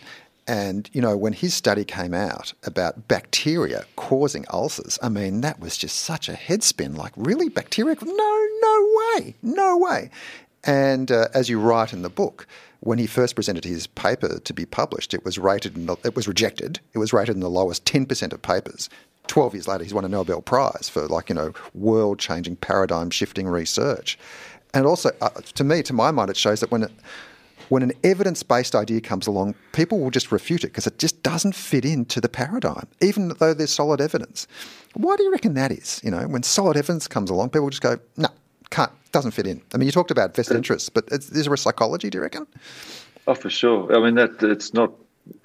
And, 0.46 0.90
you 0.92 1.02
know, 1.02 1.16
when 1.16 1.34
his 1.34 1.54
study 1.54 1.86
came 1.86 2.14
out 2.14 2.54
about 2.64 3.08
bacteria 3.08 3.86
causing 3.96 4.46
ulcers, 4.52 5.00
I 5.02 5.10
mean, 5.10 5.42
that 5.42 5.60
was 5.60 5.78
just 5.78 6.00
such 6.00 6.28
a 6.28 6.34
headspin. 6.34 6.98
Like, 6.98 7.14
really? 7.16 7.50
Bacteria? 7.50 7.96
No, 8.02 8.48
no 8.62 8.90
way. 8.98 9.36
No 9.42 9.78
way. 9.78 10.10
And 10.66 11.12
uh, 11.12 11.28
as 11.34 11.50
you 11.50 11.60
write 11.60 11.94
in 11.94 12.02
the 12.02 12.10
book, 12.10 12.46
when 12.82 13.00
he 13.00 13.08
first 13.08 13.36
presented 13.36 13.64
his 13.64 13.88
paper 13.88 14.40
to 14.40 14.54
be 14.54 14.66
published, 14.66 15.14
it 15.14 15.24
was 15.24 15.38
rated, 15.38 15.76
the, 15.76 15.96
it 16.04 16.16
was 16.16 16.28
rejected. 16.28 16.82
It 16.94 16.98
was 16.98 17.14
rated 17.14 17.36
in 17.36 17.42
the 17.42 17.50
lowest 17.50 17.86
10% 17.86 18.34
of 18.34 18.42
papers. 18.42 18.90
12 19.28 19.54
years 19.54 19.68
later, 19.70 19.86
he's 19.86 19.94
won 19.94 20.04
a 20.04 20.10
Nobel 20.10 20.42
Prize 20.42 20.90
for, 20.90 21.08
like, 21.08 21.30
you 21.30 21.36
know, 21.36 21.54
world 21.74 22.20
changing, 22.20 22.58
paradigm 22.58 23.10
shifting 23.10 23.48
research. 23.48 24.20
And 24.74 24.86
also, 24.86 25.12
uh, 25.22 25.30
to 25.30 25.64
me, 25.64 25.82
to 25.84 25.94
my 25.94 26.12
mind, 26.12 26.30
it 26.30 26.36
shows 26.36 26.60
that 26.60 26.72
when 26.72 26.84
it, 26.84 26.92
when 27.70 27.84
an 27.84 27.92
evidence 28.04 28.44
based 28.44 28.76
idea 28.76 29.02
comes 29.02 29.28
along, 29.28 29.56
people 29.72 30.00
will 30.00 30.10
just 30.10 30.32
refute 30.32 30.64
it 30.64 30.68
because 30.68 30.88
it 30.88 31.00
just 31.00 31.24
doesn't 31.24 31.56
fit 31.56 31.86
into 31.86 32.22
the 32.22 32.30
paradigm, 32.30 32.88
even 33.02 33.30
though 33.40 33.54
there's 33.54 33.72
solid 33.72 34.02
evidence. 34.02 34.48
Why 34.94 35.16
do 35.16 35.24
you 35.24 35.32
reckon 35.32 35.54
that 35.56 35.72
is? 35.72 36.02
You 36.04 36.12
know, 36.12 36.28
when 36.28 36.44
solid 36.44 36.78
evidence 36.78 37.08
comes 37.08 37.30
along, 37.30 37.50
people 37.50 37.70
just 37.70 37.82
go, 37.82 37.98
no, 38.18 38.30
can't, 38.70 38.92
doesn't 39.12 39.32
fit 39.32 39.48
in. 39.48 39.62
I 39.74 39.78
mean, 39.78 39.86
you 39.86 39.92
talked 39.92 40.12
about 40.12 40.36
vested 40.36 40.58
interests, 40.58 40.90
but 40.90 41.06
is 41.12 41.30
there 41.30 41.54
a 41.54 41.58
psychology, 41.58 42.10
do 42.10 42.18
you 42.18 42.22
reckon? 42.22 42.48
Oh, 43.28 43.36
for 43.36 43.50
sure. 43.50 43.96
I 43.96 44.04
mean, 44.04 44.16
that 44.16 44.42
it's 44.44 44.74
not 44.74 44.92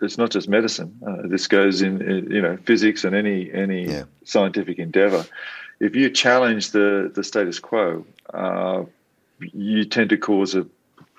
it's 0.02 0.18
not 0.18 0.30
just 0.30 0.48
medicine. 0.48 0.98
Uh, 1.06 1.28
this 1.28 1.46
goes 1.46 1.82
in, 1.82 2.02
in, 2.02 2.30
you 2.30 2.42
know, 2.42 2.56
physics 2.64 3.04
and 3.04 3.14
any 3.14 3.52
any 3.52 3.86
yeah. 3.86 4.04
scientific 4.24 4.78
endeavor. 4.78 5.24
If 5.78 5.94
you 5.94 6.10
challenge 6.10 6.72
the 6.72 7.10
the 7.14 7.22
status 7.22 7.60
quo, 7.60 8.04
uh, 8.34 8.84
you 9.40 9.84
tend 9.84 10.10
to 10.10 10.16
cause 10.16 10.56
a 10.56 10.62
a 10.62 10.66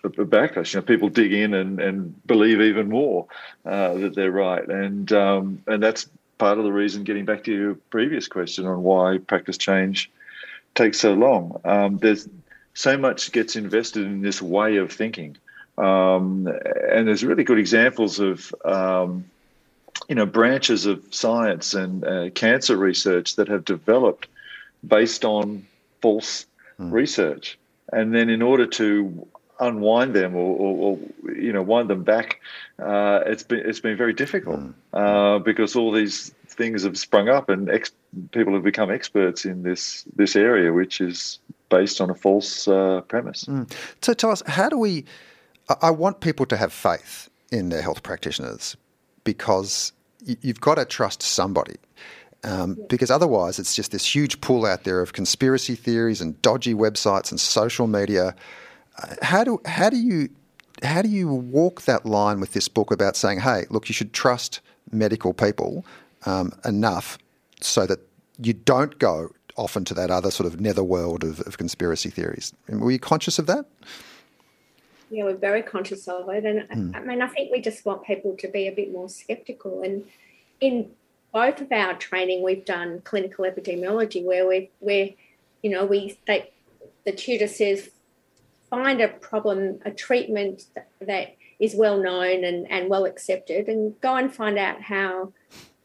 backlash. 0.03 0.73
You 0.73 0.79
know, 0.79 0.85
people 0.85 1.09
dig 1.09 1.33
in 1.33 1.53
and, 1.53 1.79
and 1.79 2.27
believe 2.27 2.61
even 2.61 2.89
more 2.89 3.27
uh, 3.65 3.93
that 3.95 4.15
they're 4.15 4.31
right, 4.31 4.67
and 4.67 5.11
um, 5.11 5.63
and 5.67 5.81
that's 5.81 6.07
part 6.37 6.57
of 6.57 6.63
the 6.63 6.71
reason. 6.71 7.03
Getting 7.03 7.25
back 7.25 7.43
to 7.45 7.53
your 7.53 7.75
previous 7.89 8.27
question 8.27 8.65
on 8.65 8.83
why 8.83 9.17
practice 9.17 9.57
change 9.57 10.11
takes 10.75 10.99
so 10.99 11.13
long, 11.13 11.59
um, 11.65 11.97
there's 11.97 12.27
so 12.73 12.97
much 12.97 13.31
gets 13.31 13.55
invested 13.55 14.05
in 14.05 14.21
this 14.21 14.41
way 14.41 14.77
of 14.77 14.91
thinking, 14.91 15.37
um, 15.77 16.47
and 16.91 17.07
there's 17.07 17.23
really 17.23 17.43
good 17.43 17.59
examples 17.59 18.19
of 18.19 18.53
um, 18.65 19.25
you 20.07 20.15
know 20.15 20.25
branches 20.25 20.85
of 20.85 21.03
science 21.11 21.73
and 21.73 22.03
uh, 22.03 22.29
cancer 22.31 22.77
research 22.77 23.35
that 23.35 23.47
have 23.47 23.65
developed 23.65 24.27
based 24.87 25.25
on 25.25 25.65
false 26.01 26.45
mm. 26.79 26.91
research. 26.91 27.57
And 27.91 28.13
then, 28.13 28.29
in 28.29 28.41
order 28.41 28.67
to 28.67 29.27
unwind 29.60 30.14
them 30.14 30.36
or, 30.36 30.55
or, 30.57 30.99
or, 31.24 31.34
you 31.34 31.51
know 31.51 31.62
wind 31.62 31.89
them 31.89 32.03
back, 32.03 32.39
uh, 32.80 33.22
it's 33.26 33.43
been 33.43 33.60
it's 33.60 33.80
been 33.80 33.97
very 33.97 34.14
difficult 34.14 34.60
mm. 34.60 34.74
uh, 34.93 35.39
because 35.39 35.76
all 35.76 35.91
these 35.91 36.34
things 36.47 36.84
have 36.84 36.97
sprung 36.97 37.30
up 37.30 37.49
and 37.49 37.70
ex- 37.70 37.91
people 38.32 38.53
have 38.53 38.64
become 38.64 38.91
experts 38.91 39.45
in 39.45 39.64
this 39.64 40.05
this 40.16 40.36
area, 40.36 40.74
which 40.74 41.01
is 41.01 41.39
based 41.70 42.01
on 42.01 42.10
a 42.10 42.16
false 42.16 42.68
uh, 42.68 43.01
premise. 43.07 43.45
Mm. 43.45 43.72
So 44.01 44.14
tell 44.14 44.32
us, 44.32 44.41
how 44.47 44.70
do 44.70 44.78
we? 44.78 45.05
I 45.82 45.91
want 45.91 46.20
people 46.20 46.45
to 46.47 46.57
have 46.57 46.74
faith 46.74 47.30
in 47.51 47.70
their 47.70 47.82
health 47.82 48.01
practitioners 48.01 48.76
because 49.24 49.93
you've 50.26 50.62
got 50.62 50.76
to 50.76 50.86
trust 50.86 51.22
somebody. 51.22 51.76
Um, 52.43 52.78
because 52.88 53.12
otherwise, 53.12 53.60
it's 53.60 53.76
just 53.76 53.91
this 53.91 54.16
huge 54.16 54.39
pool 54.39 54.66
out 54.66 54.86
there 54.86 55.01
of 55.01 55.12
conspiracy 55.12 55.76
theories 55.76 56.22
and 56.22 56.41
dodgy 56.41 56.74
websites 56.74 57.32
and 57.32 57.39
social 57.39 57.86
media 57.86 58.34
how 59.21 59.43
do 59.43 59.61
how 59.65 59.89
do 59.89 59.97
you 59.97 60.29
how 60.83 61.01
do 61.01 61.09
you 61.09 61.27
walk 61.27 61.81
that 61.83 62.05
line 62.05 62.39
with 62.39 62.53
this 62.53 62.67
book 62.67 62.91
about 62.91 63.15
saying, 63.15 63.39
hey, 63.39 63.65
look, 63.69 63.89
you 63.89 63.93
should 63.93 64.13
trust 64.13 64.61
medical 64.91 65.33
people 65.33 65.85
um, 66.25 66.53
enough 66.65 67.17
so 67.61 67.85
that 67.85 67.99
you 68.41 68.53
don't 68.53 68.97
go 68.99 69.31
off 69.55 69.75
into 69.75 69.93
that 69.93 70.09
other 70.09 70.31
sort 70.31 70.47
of 70.47 70.61
netherworld 70.61 71.23
of, 71.23 71.41
of 71.41 71.57
conspiracy 71.57 72.09
theories. 72.09 72.53
Were 72.69 72.91
you 72.91 72.99
conscious 72.99 73.39
of 73.39 73.45
that? 73.47 73.65
Yeah, 75.11 75.25
we're 75.25 75.35
very 75.35 75.63
conscious 75.63 76.07
of 76.07 76.29
it, 76.29 76.45
and 76.45 76.69
mm. 76.69 76.95
I 76.95 77.03
mean, 77.03 77.21
I 77.21 77.27
think 77.27 77.51
we 77.51 77.61
just 77.61 77.83
want 77.83 78.05
people 78.05 78.37
to 78.37 78.47
be 78.47 78.67
a 78.67 78.71
bit 78.71 78.91
more 78.91 79.09
skeptical. 79.09 79.81
And 79.81 80.05
in 80.61 80.91
both 81.33 81.61
of 81.61 81.71
our 81.71 81.95
training, 81.95 82.43
we've 82.43 82.63
done 82.63 83.01
clinical 83.01 83.43
epidemiology, 83.43 84.23
where 84.23 84.47
we, 84.47 84.69
where 84.79 85.09
you 85.63 85.71
know, 85.71 85.85
we 85.85 86.17
they, 86.27 86.51
the 87.05 87.11
tutor 87.11 87.47
says 87.47 87.89
find 88.70 89.01
a 89.01 89.07
problem, 89.07 89.80
a 89.86 89.91
treatment 89.91 90.63
that 91.01 91.36
is 91.59 91.76
well 91.76 92.01
known 92.01 92.43
and, 92.43 92.70
and 92.72 92.89
well 92.89 93.05
accepted, 93.05 93.67
and 93.67 93.99
go 94.01 94.15
and 94.15 94.34
find 94.34 94.57
out 94.57 94.82
how, 94.82 95.34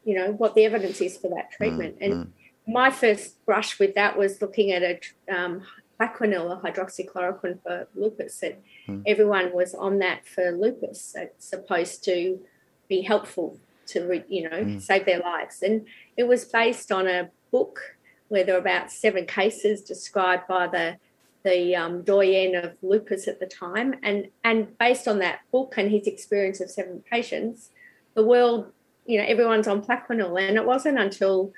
you 0.03 0.15
know, 0.15 0.31
what 0.31 0.55
the 0.55 0.65
evidence 0.65 1.01
is 1.01 1.17
for 1.17 1.29
that 1.29 1.51
treatment. 1.51 1.99
Mm, 1.99 2.05
and 2.05 2.13
mm. 2.13 2.27
my 2.67 2.89
first 2.89 3.43
brush 3.45 3.79
with 3.79 3.95
that 3.95 4.17
was 4.17 4.41
looking 4.41 4.71
at 4.71 4.83
a 4.83 4.99
um, 5.35 5.63
Plaquenil, 5.99 6.51
a 6.51 6.61
hydroxychloroquine 6.61 7.61
for 7.63 7.87
lupus. 7.95 8.39
That 8.39 8.61
mm. 8.87 9.03
everyone 9.05 9.53
was 9.53 9.73
on 9.73 9.99
that 9.99 10.27
for 10.27 10.51
lupus. 10.51 11.13
It's 11.15 11.47
supposed 11.47 12.03
to 12.05 12.39
be 12.87 13.01
helpful 13.01 13.59
to, 13.87 14.23
you 14.27 14.49
know, 14.49 14.63
mm. 14.63 14.81
save 14.81 15.05
their 15.05 15.19
lives. 15.19 15.61
And 15.61 15.85
it 16.17 16.27
was 16.27 16.45
based 16.45 16.91
on 16.91 17.07
a 17.07 17.29
book 17.51 17.79
where 18.27 18.43
there 18.43 18.55
were 18.55 18.61
about 18.61 18.91
seven 18.91 19.25
cases 19.25 19.81
described 19.81 20.47
by 20.47 20.67
the 20.67 20.97
the 21.45 21.75
um, 21.75 22.01
doyen 22.01 22.55
of 22.55 22.71
lupus 22.81 23.27
at 23.29 23.39
the 23.39 23.45
time. 23.45 23.89
And, 24.03 24.27
and 24.43 24.77
based 24.77 25.07
on 25.07 25.19
that 25.19 25.39
book 25.53 25.75
and 25.77 25.89
his 25.89 26.07
experience 26.07 26.59
of 26.59 26.69
seven 26.69 27.03
patients, 27.09 27.69
the 28.15 28.25
world, 28.25 28.71
you 29.05 29.17
know, 29.17 29.25
everyone's 29.25 29.67
on 29.67 29.83
Plaquenil. 29.85 30.41
And 30.41 30.57
it 30.57 30.65
wasn't 30.65 30.99
until 30.99 31.53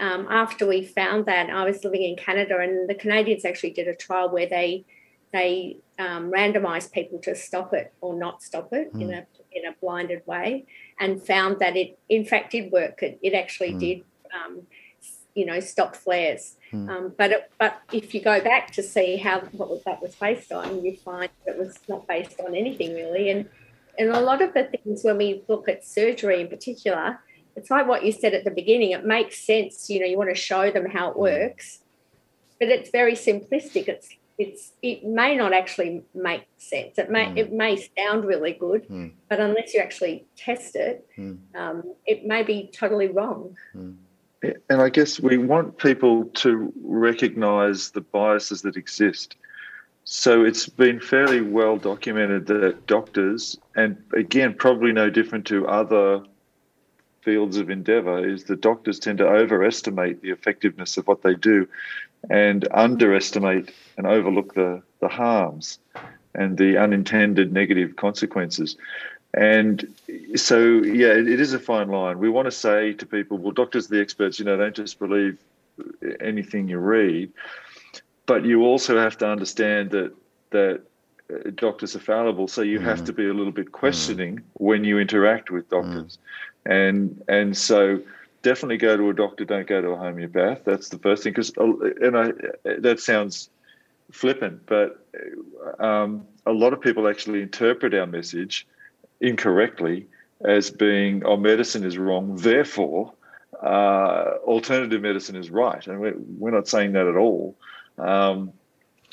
um, 0.00 0.26
after 0.30 0.66
we 0.66 0.84
found 0.84 1.26
that 1.26 1.50
I 1.50 1.64
was 1.64 1.84
living 1.84 2.02
in 2.02 2.16
Canada, 2.16 2.58
and 2.58 2.88
the 2.88 2.94
Canadians 2.94 3.44
actually 3.44 3.70
did 3.70 3.88
a 3.88 3.94
trial 3.94 4.28
where 4.30 4.48
they 4.48 4.84
they 5.30 5.76
um, 5.98 6.30
randomized 6.30 6.90
people 6.92 7.18
to 7.18 7.34
stop 7.34 7.74
it 7.74 7.92
or 8.00 8.14
not 8.14 8.42
stop 8.42 8.72
it 8.72 8.94
mm. 8.94 9.02
in 9.02 9.12
a 9.12 9.26
in 9.52 9.66
a 9.66 9.74
blinded 9.80 10.22
way, 10.26 10.64
and 11.00 11.22
found 11.22 11.58
that 11.58 11.76
it 11.76 11.98
in 12.08 12.24
fact 12.24 12.52
did 12.52 12.72
work. 12.72 13.02
It, 13.02 13.18
it 13.22 13.34
actually 13.34 13.72
mm. 13.72 13.80
did, 13.80 13.98
um, 14.32 14.62
you 15.34 15.44
know, 15.44 15.60
stop 15.60 15.96
flares. 15.96 16.56
Mm. 16.72 16.88
Um, 16.88 17.14
but 17.16 17.32
it, 17.32 17.50
but 17.58 17.80
if 17.92 18.14
you 18.14 18.20
go 18.20 18.40
back 18.40 18.72
to 18.72 18.82
see 18.82 19.16
how 19.16 19.40
what 19.52 19.84
that 19.84 20.02
was 20.02 20.14
based 20.14 20.52
on, 20.52 20.84
you 20.84 20.96
find 20.96 21.30
it 21.46 21.58
was 21.58 21.78
not 21.88 22.06
based 22.06 22.40
on 22.40 22.54
anything 22.54 22.94
really. 22.94 23.30
And 23.30 23.48
and 23.98 24.10
a 24.10 24.20
lot 24.20 24.42
of 24.42 24.54
the 24.54 24.64
things 24.64 25.02
when 25.02 25.18
we 25.18 25.42
look 25.48 25.68
at 25.68 25.84
surgery 25.84 26.40
in 26.40 26.48
particular, 26.48 27.20
it's 27.56 27.70
like 27.70 27.88
what 27.88 28.04
you 28.04 28.12
said 28.12 28.34
at 28.34 28.44
the 28.44 28.50
beginning. 28.50 28.92
It 28.92 29.04
makes 29.04 29.44
sense. 29.44 29.90
You 29.90 30.00
know, 30.00 30.06
you 30.06 30.16
want 30.16 30.30
to 30.30 30.36
show 30.36 30.70
them 30.70 30.86
how 30.86 31.10
it 31.10 31.14
hmm. 31.14 31.20
works, 31.20 31.80
but 32.58 32.68
it's 32.68 32.90
very 32.90 33.14
simplistic. 33.14 33.88
It's 33.88 34.08
it's 34.38 34.72
it 34.82 35.04
may 35.04 35.36
not 35.36 35.52
actually 35.52 36.04
make 36.14 36.46
sense. 36.58 36.96
It 36.96 37.10
may 37.10 37.26
mm. 37.26 37.36
it 37.36 37.52
may 37.52 37.76
sound 37.98 38.24
really 38.24 38.52
good, 38.52 38.88
mm. 38.88 39.12
but 39.28 39.40
unless 39.40 39.74
you 39.74 39.80
actually 39.80 40.26
test 40.36 40.76
it, 40.76 41.04
mm. 41.18 41.38
um, 41.56 41.82
it 42.06 42.24
may 42.24 42.44
be 42.44 42.70
totally 42.72 43.08
wrong. 43.08 43.56
And 44.42 44.80
I 44.82 44.88
guess 44.88 45.18
we 45.18 45.36
want 45.36 45.78
people 45.78 46.26
to 46.26 46.72
recognize 46.82 47.90
the 47.90 48.00
biases 48.00 48.62
that 48.62 48.76
exist. 48.76 49.36
So 50.04 50.44
it's 50.44 50.68
been 50.68 51.00
fairly 51.00 51.40
well 51.40 51.76
documented 51.76 52.46
that 52.46 52.86
doctors, 52.86 53.58
and 53.76 53.96
again, 54.14 54.54
probably 54.54 54.92
no 54.92 55.10
different 55.10 55.46
to 55.48 55.66
other 55.66 56.22
fields 57.22 57.58
of 57.58 57.68
endeavor, 57.68 58.26
is 58.26 58.44
that 58.44 58.60
doctors 58.60 58.98
tend 58.98 59.18
to 59.18 59.28
overestimate 59.28 60.22
the 60.22 60.30
effectiveness 60.30 60.96
of 60.96 61.06
what 61.08 61.22
they 61.22 61.34
do 61.34 61.68
and 62.30 62.66
underestimate 62.70 63.70
and 63.96 64.06
overlook 64.06 64.54
the, 64.54 64.82
the 65.00 65.08
harms 65.08 65.78
and 66.34 66.56
the 66.56 66.78
unintended 66.78 67.52
negative 67.52 67.96
consequences. 67.96 68.76
And 69.34 69.94
so, 70.36 70.58
yeah, 70.58 71.08
it, 71.08 71.28
it 71.28 71.40
is 71.40 71.52
a 71.52 71.58
fine 71.58 71.88
line. 71.88 72.18
We 72.18 72.30
want 72.30 72.46
to 72.46 72.50
say 72.52 72.94
to 72.94 73.06
people, 73.06 73.38
well, 73.38 73.52
doctors 73.52 73.86
are 73.86 73.96
the 73.96 74.00
experts, 74.00 74.38
you 74.38 74.44
know, 74.44 74.56
don't 74.56 74.74
just 74.74 74.98
believe 74.98 75.38
anything 76.20 76.68
you 76.68 76.78
read. 76.78 77.30
But 78.26 78.44
you 78.44 78.62
also 78.62 78.98
have 78.98 79.16
to 79.18 79.28
understand 79.28 79.90
that 79.90 80.14
that 80.50 80.82
uh, 81.32 81.50
doctors 81.54 81.94
are 81.94 82.00
fallible, 82.00 82.48
so 82.48 82.62
you 82.62 82.78
mm. 82.78 82.84
have 82.84 83.04
to 83.04 83.12
be 83.12 83.26
a 83.28 83.32
little 83.32 83.52
bit 83.52 83.72
questioning 83.72 84.36
mm. 84.36 84.42
when 84.54 84.84
you 84.84 84.98
interact 84.98 85.50
with 85.50 85.68
doctors, 85.70 86.18
mm. 86.66 86.72
and 86.72 87.22
and 87.28 87.56
so 87.56 88.00
definitely 88.42 88.76
go 88.76 88.96
to 88.96 89.10
a 89.10 89.14
doctor. 89.14 89.44
Don't 89.44 89.66
go 89.66 89.80
to 89.80 89.88
a 89.90 89.96
homeopath. 89.96 90.64
That's 90.64 90.90
the 90.90 90.98
first 90.98 91.22
thing. 91.22 91.32
Because 91.32 91.52
and 91.56 92.16
I 92.18 92.32
that 92.64 93.00
sounds 93.00 93.48
flippant, 94.10 94.66
but 94.66 95.06
um, 95.78 96.26
a 96.44 96.52
lot 96.52 96.72
of 96.72 96.80
people 96.80 97.08
actually 97.08 97.42
interpret 97.42 97.94
our 97.94 98.06
message 98.06 98.66
incorrectly 99.20 100.06
as 100.40 100.70
being, 100.70 101.24
oh, 101.24 101.36
medicine 101.36 101.84
is 101.84 101.98
wrong, 101.98 102.36
therefore, 102.36 103.12
uh, 103.62 104.34
alternative 104.44 105.02
medicine 105.02 105.36
is 105.36 105.50
right. 105.50 105.84
And 105.86 106.00
we're, 106.00 106.14
we're 106.16 106.50
not 106.50 106.68
saying 106.68 106.92
that 106.92 107.06
at 107.06 107.16
all. 107.16 107.56
Um, 107.98 108.52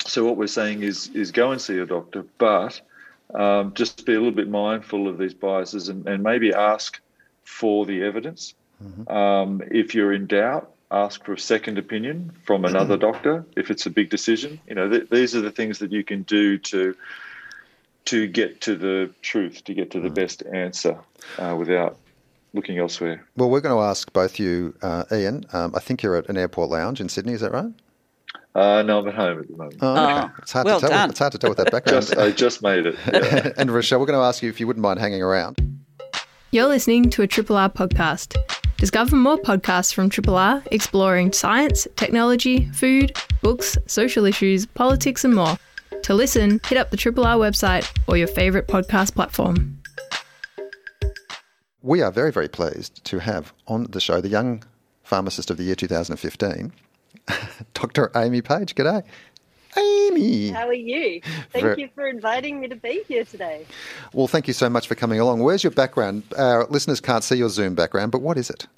so 0.06 0.24
what 0.24 0.36
we're 0.36 0.46
saying 0.46 0.82
is 0.82 1.08
is 1.08 1.32
go 1.32 1.50
and 1.50 1.60
see 1.60 1.78
a 1.78 1.86
doctor, 1.86 2.24
but 2.38 2.80
um, 3.34 3.74
just 3.74 4.06
be 4.06 4.14
a 4.14 4.18
little 4.18 4.30
bit 4.30 4.48
mindful 4.48 5.08
of 5.08 5.18
these 5.18 5.34
biases 5.34 5.88
and, 5.88 6.06
and 6.06 6.22
maybe 6.22 6.52
ask 6.54 7.00
for 7.42 7.86
the 7.86 8.02
evidence. 8.02 8.54
Mm-hmm. 8.82 9.12
Um, 9.12 9.62
if 9.70 9.94
you're 9.94 10.12
in 10.12 10.26
doubt, 10.26 10.70
ask 10.90 11.24
for 11.24 11.32
a 11.32 11.38
second 11.38 11.78
opinion 11.78 12.32
from 12.44 12.64
another 12.64 12.96
doctor 13.08 13.44
if 13.56 13.70
it's 13.70 13.86
a 13.86 13.90
big 13.90 14.10
decision. 14.10 14.60
You 14.68 14.76
know, 14.76 14.88
th- 14.88 15.10
these 15.10 15.34
are 15.34 15.40
the 15.40 15.50
things 15.50 15.78
that 15.80 15.90
you 15.90 16.04
can 16.04 16.22
do 16.22 16.58
to 16.58 16.94
to 18.06 18.26
get 18.26 18.60
to 18.62 18.76
the 18.76 19.12
truth, 19.22 19.64
to 19.64 19.74
get 19.74 19.90
to 19.92 20.00
the 20.00 20.08
mm. 20.08 20.14
best 20.14 20.42
answer 20.52 20.98
uh, 21.38 21.54
without 21.58 21.98
looking 22.54 22.78
elsewhere. 22.78 23.24
Well, 23.36 23.50
we're 23.50 23.60
going 23.60 23.76
to 23.76 23.82
ask 23.82 24.12
both 24.12 24.38
you, 24.38 24.74
uh, 24.82 25.04
Ian. 25.12 25.44
Um, 25.52 25.74
I 25.74 25.80
think 25.80 26.02
you're 26.02 26.16
at 26.16 26.28
an 26.28 26.36
airport 26.36 26.70
lounge 26.70 27.00
in 27.00 27.08
Sydney. 27.08 27.34
Is 27.34 27.40
that 27.42 27.52
right? 27.52 27.72
Uh, 28.54 28.82
no, 28.82 29.00
I'm 29.00 29.08
at 29.08 29.14
home 29.14 29.38
at 29.40 29.48
the 29.48 29.56
moment. 29.56 29.76
Oh, 29.82 29.92
okay. 29.92 30.12
oh, 30.12 30.30
it's, 30.38 30.52
hard 30.52 30.64
well 30.64 30.80
to 30.80 30.86
tell, 30.86 30.96
done. 30.96 31.10
it's 31.10 31.18
hard 31.18 31.32
to 31.32 31.38
tell 31.38 31.50
with 31.50 31.58
that 31.58 31.70
background. 31.70 32.06
just, 32.06 32.16
I 32.16 32.30
just 32.30 32.62
made 32.62 32.86
it. 32.86 32.96
Yeah. 33.06 33.52
and 33.58 33.68
Rachelle, 33.68 34.00
we're 34.00 34.06
going 34.06 34.18
to 34.18 34.24
ask 34.24 34.42
you 34.42 34.48
if 34.48 34.58
you 34.58 34.66
wouldn't 34.66 34.82
mind 34.82 34.98
hanging 34.98 35.22
around. 35.22 35.60
You're 36.52 36.66
listening 36.66 37.10
to 37.10 37.22
a 37.22 37.26
Triple 37.26 37.56
R 37.56 37.68
podcast. 37.68 38.34
Discover 38.78 39.16
more 39.16 39.36
podcasts 39.36 39.92
from 39.92 40.08
Triple 40.08 40.36
R 40.36 40.62
exploring 40.70 41.32
science, 41.32 41.86
technology, 41.96 42.70
food, 42.72 43.14
books, 43.42 43.76
social 43.86 44.24
issues, 44.24 44.64
politics, 44.64 45.22
and 45.22 45.34
more. 45.34 45.58
To 46.06 46.14
listen, 46.14 46.60
hit 46.68 46.78
up 46.78 46.92
the 46.92 46.96
Triple 46.96 47.26
R 47.26 47.34
website 47.34 47.90
or 48.06 48.16
your 48.16 48.28
favourite 48.28 48.68
podcast 48.68 49.16
platform. 49.16 49.82
We 51.82 52.00
are 52.00 52.12
very, 52.12 52.30
very 52.30 52.46
pleased 52.46 53.02
to 53.06 53.18
have 53.18 53.52
on 53.66 53.88
the 53.90 54.00
show 54.00 54.20
the 54.20 54.28
young 54.28 54.62
pharmacist 55.02 55.50
of 55.50 55.56
the 55.56 55.64
year 55.64 55.74
2015, 55.74 56.72
Dr. 57.74 58.12
Amy 58.14 58.40
Page. 58.40 58.76
G'day. 58.76 59.02
Amy. 59.76 60.50
How 60.50 60.68
are 60.68 60.72
you? 60.72 61.22
Thank 61.50 61.64
Very... 61.64 61.82
you 61.82 61.88
for 61.92 62.06
inviting 62.06 62.60
me 62.60 62.68
to 62.68 62.76
be 62.76 63.02
here 63.08 63.24
today. 63.24 63.66
Well, 64.12 64.28
thank 64.28 64.46
you 64.46 64.54
so 64.54 64.70
much 64.70 64.86
for 64.86 64.94
coming 64.94 65.18
along. 65.18 65.40
Where's 65.40 65.64
your 65.64 65.72
background? 65.72 66.22
Our 66.38 66.68
listeners 66.68 67.00
can't 67.00 67.24
see 67.24 67.34
your 67.34 67.48
Zoom 67.48 67.74
background, 67.74 68.12
but 68.12 68.22
what 68.22 68.38
is 68.38 68.48
it? 68.48 68.68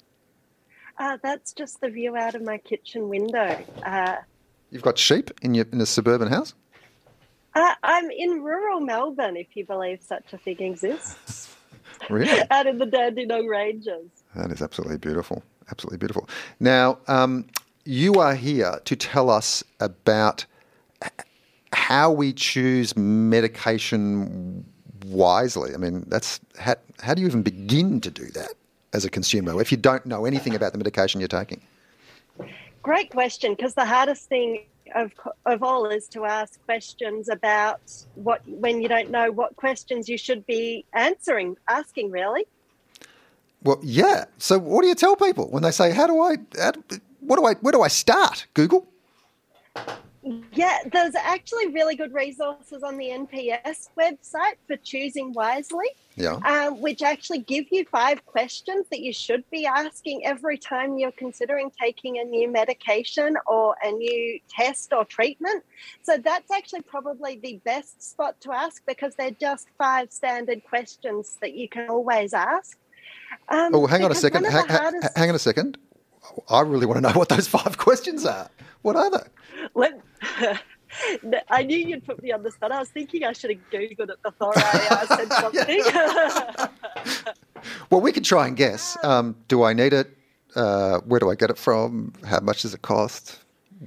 Uh, 0.97 1.19
that's 1.21 1.53
just 1.53 1.79
the 1.79 1.89
view 1.89 2.17
out 2.17 2.33
of 2.33 2.41
my 2.41 2.57
kitchen 2.57 3.07
window. 3.07 3.63
Uh, 3.85 4.15
You've 4.71 4.81
got 4.81 4.97
sheep 4.97 5.29
in 5.43 5.53
your 5.53 5.67
in 5.71 5.79
a 5.79 5.85
suburban 5.85 6.29
house. 6.29 6.55
Uh, 7.55 7.73
I'm 7.83 8.11
in 8.11 8.43
rural 8.43 8.79
Melbourne, 8.79 9.37
if 9.37 9.47
you 9.55 9.65
believe 9.65 10.01
such 10.01 10.33
a 10.33 10.37
thing 10.37 10.59
exists. 10.59 11.55
really? 12.09 12.41
out 12.51 12.67
in 12.67 12.77
the 12.77 12.85
Dandenong 12.85 13.47
Ranges. 13.47 14.09
That 14.35 14.51
is 14.51 14.61
absolutely 14.61 14.97
beautiful. 14.97 15.43
Absolutely 15.71 15.97
beautiful. 15.97 16.29
Now, 16.59 16.99
um, 17.07 17.45
you 17.85 18.15
are 18.15 18.35
here 18.35 18.79
to 18.85 18.95
tell 18.95 19.29
us 19.29 19.63
about 19.79 20.45
how 21.73 22.11
we 22.11 22.33
choose 22.33 22.95
medication 22.95 24.65
wisely. 25.05 25.73
I 25.73 25.77
mean, 25.77 26.03
that's 26.07 26.39
how, 26.57 26.75
how 27.01 27.13
do 27.13 27.21
you 27.21 27.27
even 27.27 27.43
begin 27.43 28.01
to 28.01 28.11
do 28.11 28.25
that 28.31 28.53
as 28.93 29.05
a 29.05 29.09
consumer 29.09 29.59
if 29.61 29.71
you 29.71 29.77
don't 29.77 30.05
know 30.05 30.25
anything 30.25 30.55
about 30.55 30.71
the 30.71 30.77
medication 30.77 31.21
you're 31.21 31.27
taking? 31.27 31.61
Great 32.81 33.11
question, 33.11 33.53
because 33.53 33.73
the 33.73 33.85
hardest 33.85 34.29
thing 34.29 34.65
of, 34.95 35.11
of 35.45 35.63
all 35.63 35.85
is 35.87 36.07
to 36.09 36.25
ask 36.25 36.63
questions 36.65 37.29
about 37.29 37.81
what 38.15 38.41
when 38.47 38.81
you 38.81 38.87
don't 38.87 39.09
know 39.09 39.31
what 39.31 39.55
questions 39.55 40.09
you 40.09 40.17
should 40.17 40.45
be 40.45 40.85
answering, 40.93 41.57
asking 41.67 42.11
really. 42.11 42.45
Well, 43.63 43.79
yeah. 43.83 44.25
So, 44.37 44.57
what 44.57 44.81
do 44.81 44.87
you 44.87 44.95
tell 44.95 45.15
people 45.15 45.49
when 45.49 45.63
they 45.63 45.71
say, 45.71 45.91
"How 45.91 46.07
do 46.07 46.21
I? 46.21 46.37
How, 46.57 46.71
what 47.19 47.37
do 47.37 47.45
I? 47.45 47.53
Where 47.55 47.71
do 47.71 47.81
I 47.81 47.89
start?" 47.89 48.47
Google. 48.53 48.87
Yeah, 50.53 50.79
there's 50.91 51.15
actually 51.15 51.67
really 51.67 51.95
good 51.95 52.13
resources 52.13 52.83
on 52.83 52.97
the 52.97 53.09
NPS 53.09 53.89
website 53.97 54.57
for 54.67 54.75
choosing 54.77 55.33
wisely. 55.33 55.87
Yeah. 56.15 56.33
Um, 56.45 56.81
which 56.81 57.01
actually 57.01 57.39
give 57.39 57.65
you 57.71 57.85
five 57.85 58.25
questions 58.25 58.85
that 58.91 58.99
you 58.99 59.13
should 59.13 59.49
be 59.49 59.65
asking 59.65 60.25
every 60.25 60.57
time 60.57 60.97
you're 60.97 61.13
considering 61.13 61.71
taking 61.81 62.19
a 62.19 62.25
new 62.25 62.51
medication 62.51 63.37
or 63.47 63.75
a 63.81 63.91
new 63.91 64.39
test 64.49 64.91
or 64.91 65.05
treatment. 65.05 65.63
So 66.01 66.17
that's 66.17 66.51
actually 66.51 66.81
probably 66.81 67.39
the 67.41 67.61
best 67.63 68.03
spot 68.03 68.39
to 68.41 68.51
ask 68.51 68.83
because 68.85 69.15
they're 69.15 69.31
just 69.31 69.67
five 69.77 70.11
standard 70.11 70.61
questions 70.65 71.37
that 71.41 71.53
you 71.53 71.69
can 71.69 71.89
always 71.89 72.33
ask. 72.33 72.77
Um, 73.47 73.73
oh, 73.73 73.87
hang 73.87 74.03
on 74.03 74.11
a 74.11 74.15
second. 74.15 74.45
Hang, 74.45 74.67
hardest... 74.67 75.17
hang 75.17 75.29
on 75.29 75.35
a 75.35 75.39
second. 75.39 75.77
I 76.49 76.61
really 76.61 76.85
want 76.85 76.97
to 76.97 77.01
know 77.01 77.13
what 77.17 77.29
those 77.29 77.47
five 77.47 77.77
questions 77.77 78.25
are. 78.25 78.49
What 78.81 78.95
are 78.95 79.11
they? 79.11 79.23
Let, 79.73 80.01
I 81.49 81.63
knew 81.63 81.77
you'd 81.77 82.05
put 82.05 82.21
me 82.21 82.31
on 82.31 82.43
the 82.43 82.51
spot. 82.51 82.71
I 82.71 82.79
was 82.79 82.89
thinking 82.89 83.23
I 83.23 83.33
should 83.33 83.51
have 83.51 83.69
Googled 83.71 84.09
it 84.09 84.21
before 84.23 84.53
I 84.55 84.87
uh, 84.89 85.15
said 85.17 85.33
something. 85.33 85.83
well, 87.89 88.01
we 88.01 88.11
could 88.11 88.25
try 88.25 88.47
and 88.47 88.57
guess. 88.57 88.97
Um, 89.03 89.35
do 89.47 89.63
I 89.63 89.73
need 89.73 89.93
it? 89.93 90.15
Uh, 90.55 90.99
where 91.01 91.19
do 91.19 91.29
I 91.29 91.35
get 91.35 91.49
it 91.51 91.57
from? 91.57 92.13
How 92.25 92.39
much 92.39 92.63
does 92.63 92.73
it 92.73 92.81
cost? 92.81 93.39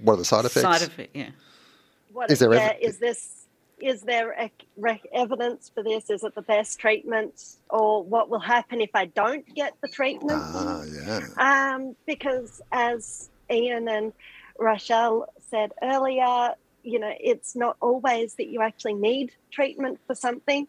What 0.03 0.15
are 0.15 0.17
the 0.17 0.25
side 0.25 0.45
effects? 0.45 0.63
Side 0.63 0.83
effect, 0.83 1.15
yeah. 1.15 1.31
What, 2.13 2.31
is 2.31 2.39
there? 2.39 2.55
Yeah, 2.55 2.75
ev- 2.75 2.77
is 2.81 2.99
this? 2.99 3.42
Is 3.83 4.03
there 4.03 4.35
evidence 5.13 5.71
for 5.75 5.83
this? 5.83 6.09
Is 6.09 6.23
it 6.23 6.35
the 6.37 6.43
best 6.43 6.79
treatment, 6.79 7.57
or 7.69 8.05
what 8.05 8.31
will 8.31 8.41
happen 8.41 8.81
if 8.81 8.91
I 8.95 9.07
don't 9.07 9.45
get 9.55 9.75
the 9.83 9.89
treatment? 9.89 10.41
Ah, 10.41 10.83
yeah. 10.85 11.75
Um, 11.75 11.97
because 12.07 12.63
as 12.71 13.31
Ian 13.51 13.89
and 13.89 14.13
Rachelle 14.59 15.27
said 15.51 15.73
earlier, 15.83 16.55
you 16.85 17.01
know, 17.01 17.13
it's 17.19 17.57
not 17.57 17.77
always 17.81 18.35
that 18.37 18.47
you 18.47 18.63
actually 18.63 18.95
need 18.95 19.33
treatment 19.51 19.99
for 20.07 20.15
something. 20.15 20.69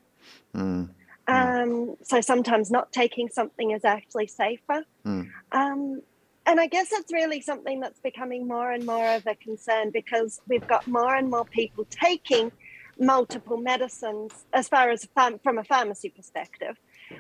Mm. 0.56 0.90
Um, 1.28 1.96
so 2.02 2.20
sometimes 2.20 2.72
not 2.72 2.92
taking 2.92 3.30
something 3.30 3.72
is 3.72 3.86
actually 3.86 4.28
safer. 4.28 4.86
Mm. 5.06 5.30
Um, 5.52 6.02
and 6.46 6.60
I 6.60 6.68
guess 6.68 6.92
it's 6.92 7.14
really 7.14 7.42
something 7.42 7.80
that's 7.80 8.00
becoming 8.00 8.48
more 8.48 8.72
and 8.72 8.86
more 8.86 9.08
of 9.14 9.26
a 9.28 9.36
concern 9.36 9.92
because 9.92 10.42
we've 10.48 10.68
got 10.68 10.86
more 10.88 11.16
and 11.16 11.30
more 11.30 11.46
people 11.46 11.86
taking 11.90 12.52
multiple 13.00 13.58
medicines 13.58 14.46
as 14.54 14.68
far 14.68 14.90
as 14.90 15.08
from 15.16 15.58
a 15.58 15.64
pharmacy 15.64 16.10
perspective. 16.10 16.78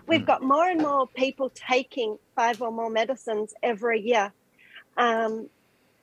We've 0.07 0.25
got 0.25 0.41
more 0.41 0.69
and 0.69 0.81
more 0.81 1.07
people 1.07 1.51
taking 1.53 2.17
five 2.35 2.61
or 2.61 2.71
more 2.71 2.89
medicines 2.89 3.53
every 3.61 4.01
year. 4.01 4.31
Um, 4.97 5.49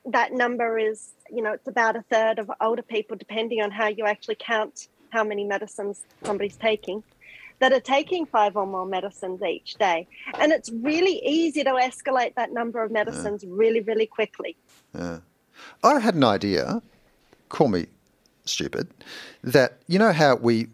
that 0.05 0.33
number 0.33 0.77
is, 0.77 1.11
you 1.29 1.41
know, 1.41 1.53
it's 1.53 1.67
about 1.67 1.95
a 1.95 2.03
third 2.03 2.39
of 2.39 2.51
older 2.59 2.81
people, 2.81 3.15
depending 3.17 3.61
on 3.61 3.71
how 3.71 3.87
you 3.87 4.05
actually 4.05 4.37
count 4.39 4.87
how 5.11 5.23
many 5.23 5.43
medicines 5.43 6.03
somebody's 6.23 6.55
taking, 6.55 7.03
that 7.59 7.73
are 7.73 7.81
taking 7.81 8.25
five 8.25 8.55
or 8.55 8.65
more 8.65 8.85
medicines 8.85 9.41
each 9.43 9.75
day. 9.75 10.07
And 10.39 10.51
it's 10.51 10.71
really 10.71 11.21
easy 11.25 11.63
to 11.63 11.71
escalate 11.71 12.33
that 12.35 12.51
number 12.53 12.83
of 12.83 12.91
medicines 12.91 13.43
yeah. 13.43 13.49
really, 13.51 13.81
really 13.81 14.07
quickly. 14.07 14.55
Yeah. 14.95 15.19
I 15.83 15.99
had 15.99 16.15
an 16.15 16.23
idea, 16.23 16.81
call 17.49 17.67
me 17.67 17.87
stupid, 18.45 18.87
that 19.43 19.79
you 19.87 19.99
know 19.99 20.11
how 20.11 20.35
we, 20.35 20.67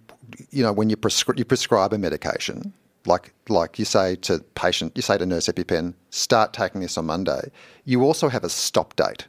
you 0.52 0.64
know, 0.64 0.74
when 0.74 0.90
you, 0.90 0.98
prescri- 0.98 1.38
you 1.38 1.46
prescribe 1.46 1.94
a 1.94 1.98
medication, 1.98 2.74
like 3.06 3.34
like 3.50 3.80
you 3.80 3.86
say 3.86 4.16
to 4.18 4.40
patient, 4.56 4.94
you 4.96 5.02
say 5.02 5.18
to 5.18 5.26
nurse 5.26 5.48
EpiPen, 5.48 5.94
start 6.10 6.54
taking 6.54 6.82
this 6.82 6.98
on 6.98 7.06
Monday. 7.06 7.52
You 7.86 8.04
also 8.04 8.30
have 8.30 8.44
a 8.44 8.50
stop 8.50 8.96
date. 8.96 9.28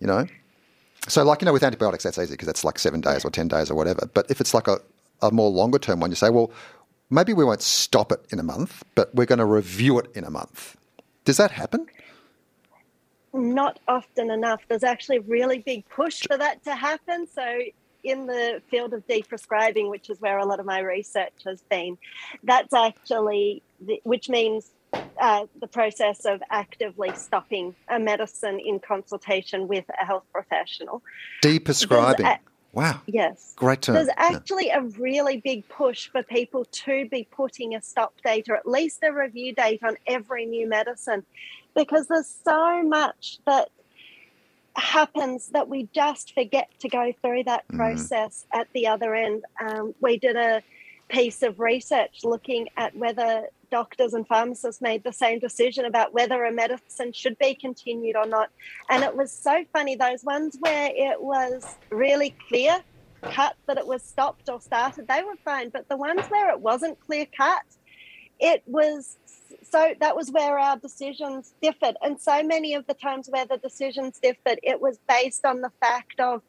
You 0.00 0.06
know, 0.06 0.26
so 1.08 1.24
like 1.24 1.42
you 1.42 1.46
know 1.46 1.52
with 1.52 1.62
antibiotics 1.62 2.04
that's 2.04 2.18
easy 2.18 2.32
because 2.32 2.46
that's 2.46 2.64
like 2.64 2.78
seven 2.78 3.00
days 3.00 3.24
or 3.24 3.30
ten 3.30 3.48
days 3.48 3.70
or 3.70 3.74
whatever. 3.74 4.08
But 4.12 4.30
if 4.30 4.40
it's 4.40 4.54
like 4.54 4.68
a, 4.68 4.78
a 5.22 5.30
more 5.30 5.50
longer 5.50 5.78
term 5.78 6.00
one, 6.00 6.10
you 6.10 6.16
say, 6.16 6.30
well, 6.30 6.50
maybe 7.10 7.32
we 7.32 7.44
won't 7.44 7.62
stop 7.62 8.12
it 8.12 8.24
in 8.30 8.38
a 8.38 8.42
month, 8.42 8.82
but 8.94 9.14
we're 9.14 9.26
going 9.26 9.40
to 9.40 9.44
review 9.44 9.98
it 9.98 10.10
in 10.14 10.24
a 10.24 10.30
month. 10.30 10.76
Does 11.24 11.36
that 11.36 11.50
happen? 11.50 11.86
Not 13.32 13.78
often 13.86 14.30
enough. 14.30 14.60
There's 14.68 14.84
actually 14.84 15.18
a 15.18 15.22
really 15.22 15.58
big 15.58 15.88
push 15.88 16.22
for 16.26 16.36
that 16.36 16.64
to 16.64 16.74
happen. 16.74 17.26
So 17.32 17.60
in 18.02 18.26
the 18.26 18.62
field 18.70 18.94
of 18.94 19.06
deprescribing, 19.06 19.90
which 19.90 20.10
is 20.10 20.20
where 20.20 20.38
a 20.38 20.44
lot 20.44 20.60
of 20.60 20.66
my 20.66 20.80
research 20.80 21.32
has 21.44 21.62
been, 21.70 21.98
that's 22.42 22.72
actually, 22.72 23.62
the, 23.80 24.00
which 24.04 24.28
means 24.28 24.70
uh, 25.20 25.46
the 25.60 25.66
process 25.66 26.24
of 26.24 26.42
actively 26.50 27.12
stopping 27.14 27.74
a 27.88 27.98
medicine 27.98 28.58
in 28.58 28.80
consultation 28.80 29.68
with 29.68 29.84
a 30.00 30.04
health 30.04 30.24
professional. 30.32 31.02
Deprescribing. 31.42 32.24
A, 32.24 32.38
wow. 32.72 33.00
Yes. 33.06 33.52
Great 33.56 33.82
term. 33.82 33.96
There's 33.96 34.08
actually 34.16 34.68
yeah. 34.68 34.78
a 34.78 34.82
really 34.82 35.36
big 35.38 35.68
push 35.68 36.08
for 36.08 36.22
people 36.22 36.64
to 36.64 37.06
be 37.08 37.28
putting 37.30 37.74
a 37.74 37.82
stop 37.82 38.14
date 38.24 38.48
or 38.48 38.56
at 38.56 38.66
least 38.66 39.00
a 39.02 39.12
review 39.12 39.54
date 39.54 39.80
on 39.84 39.96
every 40.06 40.46
new 40.46 40.68
medicine 40.68 41.24
because 41.74 42.08
there's 42.08 42.32
so 42.44 42.82
much 42.82 43.38
that 43.46 43.70
happens 44.76 45.48
that 45.48 45.68
we 45.68 45.88
just 45.94 46.34
forget 46.34 46.68
to 46.80 46.88
go 46.88 47.12
through 47.22 47.44
that 47.44 47.66
mm. 47.68 47.76
process 47.76 48.46
mm. 48.52 48.60
at 48.60 48.68
the 48.74 48.86
other 48.86 49.14
end. 49.14 49.44
Um, 49.60 49.94
we 50.00 50.18
did 50.18 50.36
a 50.36 50.62
piece 51.08 51.42
of 51.42 51.58
research 51.58 52.20
looking 52.24 52.68
at 52.76 52.96
whether 52.96 53.46
doctors 53.70 54.14
and 54.14 54.26
pharmacists 54.26 54.80
made 54.80 55.04
the 55.04 55.12
same 55.12 55.38
decision 55.38 55.84
about 55.84 56.12
whether 56.12 56.44
a 56.44 56.52
medicine 56.52 57.12
should 57.12 57.38
be 57.38 57.54
continued 57.54 58.16
or 58.16 58.26
not. 58.26 58.50
And 58.88 59.02
it 59.04 59.14
was 59.14 59.32
so 59.32 59.64
funny, 59.72 59.96
those 59.96 60.24
ones 60.24 60.56
where 60.60 60.90
it 60.92 61.20
was 61.20 61.76
really 61.90 62.34
clear 62.48 62.80
cut 63.22 63.56
that 63.66 63.76
it 63.76 63.86
was 63.86 64.02
stopped 64.02 64.48
or 64.48 64.60
started, 64.60 65.06
they 65.08 65.22
were 65.22 65.36
fine. 65.44 65.68
But 65.70 65.88
the 65.88 65.96
ones 65.96 66.22
where 66.28 66.50
it 66.50 66.60
wasn't 66.60 66.98
clear 67.00 67.26
cut, 67.36 67.62
it 68.38 68.62
was 68.66 69.18
so 69.70 69.94
that 70.00 70.16
was 70.16 70.30
where 70.30 70.58
our 70.58 70.76
decisions 70.76 71.54
differed. 71.62 71.96
And 72.02 72.20
so 72.20 72.42
many 72.42 72.74
of 72.74 72.86
the 72.86 72.94
times 72.94 73.28
where 73.28 73.46
the 73.46 73.58
decisions 73.58 74.18
differed, 74.22 74.60
it 74.62 74.80
was 74.80 74.98
based 75.08 75.44
on 75.44 75.60
the 75.60 75.70
fact 75.80 76.20
of 76.20 76.42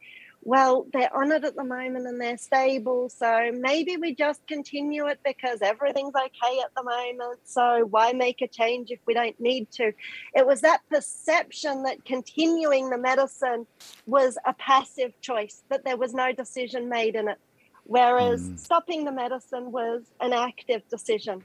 well, 0.44 0.88
they're 0.92 1.16
on 1.16 1.32
it 1.32 1.44
at 1.44 1.56
the 1.56 1.64
moment 1.64 2.08
and 2.08 2.20
they're 2.20 2.38
stable. 2.38 3.10
So 3.10 3.52
maybe 3.54 3.98
we 3.98 4.16
just 4.16 4.46
continue 4.48 5.06
it 5.08 5.20
because 5.24 5.62
everything's 5.62 6.16
okay 6.16 6.60
at 6.64 6.74
the 6.76 6.84
moment. 6.84 7.40
So 7.44 7.86
why 7.90 8.14
make 8.14 8.42
a 8.42 8.48
change 8.48 8.90
if 8.90 9.00
we 9.06 9.14
don't 9.14 9.40
need 9.40 9.70
to? 9.74 9.92
It 10.34 10.48
was 10.48 10.62
that 10.62 10.82
perception 10.90 11.84
that 11.84 12.04
continuing 12.06 12.90
the 12.90 12.98
medicine 12.98 13.68
was 14.08 14.38
a 14.46 14.54
passive 14.54 15.14
choice, 15.22 15.64
that 15.70 15.86
there 15.86 15.98
was 15.98 16.14
no 16.14 16.34
decision 16.34 16.90
made 16.90 17.16
in 17.16 17.28
it. 17.28 17.38
Whereas 17.84 18.42
mm. 18.42 18.60
stopping 18.60 19.06
the 19.06 19.12
medicine 19.12 19.72
was 19.72 20.04
an 20.20 20.34
active 20.34 20.82
decision. 20.90 21.44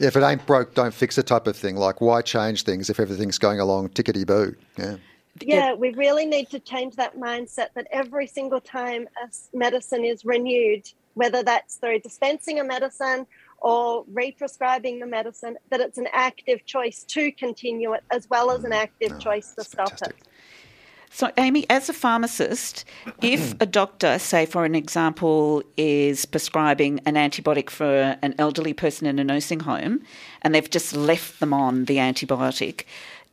Yeah, 0.00 0.08
if 0.08 0.16
it 0.16 0.24
ain't 0.24 0.44
broke, 0.46 0.74
don't 0.74 0.92
fix 0.92 1.16
it 1.18 1.28
type 1.28 1.46
of 1.46 1.56
thing. 1.56 1.76
Like, 1.76 2.00
why 2.00 2.22
change 2.22 2.64
things 2.64 2.90
if 2.90 2.98
everything's 2.98 3.38
going 3.38 3.60
along 3.60 3.90
tickety 3.90 4.26
boo? 4.26 4.56
Yeah 4.76 4.96
yeah, 5.42 5.74
we 5.74 5.92
really 5.94 6.26
need 6.26 6.50
to 6.50 6.60
change 6.60 6.96
that 6.96 7.16
mindset 7.16 7.68
that 7.74 7.86
every 7.90 8.26
single 8.26 8.60
time 8.60 9.08
a 9.22 9.56
medicine 9.56 10.04
is 10.04 10.24
renewed, 10.24 10.90
whether 11.14 11.42
that's 11.42 11.76
through 11.76 12.00
dispensing 12.00 12.60
a 12.60 12.64
medicine 12.64 13.26
or 13.58 14.04
re-prescribing 14.12 15.00
the 15.00 15.06
medicine, 15.06 15.56
that 15.70 15.80
it's 15.80 15.98
an 15.98 16.08
active 16.12 16.64
choice 16.64 17.04
to 17.04 17.30
continue 17.32 17.92
it 17.92 18.02
as 18.10 18.28
well 18.30 18.50
as 18.50 18.64
an 18.64 18.72
mm. 18.72 18.82
active 18.82 19.12
oh, 19.14 19.18
choice 19.18 19.54
to 19.54 19.64
stop 19.64 19.90
fantastic. 19.90 20.18
it. 20.20 20.28
So, 21.12 21.30
Amy, 21.36 21.66
as 21.68 21.88
a 21.88 21.92
pharmacist, 21.92 22.84
if 23.20 23.60
a 23.60 23.66
doctor, 23.66 24.18
say 24.20 24.46
for 24.46 24.64
an 24.64 24.76
example, 24.76 25.64
is 25.76 26.24
prescribing 26.24 27.00
an 27.04 27.14
antibiotic 27.14 27.68
for 27.68 28.16
an 28.22 28.34
elderly 28.38 28.72
person 28.72 29.08
in 29.08 29.18
a 29.18 29.24
nursing 29.24 29.60
home 29.60 30.02
and 30.42 30.54
they've 30.54 30.70
just 30.70 30.94
left 30.94 31.40
them 31.40 31.52
on 31.52 31.86
the 31.86 31.96
antibiotic, 31.96 32.84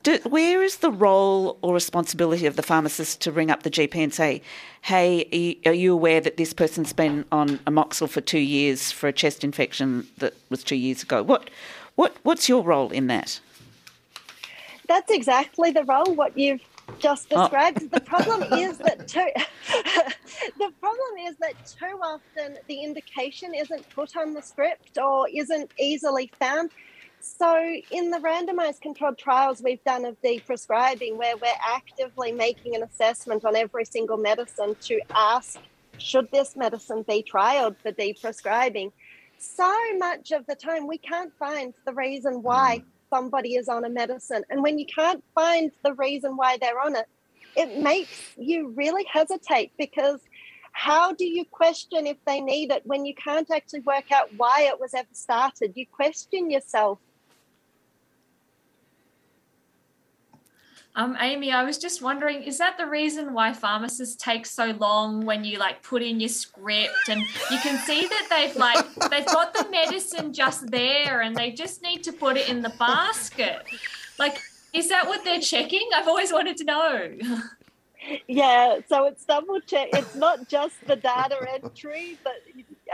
do, 0.01 0.17
where 0.23 0.63
is 0.63 0.77
the 0.77 0.91
role 0.91 1.59
or 1.61 1.73
responsibility 1.73 2.47
of 2.47 2.55
the 2.55 2.63
pharmacist 2.63 3.21
to 3.21 3.31
ring 3.31 3.51
up 3.51 3.61
the 3.61 3.69
GP 3.69 3.95
and 3.95 4.13
say, 4.13 4.41
hey, 4.81 5.59
are 5.65 5.73
you 5.73 5.93
aware 5.93 6.19
that 6.19 6.37
this 6.37 6.53
person's 6.53 6.93
been 6.93 7.25
on 7.31 7.59
amoxil 7.59 8.09
for 8.09 8.21
two 8.21 8.39
years 8.39 8.91
for 8.91 9.07
a 9.07 9.13
chest 9.13 9.43
infection 9.43 10.07
that 10.17 10.33
was 10.49 10.63
two 10.63 10.75
years 10.75 11.03
ago? 11.03 11.21
What, 11.21 11.49
what, 11.95 12.17
what's 12.23 12.49
your 12.49 12.63
role 12.63 12.89
in 12.89 13.07
that? 13.07 13.39
That's 14.87 15.11
exactly 15.11 15.71
the 15.71 15.83
role, 15.83 16.15
what 16.15 16.37
you've 16.37 16.61
just 16.99 17.27
oh. 17.31 17.41
described. 17.41 17.83
Oh. 17.83 17.87
The 17.87 18.01
problem 18.01 18.43
is 18.53 18.77
that 18.79 19.07
too, 19.07 19.29
the 20.57 20.71
problem 20.79 21.17
is 21.27 21.35
that 21.37 21.53
too 21.65 21.99
often 22.01 22.57
the 22.67 22.83
indication 22.83 23.53
isn't 23.53 23.89
put 23.89 24.15
on 24.17 24.33
the 24.33 24.41
script 24.41 24.97
or 24.97 25.27
isn't 25.33 25.71
easily 25.79 26.31
found. 26.39 26.71
So, 27.19 27.57
in 27.91 28.11
the 28.11 28.19
randomized 28.19 28.81
controlled 28.81 29.17
trials 29.17 29.61
we've 29.61 29.83
done 29.83 30.05
of 30.05 30.21
deprescribing 30.21 31.17
where 31.17 31.35
we're 31.35 31.49
actively 31.67 32.31
making 32.31 32.75
an 32.75 32.83
assessment 32.83 33.43
on 33.43 33.55
every 33.55 33.85
single 33.85 34.17
medicine 34.17 34.75
to 34.81 35.01
ask, 35.13 35.59
should 35.97 36.29
this 36.31 36.55
medicine 36.55 37.03
be 37.07 37.23
trialed 37.23 37.75
for 37.81 37.91
deprescribing? 37.91 38.91
So 39.39 39.71
much 39.97 40.31
of 40.31 40.45
the 40.45 40.55
time, 40.55 40.87
we 40.87 40.97
can't 40.97 41.33
find 41.37 41.73
the 41.85 41.93
reason 41.93 42.41
why 42.43 42.79
mm. 42.79 42.83
Somebody 43.09 43.55
is 43.55 43.67
on 43.69 43.85
a 43.85 43.89
medicine. 43.89 44.43
And 44.49 44.61
when 44.63 44.77
you 44.79 44.85
can't 44.85 45.23
find 45.35 45.71
the 45.83 45.93
reason 45.93 46.37
why 46.37 46.57
they're 46.59 46.79
on 46.79 46.95
it, 46.95 47.07
it 47.55 47.81
makes 47.81 48.33
you 48.37 48.69
really 48.69 49.05
hesitate 49.11 49.71
because 49.77 50.19
how 50.71 51.11
do 51.11 51.25
you 51.25 51.43
question 51.45 52.05
if 52.05 52.17
they 52.25 52.39
need 52.39 52.71
it 52.71 52.85
when 52.85 53.03
you 53.03 53.15
can't 53.15 53.49
actually 53.49 53.79
work 53.79 54.11
out 54.11 54.29
why 54.37 54.61
it 54.71 54.79
was 54.79 54.93
ever 54.93 55.07
started? 55.11 55.73
You 55.75 55.87
question 55.87 56.51
yourself 56.51 56.99
Um, 60.97 61.15
Amy, 61.19 61.51
I 61.51 61.63
was 61.63 61.77
just 61.77 62.01
wondering, 62.01 62.41
is 62.41 62.57
that 62.57 62.75
the 62.79 62.87
reason 62.87 63.31
why 63.31 63.53
pharmacists 63.53 64.15
take 64.15 64.47
so 64.47 64.71
long 64.79 65.27
when 65.27 65.43
you 65.43 65.59
like 65.59 65.83
put 65.83 66.01
in 66.01 66.19
your 66.19 66.27
script 66.27 67.07
and 67.07 67.21
you 67.21 67.57
can 67.59 67.77
see 67.85 68.01
that 68.07 68.27
they've 68.31 68.55
like 68.55 68.83
they've 69.11 69.25
got 69.27 69.53
the 69.53 69.69
medicine 69.69 70.33
just 70.33 70.71
there 70.71 71.21
and 71.21 71.35
they 71.35 71.51
just 71.51 71.83
need 71.83 72.03
to 72.05 72.11
put 72.11 72.35
it 72.35 72.49
in 72.49 72.63
the 72.63 72.73
basket? 72.79 73.63
Like, 74.17 74.39
is 74.73 74.89
that 74.89 75.05
what 75.05 75.23
they're 75.23 75.39
checking? 75.39 75.87
I've 75.95 76.07
always 76.07 76.33
wanted 76.33 76.57
to 76.57 76.63
know. 76.63 77.17
Yeah, 78.27 78.79
so 78.87 79.05
it's 79.05 79.25
double 79.25 79.59
check. 79.59 79.89
It's 79.91 80.15
not 80.15 80.47
just 80.47 80.75
the 80.87 80.95
data 80.95 81.45
entry, 81.53 82.17
but 82.23 82.35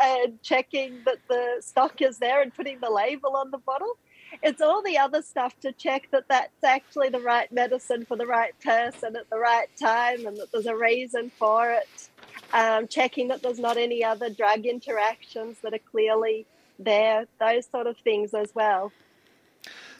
uh, 0.01 0.31
checking 0.41 0.97
that 1.05 1.17
the 1.29 1.57
stock 1.61 2.01
is 2.01 2.17
there 2.17 2.41
and 2.41 2.53
putting 2.53 2.79
the 2.79 2.89
label 2.89 3.35
on 3.35 3.51
the 3.51 3.59
bottle 3.59 3.95
it's 4.41 4.61
all 4.61 4.81
the 4.81 4.97
other 4.97 5.21
stuff 5.21 5.59
to 5.61 5.71
check 5.71 6.09
that 6.11 6.25
that's 6.27 6.63
actually 6.63 7.09
the 7.09 7.19
right 7.19 7.51
medicine 7.51 8.05
for 8.05 8.17
the 8.17 8.25
right 8.25 8.53
person 8.61 9.15
at 9.15 9.29
the 9.29 9.37
right 9.37 9.67
time 9.79 10.25
and 10.25 10.37
that 10.37 10.51
there's 10.51 10.65
a 10.65 10.75
reason 10.75 11.31
for 11.37 11.71
it. 11.71 12.09
Um, 12.53 12.87
checking 12.87 13.29
that 13.29 13.41
there's 13.41 13.59
not 13.59 13.77
any 13.77 14.03
other 14.03 14.29
drug 14.29 14.65
interactions 14.65 15.57
that 15.61 15.73
are 15.73 15.79
clearly 15.91 16.45
there, 16.79 17.25
those 17.39 17.65
sort 17.67 17.87
of 17.87 17.97
things 17.97 18.33
as 18.33 18.53
well. 18.53 18.91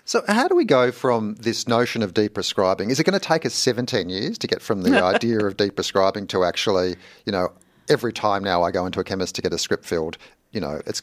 So, 0.05 0.21
how 0.27 0.47
do 0.47 0.55
we 0.55 0.65
go 0.65 0.91
from 0.91 1.35
this 1.35 1.67
notion 1.67 2.03
of 2.03 2.13
deprescribing? 2.13 2.89
Is 2.89 2.99
it 2.99 3.05
going 3.05 3.17
to 3.17 3.25
take 3.25 3.45
us 3.45 3.53
17 3.53 4.09
years 4.09 4.37
to 4.39 4.47
get 4.47 4.61
from 4.61 4.81
the 4.81 5.01
idea 5.03 5.39
of 5.45 5.55
deprescribing 5.55 6.27
to 6.29 6.43
actually, 6.43 6.95
you 7.25 7.31
know, 7.31 7.53
every 7.89 8.11
time 8.11 8.43
now 8.43 8.63
I 8.63 8.71
go 8.71 8.85
into 8.85 8.99
a 8.99 9.03
chemist 9.03 9.35
to 9.35 9.41
get 9.41 9.53
a 9.53 9.57
script 9.57 9.85
filled, 9.85 10.17
you 10.51 10.59
know, 10.59 10.81
it's 10.85 11.01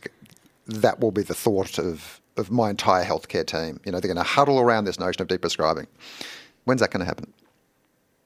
that 0.66 1.00
will 1.00 1.10
be 1.10 1.22
the 1.22 1.34
thought 1.34 1.78
of 1.78 2.19
of 2.40 2.50
my 2.50 2.70
entire 2.70 3.04
healthcare 3.04 3.46
team. 3.46 3.80
You 3.84 3.92
know, 3.92 4.00
they're 4.00 4.12
going 4.12 4.24
to 4.24 4.30
huddle 4.30 4.58
around 4.58 4.84
this 4.84 4.98
notion 4.98 5.22
of 5.22 5.28
deprescribing. 5.28 5.86
When's 6.64 6.80
that 6.80 6.90
going 6.90 7.00
to 7.00 7.06
happen? 7.06 7.32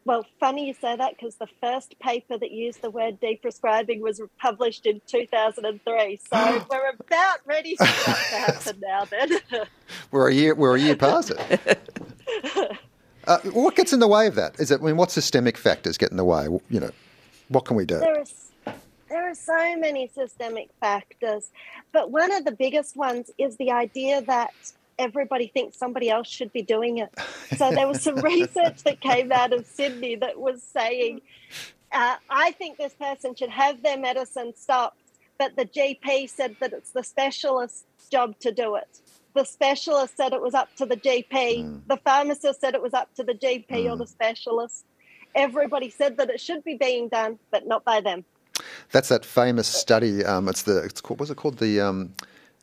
Well, 0.06 0.26
funny 0.38 0.66
you 0.66 0.74
say 0.74 0.96
that 0.96 1.16
because 1.16 1.36
the 1.36 1.48
first 1.62 1.98
paper 1.98 2.36
that 2.36 2.50
used 2.50 2.82
the 2.82 2.90
word 2.90 3.20
deprescribing 3.20 4.00
was 4.00 4.20
published 4.38 4.84
in 4.86 5.00
2003. 5.06 6.20
So 6.30 6.66
we're 6.70 6.90
about 6.90 7.38
ready 7.46 7.76
for 7.76 7.84
that 7.84 8.26
to 8.30 8.36
happen 8.36 8.80
now. 8.82 9.04
Then 9.06 9.38
we're 10.10 10.28
a 10.28 10.34
year 10.34 10.54
we're 10.54 10.76
a 10.76 10.80
year 10.80 10.96
past 10.96 11.32
it. 11.36 11.90
Uh, 13.26 13.38
what 13.52 13.74
gets 13.74 13.94
in 13.94 14.00
the 14.00 14.06
way 14.06 14.26
of 14.26 14.34
that? 14.34 14.58
Is 14.60 14.70
it? 14.70 14.82
I 14.82 14.84
mean, 14.84 14.98
what 14.98 15.10
systemic 15.10 15.56
factors 15.56 15.96
get 15.96 16.10
in 16.10 16.18
the 16.18 16.24
way? 16.26 16.44
You 16.68 16.78
know, 16.78 16.90
what 17.48 17.64
can 17.64 17.74
we 17.74 17.86
do? 17.86 17.98
There 17.98 18.20
is 18.20 18.43
there 19.14 19.30
are 19.30 19.34
so 19.34 19.76
many 19.76 20.10
systemic 20.12 20.70
factors, 20.80 21.52
but 21.92 22.10
one 22.10 22.32
of 22.32 22.44
the 22.44 22.50
biggest 22.50 22.96
ones 22.96 23.30
is 23.38 23.56
the 23.58 23.70
idea 23.70 24.20
that 24.22 24.52
everybody 24.98 25.46
thinks 25.46 25.76
somebody 25.76 26.10
else 26.10 26.26
should 26.26 26.52
be 26.52 26.62
doing 26.62 26.98
it. 26.98 27.10
So 27.56 27.70
there 27.70 27.86
was 27.86 28.02
some 28.02 28.16
research 28.34 28.82
that 28.82 29.00
came 29.00 29.30
out 29.30 29.52
of 29.52 29.66
Sydney 29.66 30.16
that 30.16 30.40
was 30.40 30.64
saying, 30.64 31.20
uh, 31.92 32.16
I 32.28 32.50
think 32.58 32.76
this 32.76 32.94
person 32.94 33.36
should 33.36 33.50
have 33.50 33.84
their 33.84 33.96
medicine 33.96 34.52
stopped, 34.56 34.98
but 35.38 35.54
the 35.54 35.66
GP 35.66 36.28
said 36.28 36.56
that 36.58 36.72
it's 36.72 36.90
the 36.90 37.04
specialist's 37.04 37.84
job 38.10 38.36
to 38.40 38.50
do 38.50 38.74
it. 38.74 39.00
The 39.34 39.44
specialist 39.44 40.16
said 40.16 40.32
it 40.32 40.42
was 40.42 40.54
up 40.54 40.74
to 40.74 40.86
the 40.86 40.96
GP. 40.96 41.30
Mm. 41.30 41.80
The 41.86 41.98
pharmacist 41.98 42.60
said 42.60 42.74
it 42.74 42.82
was 42.82 42.94
up 42.94 43.14
to 43.14 43.22
the 43.22 43.34
GP 43.34 43.68
mm. 43.68 43.92
or 43.92 43.96
the 43.96 44.08
specialist. 44.08 44.84
Everybody 45.36 45.90
said 45.90 46.16
that 46.16 46.30
it 46.30 46.40
should 46.40 46.64
be 46.64 46.74
being 46.74 47.08
done, 47.08 47.38
but 47.52 47.64
not 47.64 47.84
by 47.84 48.00
them. 48.00 48.24
That's 48.92 49.08
that 49.08 49.24
famous 49.24 49.66
study. 49.66 50.24
Um, 50.24 50.48
it's 50.48 50.62
the 50.62 50.84
it's 50.84 51.00
called 51.00 51.20
what's 51.20 51.30
it 51.30 51.36
called 51.36 51.58
the 51.58 51.80
um, 51.80 52.14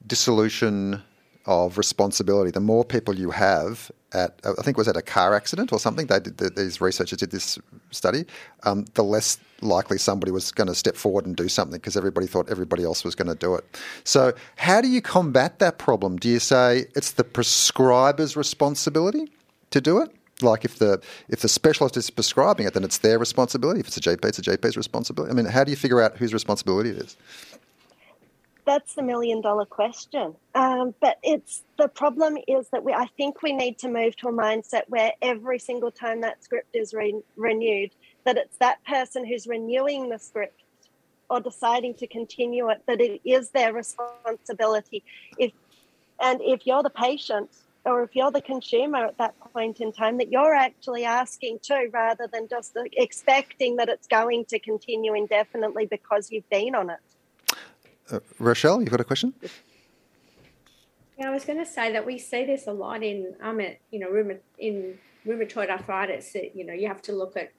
dissolution 0.08 1.02
of 1.46 1.78
responsibility. 1.78 2.52
The 2.52 2.60
more 2.60 2.86
people 2.86 3.16
you 3.16 3.32
have 3.32 3.92
at, 4.14 4.40
I 4.44 4.62
think 4.62 4.76
it 4.76 4.78
was 4.78 4.88
at 4.88 4.98
a 4.98 5.02
car 5.02 5.34
accident 5.34 5.74
or 5.74 5.80
something. 5.80 6.08
They 6.08 6.20
did, 6.20 6.38
these 6.56 6.82
researchers 6.82 7.18
did 7.18 7.32
this 7.32 7.58
study. 7.90 8.26
Um, 8.64 8.86
the 8.94 9.04
less 9.04 9.40
likely 9.62 9.98
somebody 9.98 10.32
was 10.32 10.52
going 10.52 10.68
to 10.68 10.76
step 10.76 10.96
forward 10.96 11.26
and 11.26 11.36
do 11.36 11.48
something 11.48 11.80
because 11.80 11.98
everybody 11.98 12.28
thought 12.28 12.50
everybody 12.50 12.84
else 12.84 13.04
was 13.04 13.16
going 13.16 13.28
to 13.28 13.36
do 13.36 13.56
it. 13.56 13.80
So, 14.04 14.34
how 14.58 14.82
do 14.82 14.88
you 14.88 15.02
combat 15.02 15.60
that 15.60 15.78
problem? 15.78 16.18
Do 16.18 16.30
you 16.30 16.40
say 16.40 16.86
it's 16.96 17.12
the 17.12 17.24
prescriber's 17.24 18.36
responsibility 18.36 19.32
to 19.72 19.82
do 19.82 20.00
it? 20.00 20.12
Like 20.44 20.66
if 20.66 20.78
the 20.78 21.02
if 21.30 21.42
the 21.42 21.50
specialist 21.50 21.98
is 21.98 22.10
prescribing 22.10 22.66
it, 22.66 22.74
then 22.74 22.84
it's 22.84 23.00
their 23.00 23.20
responsibility. 23.20 23.80
If 23.80 23.88
it's 23.88 23.98
a 23.98 24.02
GP, 24.02 24.26
it's 24.26 24.40
a 24.40 24.42
GP's 24.42 24.78
responsibility. 24.78 25.32
I 25.32 25.36
mean, 25.36 25.46
how 25.46 25.64
do 25.64 25.72
you 25.72 25.78
figure 25.78 26.02
out 26.02 26.18
whose 26.18 26.34
responsibility 26.34 26.90
it 26.90 26.98
is? 26.98 27.18
That's 28.66 28.94
the 28.94 29.02
million 29.02 29.42
dollar 29.42 29.66
question. 29.66 30.36
Um, 30.54 30.94
but 31.02 31.18
it's 31.24 31.64
the 31.78 31.88
problem 31.88 32.38
is 32.48 32.70
that 32.70 32.84
we 32.84 32.94
I 32.94 33.08
think 33.18 33.42
we 33.42 33.54
need 33.54 33.80
to 33.80 33.90
move 33.90 34.16
to 34.18 34.28
a 34.28 34.34
mindset 34.34 34.84
where 34.88 35.14
every 35.22 35.60
single 35.60 35.92
time 35.92 36.22
that 36.22 36.44
script 36.44 36.76
is 36.76 36.94
re- 36.94 37.22
renewed, 37.36 37.92
that 38.24 38.38
it's 38.38 38.58
that 38.58 38.84
person 38.86 39.26
who's 39.26 39.48
renewing 39.48 40.10
the 40.10 40.20
script 40.20 40.62
or 41.30 41.40
deciding 41.40 41.96
to 41.96 42.08
continue 42.08 42.70
it, 42.70 42.82
that 42.88 43.02
it 43.02 43.22
is 43.26 43.50
their 43.50 43.74
responsibility. 43.74 45.04
If 45.38 45.54
and 46.22 46.40
if 46.42 46.68
you're 46.68 46.84
the 46.84 46.92
patient 46.92 47.50
or 47.86 48.04
if 48.04 48.16
you're 48.16 48.32
the 48.32 48.42
consumer 48.42 49.06
at 49.06 49.18
that 49.18 49.34
point 49.54 49.82
in 49.82 49.92
time, 49.92 50.18
that 50.20 50.32
you're 50.32 50.54
actually 50.54 51.04
asking 51.04 51.60
too, 51.62 51.90
rather 51.92 52.28
than 52.32 52.48
just 52.48 52.78
expecting 52.94 53.78
that 53.78 53.90
it's 53.90 54.08
going 54.08 54.46
to 54.46 54.60
continue 54.60 55.14
indefinitely 55.16 55.88
because 55.88 56.32
you've 56.32 56.50
been 56.50 56.76
on 56.76 56.92
it. 56.92 57.00
Uh, 58.12 58.20
Rachelle, 58.40 58.80
you've 58.80 58.92
got 58.92 59.00
a 59.00 59.06
question? 59.06 59.34
Yeah, 61.18 61.30
I 61.30 61.32
was 61.32 61.46
going 61.46 61.60
to 61.60 61.66
say 61.66 61.92
that 61.92 62.06
we 62.06 62.18
see 62.18 62.46
this 62.46 62.68
a 62.68 62.74
lot 62.74 63.04
in 63.04 63.36
um, 63.42 63.60
you 63.92 64.00
know, 64.00 64.36
in 64.58 64.98
rheumatoid 65.26 65.70
arthritis. 65.70 66.34
That 66.34 66.56
you 66.56 66.66
know, 66.66 66.74
you 66.74 66.88
have 66.88 67.02
to 67.04 67.14
look 67.14 67.38
at 67.38 67.52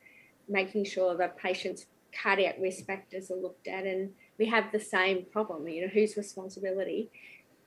making 0.49 0.85
sure 0.85 1.17
that 1.17 1.37
patient's 1.37 1.87
cardiac 2.13 2.57
risk 2.61 2.85
factors 2.87 3.31
are 3.31 3.37
looked 3.37 3.67
at, 3.67 3.85
and 3.85 4.11
we 4.39 4.47
have 4.47 4.71
the 4.73 4.81
same 4.81 5.25
problem. 5.33 5.69
You 5.69 5.83
know, 5.83 5.89
whose 5.89 6.17
responsibility? 6.17 7.11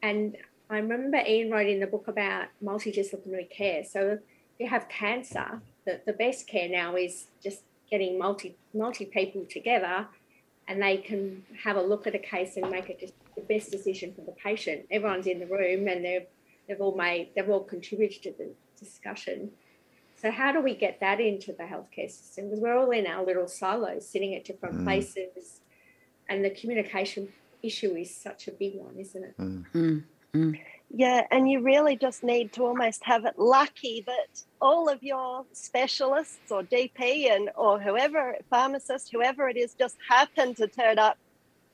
And 0.01 0.38
I 0.70 0.78
remember 0.78 1.18
Ian 1.18 1.51
wrote 1.51 1.68
in 1.68 1.80
the 1.80 1.88
book 1.88 2.07
about 2.07 2.47
multidisciplinary 2.63 3.49
care. 3.49 3.84
So 3.84 4.11
if 4.11 4.20
you 4.59 4.68
have 4.68 4.89
cancer, 4.89 5.61
the, 5.86 6.01
the 6.05 6.13
best 6.13 6.47
care 6.47 6.68
now 6.68 6.95
is 6.95 7.28
just 7.43 7.61
getting 7.91 8.18
multi 8.18 8.55
multi 8.74 9.05
people 9.05 9.45
together 9.49 10.07
and 10.68 10.82
they 10.82 10.97
can 10.97 11.43
have 11.63 11.78
a 11.78 11.82
look 11.82 12.07
at 12.07 12.16
a 12.16 12.20
case 12.20 12.57
and 12.57 12.70
make 12.72 12.89
it 12.89 13.13
the 13.36 13.41
best 13.41 13.72
decision 13.72 14.13
for 14.13 14.22
the 14.22 14.32
patient. 14.32 14.86
Everyone's 14.89 15.28
in 15.28 15.39
the 15.39 15.45
room 15.45 15.88
and 15.88 16.03
they've 16.03 16.26
they've 16.68 16.82
all 16.82 16.95
made 16.95 17.30
they've 17.36 17.49
all 17.49 17.63
contributed 17.63 18.24
to 18.24 18.32
the 18.32 18.49
discussion. 18.80 19.51
So 20.16 20.32
how 20.32 20.51
do 20.51 20.61
we 20.61 20.74
get 20.76 20.99
that 21.01 21.20
into 21.20 21.51
the 21.51 21.63
healthcare 21.63 22.09
system? 22.09 22.45
Because 22.45 22.59
we're 22.59 22.78
all 22.78 22.89
in 22.91 23.05
our 23.05 23.24
little 23.24 23.47
silos, 23.47 24.07
sitting 24.07 24.34
at 24.34 24.45
different 24.45 24.78
mm. 24.80 24.84
places, 24.86 25.59
and 26.28 26.43
the 26.43 26.49
communication 26.49 27.30
issue 27.61 27.95
is 27.95 28.16
such 28.16 28.47
a 28.47 28.51
big 28.51 28.76
one, 28.76 28.95
isn't 28.97 29.24
it? 29.24 29.38
Mm. 29.38 29.66
Mm. 29.74 30.03
Mm. 30.36 30.60
Yeah, 30.98 31.26
and 31.32 31.50
you 31.50 31.62
really 31.62 31.98
just 31.98 32.24
need 32.24 32.54
to 32.54 32.66
almost 32.66 33.04
have 33.04 33.26
it 33.26 33.38
lucky 33.38 34.04
that 34.06 34.44
all 34.62 34.88
of 34.88 35.04
your 35.04 35.46
specialists 35.52 36.52
or 36.52 36.64
GP 36.64 37.30
and 37.32 37.50
or 37.56 37.80
whoever 37.80 38.36
pharmacist, 38.50 39.12
whoever 39.12 39.50
it 39.50 39.58
is, 39.58 39.74
just 39.74 39.98
happen 40.08 40.54
to 40.56 40.68
turn 40.68 41.00
up 41.00 41.18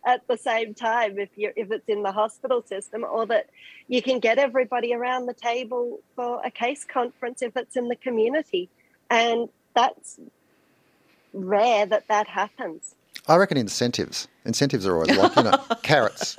at 0.05 0.25
the 0.27 0.37
same 0.37 0.73
time 0.73 1.19
if 1.19 1.29
you 1.35 1.51
if 1.55 1.71
it's 1.71 1.87
in 1.87 2.01
the 2.03 2.11
hospital 2.11 2.63
system, 2.63 3.03
or 3.03 3.25
that 3.27 3.49
you 3.87 4.01
can 4.01 4.19
get 4.19 4.39
everybody 4.39 4.93
around 4.93 5.27
the 5.27 5.33
table 5.33 5.99
for 6.15 6.41
a 6.43 6.49
case 6.49 6.83
conference 6.83 7.41
if 7.41 7.55
it's 7.55 7.75
in 7.75 7.89
the 7.89 7.95
community, 7.97 8.69
and 9.09 9.49
that's 9.75 10.19
rare 11.33 11.85
that 11.85 12.07
that 12.07 12.27
happens. 12.27 12.95
I 13.27 13.35
reckon 13.35 13.57
incentives. 13.57 14.27
Incentives 14.45 14.87
are 14.87 14.95
always 14.95 15.15
like 15.15 15.35
you 15.35 15.43
know 15.43 15.57
carrots. 15.83 16.37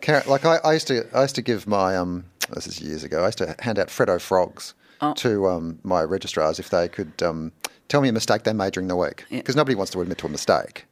Carrot, 0.00 0.26
like 0.26 0.44
I, 0.44 0.56
I, 0.64 0.72
used 0.74 0.88
to, 0.88 1.06
I 1.14 1.22
used 1.22 1.34
to 1.36 1.42
give 1.42 1.66
my 1.66 1.96
um, 1.96 2.24
this 2.54 2.66
is 2.66 2.80
years 2.80 3.04
ago. 3.04 3.22
I 3.22 3.26
used 3.26 3.38
to 3.38 3.54
hand 3.60 3.78
out 3.78 3.88
Freddo 3.88 4.20
frogs 4.20 4.74
oh. 5.00 5.14
to 5.14 5.48
um, 5.48 5.78
my 5.82 6.02
registrars 6.02 6.58
if 6.58 6.70
they 6.70 6.88
could 6.88 7.22
um, 7.22 7.52
tell 7.88 8.00
me 8.00 8.08
a 8.08 8.12
mistake 8.12 8.44
they 8.44 8.52
made 8.52 8.72
during 8.72 8.88
the 8.88 8.96
week, 8.96 9.24
because 9.30 9.54
yeah. 9.54 9.60
nobody 9.60 9.74
wants 9.74 9.92
to 9.92 10.00
admit 10.00 10.18
to 10.18 10.26
a 10.26 10.30
mistake. 10.30 10.86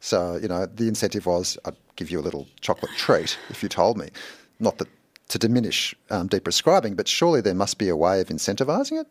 So 0.00 0.36
you 0.36 0.48
know, 0.48 0.66
the 0.66 0.88
incentive 0.88 1.26
was 1.26 1.58
I'd 1.64 1.76
give 1.96 2.10
you 2.10 2.20
a 2.20 2.22
little 2.22 2.46
chocolate 2.60 2.92
treat 2.96 3.38
if 3.50 3.62
you 3.62 3.68
told 3.68 3.98
me. 3.98 4.10
Not 4.60 4.78
that 4.78 4.88
to 5.28 5.38
diminish 5.38 5.94
um, 6.10 6.28
deprescribing, 6.28 6.96
but 6.96 7.06
surely 7.06 7.40
there 7.40 7.54
must 7.54 7.78
be 7.78 7.88
a 7.88 7.96
way 7.96 8.20
of 8.20 8.28
incentivizing 8.28 9.00
it. 9.00 9.06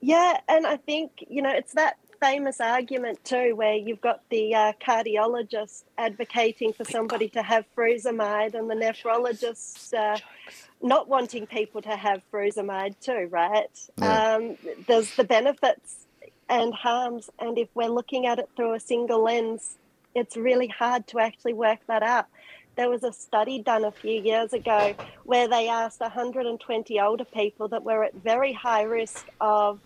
Yeah, 0.00 0.38
and 0.48 0.66
I 0.66 0.76
think 0.76 1.24
you 1.28 1.42
know 1.42 1.50
it's 1.50 1.74
that 1.74 1.98
famous 2.20 2.60
argument 2.60 3.24
too, 3.24 3.54
where 3.54 3.74
you've 3.74 4.00
got 4.00 4.22
the 4.30 4.54
uh, 4.54 4.72
cardiologist 4.80 5.84
advocating 5.96 6.72
for 6.72 6.84
somebody 6.84 7.28
to 7.30 7.42
have 7.42 7.64
furosemide, 7.76 8.54
and 8.54 8.70
the 8.70 8.74
nephrologist 8.74 9.92
uh, 9.94 10.18
not 10.82 11.08
wanting 11.08 11.46
people 11.46 11.82
to 11.82 11.96
have 11.96 12.22
furosemide 12.32 12.98
too, 13.00 13.28
right? 13.30 13.66
Yeah. 13.98 14.36
Um, 14.36 14.56
there's 14.86 15.14
the 15.16 15.24
benefits 15.24 16.06
and 16.48 16.72
harms, 16.74 17.30
and 17.38 17.58
if 17.58 17.68
we're 17.74 17.88
looking 17.88 18.26
at 18.26 18.38
it 18.38 18.48
through 18.56 18.74
a 18.74 18.80
single 18.80 19.22
lens, 19.22 19.76
it's 20.14 20.36
really 20.36 20.68
hard 20.68 21.06
to 21.08 21.18
actually 21.20 21.52
work 21.52 21.80
that 21.86 22.02
out. 22.02 22.26
There 22.76 22.88
was 22.88 23.02
a 23.02 23.12
study 23.12 23.60
done 23.60 23.84
a 23.84 23.90
few 23.90 24.22
years 24.22 24.52
ago 24.52 24.94
where 25.24 25.48
they 25.48 25.68
asked 25.68 26.00
120 26.00 27.00
older 27.00 27.24
people 27.24 27.68
that 27.68 27.82
were 27.82 28.04
at 28.04 28.14
very 28.14 28.52
high 28.52 28.82
risk 28.82 29.28
of 29.40 29.80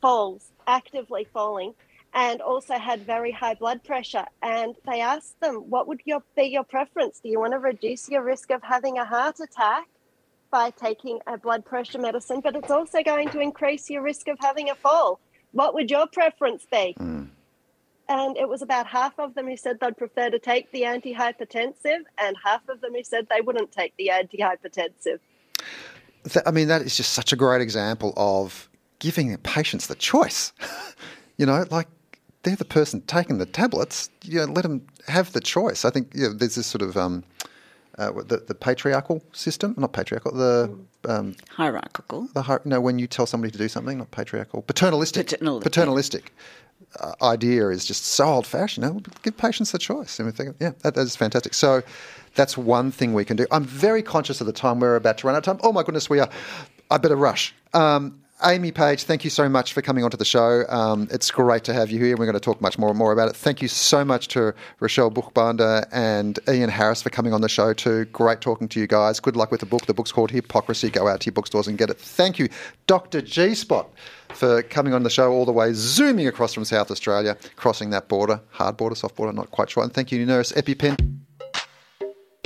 falls 0.00 0.50
actively 0.66 1.26
falling 1.32 1.74
and 2.14 2.40
also 2.40 2.74
had 2.74 3.02
very 3.02 3.30
high 3.30 3.54
blood 3.54 3.84
pressure. 3.84 4.24
And 4.42 4.74
they 4.86 5.00
asked 5.00 5.40
them, 5.40 5.56
what 5.68 5.86
would 5.88 6.00
your, 6.04 6.22
be 6.36 6.44
your 6.44 6.64
preference? 6.64 7.20
Do 7.20 7.28
you 7.28 7.40
want 7.40 7.52
to 7.52 7.58
reduce 7.58 8.08
your 8.08 8.22
risk 8.22 8.50
of 8.50 8.62
having 8.62 8.98
a 8.98 9.04
heart 9.04 9.40
attack 9.40 9.86
by 10.50 10.70
taking 10.70 11.20
a 11.26 11.36
blood 11.36 11.64
pressure 11.64 11.98
medicine? 11.98 12.40
But 12.40 12.56
it's 12.56 12.70
also 12.70 13.02
going 13.02 13.28
to 13.30 13.40
increase 13.40 13.90
your 13.90 14.02
risk 14.02 14.28
of 14.28 14.38
having 14.40 14.70
a 14.70 14.74
fall. 14.74 15.20
What 15.52 15.74
would 15.74 15.90
your 15.90 16.06
preference 16.06 16.66
be? 16.70 16.94
Mm. 16.98 17.28
And 18.08 18.38
it 18.38 18.48
was 18.48 18.62
about 18.62 18.86
half 18.86 19.18
of 19.18 19.34
them 19.34 19.46
who 19.46 19.56
said 19.56 19.80
they'd 19.80 19.96
prefer 19.96 20.30
to 20.30 20.38
take 20.38 20.72
the 20.72 20.82
antihypertensive, 20.82 22.04
and 22.16 22.36
half 22.42 22.66
of 22.70 22.80
them 22.80 22.94
who 22.94 23.04
said 23.04 23.26
they 23.28 23.42
wouldn't 23.42 23.70
take 23.70 23.94
the 23.98 24.10
antihypertensive. 24.14 25.18
I 26.46 26.50
mean, 26.50 26.68
that 26.68 26.80
is 26.82 26.96
just 26.96 27.12
such 27.12 27.34
a 27.34 27.36
great 27.36 27.60
example 27.60 28.14
of 28.16 28.70
giving 28.98 29.36
patients 29.38 29.86
the 29.86 29.94
choice. 29.94 30.52
you 31.36 31.46
know, 31.46 31.64
like 31.70 31.88
they're 32.42 32.56
the 32.56 32.64
person 32.64 33.00
taking 33.02 33.38
the 33.38 33.46
tablets. 33.46 34.10
You 34.24 34.46
know, 34.46 34.52
let 34.52 34.62
them 34.62 34.86
have 35.06 35.32
the 35.32 35.40
choice. 35.40 35.84
I 35.84 35.90
think 35.90 36.12
you 36.14 36.28
know, 36.28 36.32
there's 36.32 36.54
this 36.54 36.66
sort 36.66 36.82
of 36.82 36.96
um, 36.96 37.24
uh, 37.98 38.12
the, 38.12 38.38
the 38.46 38.54
patriarchal 38.54 39.22
system, 39.32 39.74
not 39.76 39.92
patriarchal, 39.92 40.32
the 40.32 40.76
um, 41.08 41.34
hierarchical. 41.50 42.28
The 42.34 42.60
you 42.64 42.70
know, 42.70 42.80
when 42.80 42.98
you 42.98 43.06
tell 43.06 43.26
somebody 43.26 43.50
to 43.50 43.58
do 43.58 43.68
something, 43.68 43.98
not 43.98 44.10
patriarchal, 44.10 44.62
paternalistic. 44.62 45.28
Paternalistic. 45.28 45.62
paternalistic. 45.62 46.32
Uh, 47.00 47.12
idea 47.22 47.68
is 47.68 47.84
just 47.84 48.04
so 48.04 48.24
old 48.24 48.46
fashioned. 48.46 48.86
You 48.86 48.94
know, 48.94 49.00
give 49.22 49.36
patients 49.36 49.72
the 49.72 49.78
choice. 49.78 50.20
I 50.20 50.22
mean, 50.22 50.32
think, 50.32 50.56
yeah, 50.60 50.72
that, 50.82 50.94
that 50.94 51.02
is 51.02 51.16
fantastic. 51.16 51.54
So 51.54 51.82
that's 52.34 52.56
one 52.56 52.90
thing 52.92 53.14
we 53.14 53.24
can 53.24 53.36
do. 53.36 53.46
I'm 53.50 53.64
very 53.64 54.02
conscious 54.02 54.40
of 54.40 54.46
the 54.46 54.52
time 54.52 54.80
we're 54.80 54.96
about 54.96 55.18
to 55.18 55.26
run 55.26 55.34
out 55.34 55.38
of 55.38 55.44
time. 55.44 55.60
Oh 55.62 55.72
my 55.72 55.82
goodness, 55.82 56.08
we 56.08 56.20
are. 56.20 56.28
I 56.90 56.98
better 56.98 57.16
rush. 57.16 57.54
Um, 57.74 58.20
Amy 58.44 58.70
Page, 58.70 59.02
thank 59.02 59.24
you 59.24 59.30
so 59.30 59.48
much 59.48 59.72
for 59.72 59.82
coming 59.82 60.04
onto 60.04 60.16
the 60.16 60.24
show. 60.24 60.64
Um, 60.68 61.08
it's 61.10 61.28
great 61.28 61.64
to 61.64 61.74
have 61.74 61.90
you 61.90 61.98
here. 61.98 62.16
We're 62.16 62.26
going 62.26 62.34
to 62.34 62.40
talk 62.40 62.60
much 62.60 62.78
more 62.78 62.88
and 62.88 62.96
more 62.96 63.12
about 63.12 63.28
it. 63.28 63.34
Thank 63.34 63.60
you 63.60 63.66
so 63.66 64.04
much 64.04 64.28
to 64.28 64.54
Rachelle 64.80 65.12
Buchbinder 65.12 65.88
and 65.90 66.38
Ian 66.48 66.70
Harris 66.70 67.02
for 67.02 67.10
coming 67.10 67.32
on 67.32 67.40
the 67.40 67.48
show 67.48 67.72
too. 67.72 68.04
Great 68.06 68.40
talking 68.40 68.68
to 68.68 68.80
you 68.80 68.86
guys. 68.86 69.18
Good 69.18 69.34
luck 69.34 69.50
with 69.50 69.58
the 69.60 69.66
book. 69.66 69.86
The 69.86 69.94
book's 69.94 70.12
called 70.12 70.30
Hippocrasy. 70.30 70.92
Go 70.92 71.08
out 71.08 71.20
to 71.22 71.26
your 71.26 71.32
bookstores 71.32 71.66
and 71.66 71.76
get 71.76 71.90
it. 71.90 71.98
Thank 71.98 72.38
you, 72.38 72.48
Dr. 72.86 73.22
G 73.22 73.56
Spot, 73.56 73.90
for 74.34 74.62
coming 74.62 74.94
on 74.94 75.02
the 75.02 75.10
show 75.10 75.32
all 75.32 75.44
the 75.44 75.52
way, 75.52 75.72
zooming 75.72 76.28
across 76.28 76.54
from 76.54 76.64
South 76.64 76.92
Australia, 76.92 77.36
crossing 77.56 77.90
that 77.90 78.08
border, 78.08 78.40
hard 78.50 78.76
border, 78.76 78.94
soft 78.94 79.16
border, 79.16 79.32
not 79.32 79.50
quite 79.50 79.68
sure. 79.68 79.82
And 79.82 79.92
thank 79.92 80.12
you, 80.12 80.24
Nurse 80.24 80.52
EpiPen. 80.52 81.18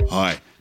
Hi. 0.09 0.39